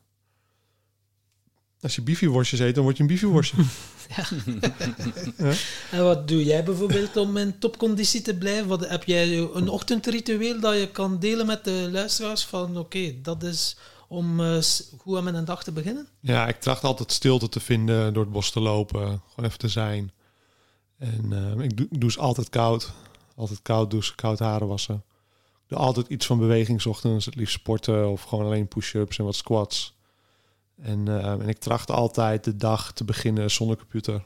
[1.80, 3.56] Als je bifiworstjes eet, dan word je een bifiworstje.
[4.16, 4.26] ja.
[5.36, 5.52] ja.
[5.96, 8.68] En wat doe jij bijvoorbeeld om in topconditie te blijven?
[8.68, 13.42] Wat, heb jij een ochtendritueel dat je kan delen met de luisteraars van oké, dat
[13.42, 13.76] is
[14.08, 14.58] om uh,
[14.98, 16.08] goed aan mijn dag te beginnen?
[16.20, 19.68] Ja, ik tracht altijd stilte te vinden door het bos te lopen, gewoon even te
[19.68, 20.12] zijn.
[20.98, 21.24] En
[21.58, 22.92] uh, ik, doe, douche altijd koud.
[23.36, 25.04] Altijd koud douchen, koud haren wassen
[25.70, 27.26] doe altijd iets van beweging ochtends.
[27.26, 29.98] Het liefst sporten of gewoon alleen push-ups en wat squats.
[30.82, 34.24] En, uh, en ik tracht altijd de dag te beginnen zonder computer.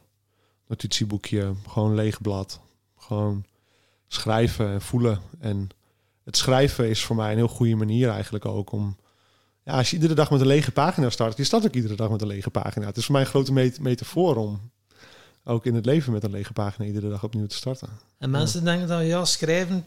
[0.68, 2.60] Notitieboekje, gewoon leeg blad.
[2.96, 3.44] Gewoon
[4.06, 5.20] schrijven en voelen.
[5.38, 5.68] En
[6.24, 8.96] het schrijven is voor mij een heel goede manier eigenlijk ook om...
[9.64, 12.10] Ja, als je iedere dag met een lege pagina start, je start ook iedere dag
[12.10, 12.86] met een lege pagina.
[12.86, 14.70] Het is voor mij een grote met metafoor om
[15.44, 17.88] ook in het leven met een lege pagina iedere dag opnieuw te starten.
[18.18, 19.84] En mensen denken dan, ja, schrijven,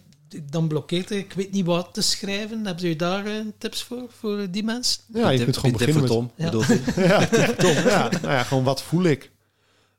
[0.50, 1.18] dan blokkeert het.
[1.18, 2.66] Ik weet niet wat te schrijven.
[2.66, 5.04] Hebben u daar uh, tips voor, voor die mensen?
[5.08, 6.12] Ja, je kunt gewoon beginnen met...
[6.12, 6.46] Tom, ja.
[6.96, 8.10] ja, Tom, ja.
[8.22, 9.32] Nou ja, gewoon wat voel ik?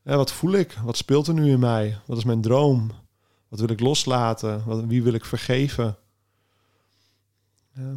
[0.02, 0.72] Ja, wat voel ik?
[0.84, 1.98] Wat speelt er nu in mij?
[2.06, 2.90] Wat is mijn droom?
[3.48, 4.62] Wat wil ik loslaten?
[4.66, 5.96] Wat, wie wil ik vergeven?
[7.74, 7.96] Ja,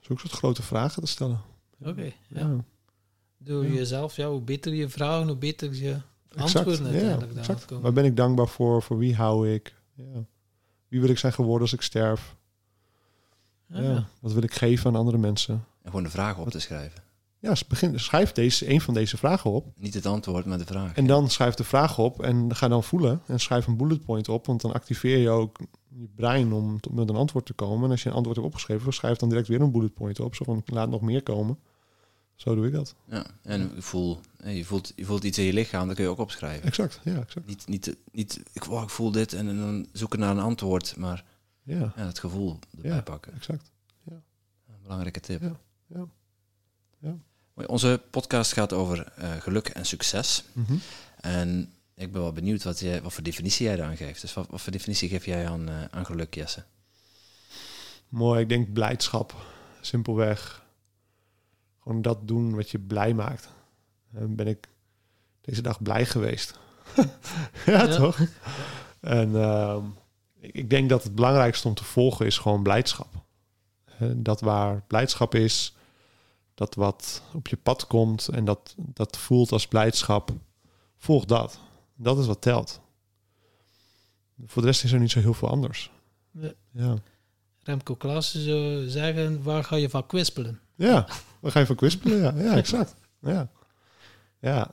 [0.00, 1.40] zo'n soort grote vragen te stellen.
[1.84, 2.64] Oké, ja.
[3.38, 5.96] Door jezelf, ja, hoe beter je vragen, hoe beter je
[6.36, 7.32] antwoorden uiteindelijk.
[7.32, 7.70] Ja, exact.
[7.70, 8.82] Waar ben ik dankbaar voor?
[8.82, 9.74] Voor wie hou ik?
[9.94, 10.24] Ja.
[10.90, 12.36] Wie wil ik zijn geworden als ik sterf?
[13.72, 14.08] Ah, ja.
[14.20, 15.54] Wat wil ik geven aan andere mensen?
[15.54, 17.02] En gewoon de vragen op te schrijven.
[17.38, 19.66] Ja, begin, schrijf deze, een van deze vragen op.
[19.76, 20.94] Niet het antwoord, maar de vraag.
[20.94, 23.22] En dan schrijf de vraag op en ga dan voelen.
[23.26, 26.94] En schrijf een bullet point op, want dan activeer je ook je brein om tot,
[26.94, 27.84] met een antwoord te komen.
[27.84, 30.34] En als je een antwoord hebt opgeschreven, schrijf dan direct weer een bullet point op.
[30.34, 31.58] Zo van, laat nog meer komen.
[32.40, 32.94] Zo doe ik dat.
[33.04, 36.10] Ja, en ik voel, je, voelt, je voelt iets in je lichaam, dat kun je
[36.10, 36.66] ook opschrijven.
[36.66, 37.46] Exact, ja, exact.
[37.46, 41.24] Niet, niet, niet ik, ik voel dit en, dan zoeken naar een antwoord, maar
[41.62, 41.92] ja.
[41.96, 43.34] ja het gevoel erbij ja, pakken.
[43.34, 43.70] Exact.
[44.04, 44.12] Ja.
[44.68, 45.40] Een belangrijke tip.
[45.40, 45.60] Ja.
[45.86, 46.06] Ja.
[46.98, 47.16] ja.
[47.66, 50.44] Onze podcast gaat over uh, geluk en succes.
[50.52, 50.80] Mm -hmm.
[51.20, 54.20] En ik ben wel benieuwd wat, je, wat voor definitie jij aan geeft.
[54.20, 56.64] Dus wat, wat voor definitie geef jij aan, uh, aan geluk, Jesse?
[58.08, 59.34] Mooi, ik denk blijdschap.
[59.80, 60.68] Simpelweg
[61.82, 63.48] gewoon dat doen wat je blij maakt.
[64.12, 64.68] En ben ik
[65.40, 66.58] deze dag blij geweest.
[67.66, 68.18] ja, toch?
[69.00, 69.76] En uh,
[70.40, 73.08] ik denk dat het belangrijkste om te volgen is gewoon blijdschap.
[74.16, 75.76] Dat waar blijdschap is,
[76.54, 80.32] dat wat op je pad komt en dat, dat voelt als blijdschap,
[80.96, 81.58] volg dat.
[81.94, 82.80] Dat is wat telt.
[84.46, 85.90] Voor de rest is er niet zo heel veel anders.
[86.30, 86.52] Ja.
[86.70, 86.96] ja.
[87.62, 90.60] Remco Klaassen zou zeggen, waar ga je van kwispelen?
[90.74, 91.06] Ja,
[91.40, 92.18] we gaan even kwispelen.
[92.18, 92.94] Ja, ja exact.
[93.20, 93.50] Ja.
[94.40, 94.70] ja,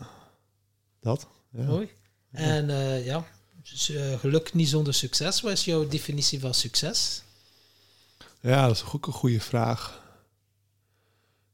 [0.99, 1.27] dat.
[1.51, 1.63] Ja.
[1.63, 1.89] Mooi.
[2.31, 3.25] En uh, ja,
[3.89, 5.41] uh, geluk niet zonder succes.
[5.41, 7.23] Wat is jouw definitie van succes?
[8.41, 10.01] Ja, dat is ook een goede vraag.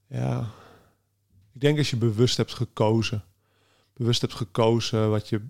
[0.08, 0.52] Ja,
[1.54, 3.24] ik denk als je bewust hebt gekozen,
[3.94, 5.42] bewust hebt gekozen wat je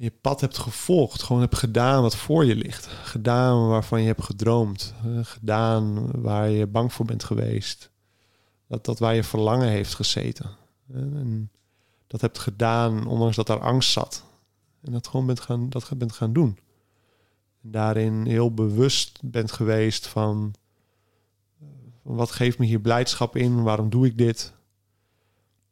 [0.00, 4.22] je pad hebt gevolgd, gewoon hebt gedaan wat voor je ligt, gedaan waarvan je hebt
[4.22, 7.90] gedroomd, eh, gedaan waar je bang voor bent geweest,
[8.66, 10.50] dat dat waar je verlangen heeft gezeten.
[10.92, 11.50] En
[12.06, 14.24] dat hebt gedaan ondanks dat daar angst zat.
[14.82, 16.58] En dat gewoon bent gaan, dat bent gaan doen.
[17.62, 20.54] En daarin heel bewust bent geweest van
[22.02, 24.52] wat geeft me hier blijdschap in, waarom doe ik dit?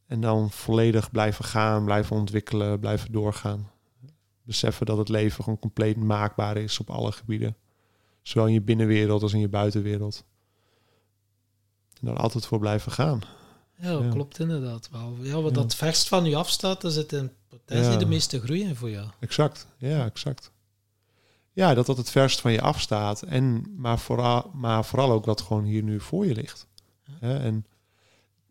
[0.07, 3.77] En dan volledig blijven gaan, blijven ontwikkelen, blijven doorgaan
[4.49, 7.57] beseffen dat het leven gewoon compleet maakbaar is op alle gebieden.
[8.23, 10.25] Zowel in je binnenwereld als in je buitenwereld.
[12.01, 13.21] En daar altijd voor blijven gaan.
[13.81, 15.17] Ja, klopt inderdaad wel.
[15.21, 18.77] Ja, wat dat verst van je afstaat, dan zit in potentie de meeste groei in
[18.77, 19.09] voor jou.
[19.21, 20.53] Exact, ja, exact.
[21.53, 23.23] Ja, dat dat het verst van je afstaat.
[23.23, 26.67] En, maar, vooral, maar vooral ook wat gewoon hier nu voor je ligt.
[27.21, 27.67] En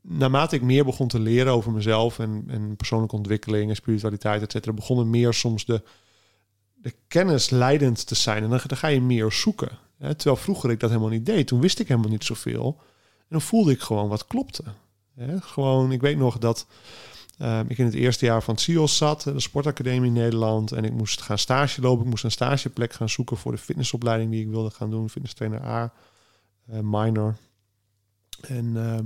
[0.08, 4.52] naarmate ik meer begon te leren over mezelf en, en persoonlijke ontwikkeling en spiritualiteit, et
[4.52, 5.82] cetera, begonnen meer soms de,
[6.74, 8.44] de kennis leidend te zijn.
[8.44, 9.70] En dan, ga je meer zoeken.
[9.98, 10.16] Hè?
[10.16, 11.48] Terwijl vroeger ik dat helemaal niet deed.
[11.48, 12.78] Toen wist ik helemaal niet zoveel.
[13.18, 14.64] En dan voelde ik gewoon wat klopte.
[15.16, 15.42] Hè?
[15.42, 16.68] Gewoon, ik weet nog dat
[17.42, 20.72] uh, ik in het eerste jaar van CIOS zat, de sportacademie in Nederland.
[20.72, 22.04] En ik moest gaan stage lopen.
[22.04, 25.10] Ik moest een stageplek gaan zoeken voor de fitnessopleiding die ik wilde gaan doen.
[25.10, 25.94] Fitness trainer A,
[26.72, 27.36] uh, minor.
[28.42, 29.06] En ehm,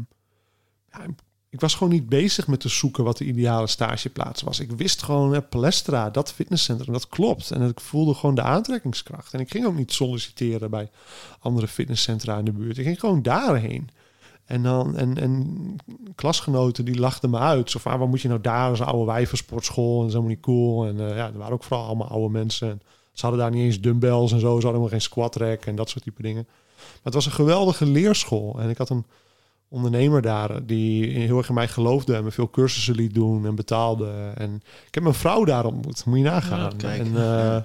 [1.52, 4.60] ik was gewoon niet bezig met te zoeken wat de ideale stageplaats was.
[4.60, 7.52] Ik wist gewoon, Palestra, dat fitnesscentrum, dat klopt.
[7.52, 9.34] En ik voelde gewoon de aantrekkingskracht.
[9.34, 10.90] En ik ging ook niet solliciteren bij
[11.40, 12.78] andere fitnesscentra in de buurt.
[12.78, 13.90] Ik ging gewoon daarheen.
[14.46, 15.76] En, dan, en, en
[16.16, 17.72] klasgenoten die lachten me uit.
[17.72, 18.72] Zo van, ah, wat moet je nou daar?
[18.72, 20.86] een oude wijversportschool en dat niet cool.
[20.86, 22.70] En uh, ja, er waren ook vooral allemaal oude mensen.
[22.70, 22.82] En
[23.14, 24.46] ze hadden daar niet eens dumbbells en zo.
[24.46, 26.48] Ze hadden helemaal geen squat rack en dat soort type dingen.
[26.76, 28.60] Maar het was een geweldige leerschool.
[28.60, 29.06] En ik had een
[29.72, 33.56] ondernemer daar die heel erg in mij geloofde en me veel cursussen liet doen en
[33.56, 34.32] betaalde.
[34.36, 34.56] En
[34.88, 36.80] ik heb mijn vrouw daar ontmoet, moet je nagaan.
[36.80, 37.58] en uh,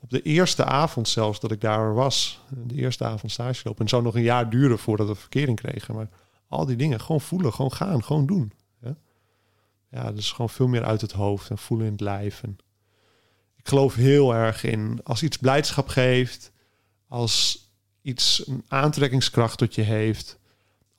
[0.00, 3.74] op de eerste avond zelfs dat ik daar was, de eerste avond stage lopen.
[3.74, 5.94] En het zou nog een jaar duren voordat we verkering kregen.
[5.94, 6.08] Maar
[6.48, 8.52] al die dingen, gewoon voelen, gewoon gaan, gewoon doen.
[8.82, 8.94] Ja,
[9.90, 12.42] ja dus gewoon veel meer uit het hoofd en voelen in het lijf.
[12.42, 12.56] En
[13.56, 16.52] ik geloof heel erg in als iets blijdschap geeft,
[17.08, 17.66] als
[18.02, 20.40] iets een aantrekkingskracht tot je heeft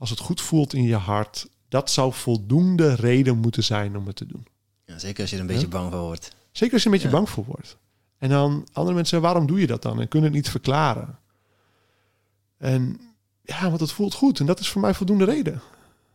[0.04, 4.16] als het goed voelt in je hart, dat zou voldoende reden moeten zijn om het
[4.16, 4.48] te doen.
[4.86, 6.36] Ja, zeker als je er een beetje bang voor wordt.
[6.52, 7.78] Zeker als je er een beetje bang voor wordt.
[8.18, 10.02] En dan andere mensen, waarom doe je dat dan?
[10.02, 11.20] En kunnen het niet verklaren.
[12.58, 13.00] En
[13.42, 14.40] ja, want het voelt goed.
[14.40, 15.62] En dat is voor mij voldoende reden.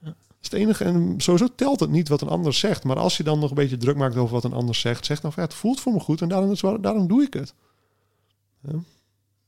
[0.01, 0.85] Dat is het enige.
[0.85, 2.85] En sowieso telt het niet wat een ander zegt.
[2.85, 5.21] Maar als je dan nog een beetje druk maakt over wat een ander zegt, zeg
[5.21, 7.55] dan van ja, het voelt voor me goed en daarom, daarom doe ik het.
[8.61, 8.79] Ja.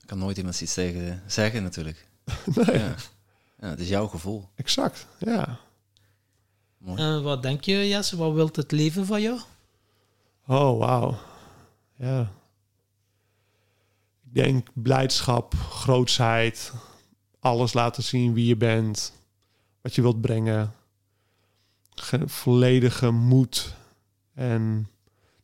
[0.06, 2.08] kan nooit iemand iets tegen zeggen natuurlijk.
[2.54, 2.78] nee.
[2.78, 2.94] Ja.
[3.60, 4.48] Ja, het is jouw gevoel.
[4.54, 5.58] Exact, ja.
[6.78, 7.00] Mooi.
[7.00, 8.16] En wat denk je, Jesse?
[8.16, 9.40] Wat wilt het leven van jou?
[10.46, 11.18] Oh, wauw.
[11.96, 12.20] Ja.
[14.24, 16.72] Ik denk blijdschap, grootsheid,
[17.40, 19.12] alles laten zien wie je bent,
[19.80, 20.74] wat je wilt brengen.
[22.24, 23.74] Volledige moed
[24.34, 24.88] en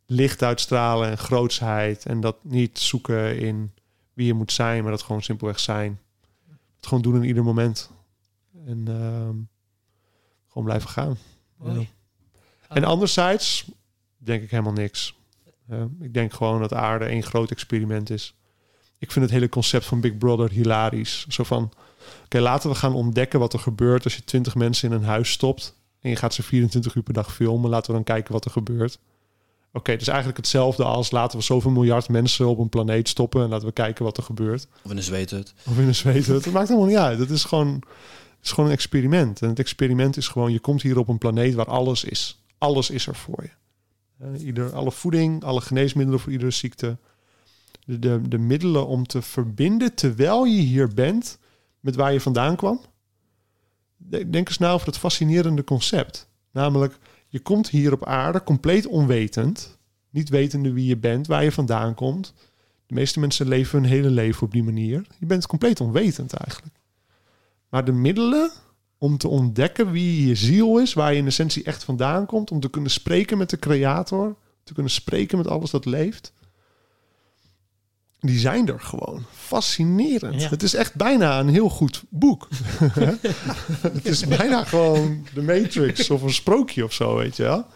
[0.06, 2.06] licht uitstralen en grootsheid.
[2.06, 3.72] En dat niet zoeken in
[4.12, 6.00] wie je moet zijn, maar dat gewoon simpelweg zijn.
[6.76, 7.90] Het gewoon doen in ieder moment.
[8.66, 9.28] En uh,
[10.48, 11.16] gewoon blijven gaan.
[11.64, 11.84] Ja.
[12.68, 13.64] En anderzijds
[14.16, 15.14] denk ik helemaal niks.
[16.00, 18.34] ik denk gewoon dat aarde één groot experiment is.
[18.98, 21.26] Ik vind het hele concept van Big Brother hilarisch.
[21.28, 21.72] Zo van,
[22.24, 25.30] oké, laten we gaan ontdekken wat er gebeurt als je 20 mensen in een huis
[25.30, 25.74] stopt.
[26.00, 27.70] En je gaat ze 24 uur per dag filmen.
[27.70, 28.98] Laten we dan kijken wat er gebeurt.
[29.68, 33.08] Oké, okay, het is eigenlijk hetzelfde als laten we zoveel miljard mensen op een planeet
[33.08, 34.66] stoppen en laten we kijken wat er gebeurt.
[34.82, 35.54] Of in een zweethut.
[35.66, 36.44] Of in een zweethut.
[36.44, 37.18] Het maakt helemaal niet uit.
[37.18, 37.82] Het is gewoon
[38.46, 39.42] is gewoon een experiment.
[39.42, 42.42] En het experiment is gewoon, je komt hier op een planeet waar alles is.
[42.58, 43.50] Alles is er voor je.
[44.24, 46.98] Uh, ieder, alle voeding, alle geneesmiddelen voor iedere ziekte.
[47.84, 51.38] De, de, de middelen om te verbinden terwijl je hier bent
[51.80, 52.80] met waar je vandaan kwam.
[54.08, 56.28] Denk eens nou over het fascinerende concept.
[56.50, 56.98] Namelijk,
[57.28, 59.78] je komt hier op aarde compleet onwetend.
[60.10, 62.34] Niet wetende wie je bent, waar je vandaan komt.
[62.86, 65.06] De meeste mensen leven hun hele leven op die manier.
[65.18, 66.75] Je bent compleet onwetend eigenlijk.
[67.68, 68.50] Maar de middelen
[68.98, 72.60] om te ontdekken wie je ziel is, waar je in essentie echt vandaan komt, om
[72.60, 76.32] te kunnen spreken met de creator, te kunnen spreken met alles dat leeft,
[78.20, 79.24] die zijn er gewoon.
[79.32, 80.50] Fascinerend.
[80.50, 82.48] Het is echt bijna een heel goed boek.
[83.92, 87.66] het is bijna gewoon de Matrix of een sprookje of zo, weet je wel.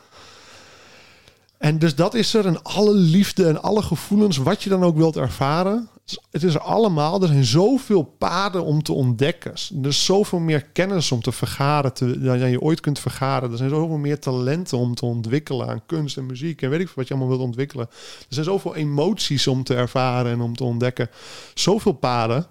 [1.60, 2.46] En dus dat is er.
[2.46, 5.88] En alle liefde en alle gevoelens, wat je dan ook wilt ervaren.
[6.30, 7.22] Het is er allemaal.
[7.22, 9.52] Er zijn zoveel paden om te ontdekken.
[9.82, 11.92] Er is zoveel meer kennis om te vergaren
[12.24, 13.50] dan je ooit kunt vergaren.
[13.50, 16.62] Er zijn zoveel meer talenten om te ontwikkelen aan kunst en muziek.
[16.62, 17.86] En weet ik wat je allemaal wilt ontwikkelen.
[18.18, 21.10] Er zijn zoveel emoties om te ervaren en om te ontdekken.
[21.54, 22.36] Zoveel paden.
[22.36, 22.46] Het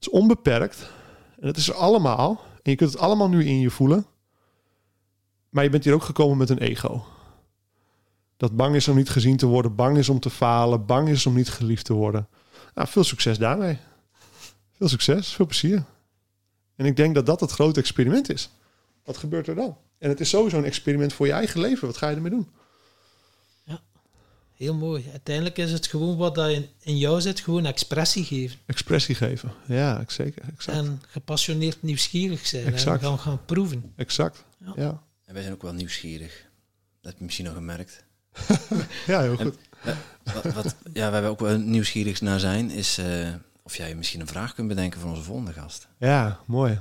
[0.00, 0.90] is onbeperkt.
[1.40, 2.40] En het is er allemaal.
[2.62, 4.06] En je kunt het allemaal nu in je voelen.
[5.48, 7.04] Maar je bent hier ook gekomen met een ego.
[8.44, 11.26] Dat bang is om niet gezien te worden, bang is om te falen, bang is
[11.26, 12.28] om niet geliefd te worden.
[12.74, 13.78] Nou, veel succes daarmee.
[14.72, 15.84] Veel succes, veel plezier.
[16.76, 18.50] En ik denk dat dat het grote experiment is.
[19.04, 19.76] Wat gebeurt er dan?
[19.98, 21.86] En het is sowieso een experiment voor je eigen leven.
[21.86, 22.48] Wat ga je ermee doen?
[23.64, 23.80] Ja.
[24.54, 25.04] heel mooi.
[25.10, 28.58] Uiteindelijk is het gewoon wat dat in, in jou zit, gewoon expressie geven.
[28.66, 30.42] Expressie geven, ja, ik zeker.
[30.56, 30.78] Exact.
[30.78, 33.02] En gepassioneerd nieuwsgierig zijn exact.
[33.02, 33.92] en gaan, gaan proeven.
[33.96, 34.44] Exact,
[34.76, 35.02] ja.
[35.24, 36.46] En wij zijn ook wel nieuwsgierig.
[37.00, 38.03] Dat heb je misschien nog gemerkt.
[39.06, 39.56] ja, heel goed.
[40.22, 44.20] wat, wat, ja, waar we ook wel nieuwsgierig naar zijn, is uh, of jij misschien
[44.20, 45.88] een vraag kunt bedenken voor onze volgende gast.
[45.98, 46.80] Ja, mooi.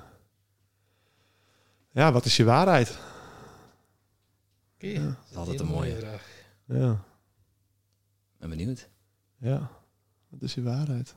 [1.91, 2.89] Ja, wat is je waarheid?
[2.89, 5.05] Oké, okay, ja.
[5.05, 6.27] dat is altijd een mooie vraag.
[6.65, 7.03] Ja.
[8.37, 8.89] Ben benieuwd.
[9.37, 9.69] Ja,
[10.29, 11.15] wat is je waarheid?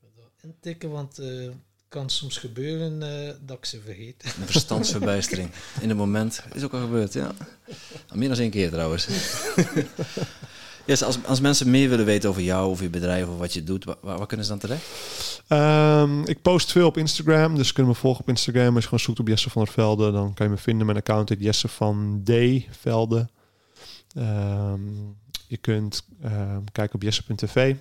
[0.00, 4.24] Ik wil intikken, want uh, het kan soms gebeuren uh, dat ik ze vergeet.
[4.24, 5.50] Een verstandsverbijstering.
[5.80, 7.34] In het moment is ook al gebeurd, ja.
[8.08, 9.08] Al meer dan één keer trouwens.
[10.86, 13.64] yes, als, als mensen meer willen weten over jou, of je bedrijf, of wat je
[13.64, 14.84] doet, waar, waar kunnen ze dan terecht?
[15.48, 18.74] Um, ik post veel op Instagram, dus kunnen me volgen op Instagram.
[18.74, 20.86] Als je gewoon zoekt op Jesse van der Velde, dan kan je me vinden.
[20.86, 22.30] Mijn account heet Jesse van D.
[22.70, 23.28] Velde.
[24.16, 25.16] Um,
[25.46, 27.74] je kunt uh, kijken op jesse.tv.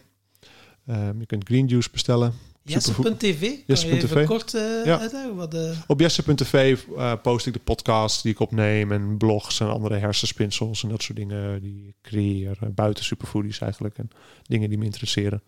[0.88, 2.34] Um, je kunt Green Juice bestellen.
[2.64, 3.57] Jesse.tv?
[3.68, 4.26] Jesse.tv.
[4.26, 5.10] kort uh, ja.
[5.35, 5.80] Wat, uh...
[5.88, 10.84] Op Jesse.tv uh, post ik de podcast die ik opneem en blogs en andere hersenspinsels
[10.84, 12.57] en dat soort dingen die ik creëer.
[12.76, 14.10] buiten superfoodies eigenlijk en
[14.44, 15.44] dingen die me interesseren.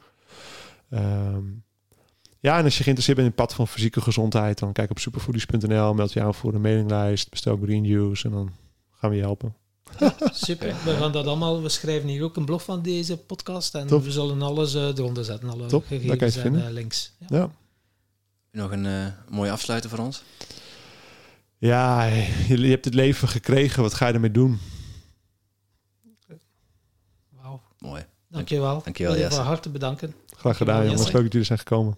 [0.89, 1.63] Um,
[2.39, 4.99] ja, en als je geïnteresseerd bent in het pad van fysieke gezondheid, dan kijk op
[4.99, 8.51] superfoodies.nl, meld je aan voor de mailinglijst, bestel Green Juice en dan
[8.91, 9.55] gaan we je helpen.
[10.45, 10.75] super.
[10.83, 11.61] We gaan dat allemaal.
[11.61, 13.75] We schrijven hier ook een blog van deze podcast.
[13.75, 15.49] En we zullen alles uh, eronder zetten.
[15.49, 15.85] Alle Top.
[15.85, 17.11] gegevens en uh, links.
[17.19, 17.37] Ja.
[17.37, 17.49] ja.
[18.51, 20.23] Nog een uh, mooie afsluiter voor ons?
[21.57, 23.81] Ja, je, je, hebt het leven gekregen.
[23.81, 24.59] Wat ga je ermee doen?
[27.29, 27.61] Wauw.
[27.79, 28.05] Mooi.
[28.29, 28.81] Dankjewel.
[28.83, 29.35] Dankjewel, Jesse.
[29.37, 30.15] Van harte bedanken.
[30.37, 31.11] Graag gedaan, jongens.
[31.11, 31.97] Leuk dat jullie zijn gekomen.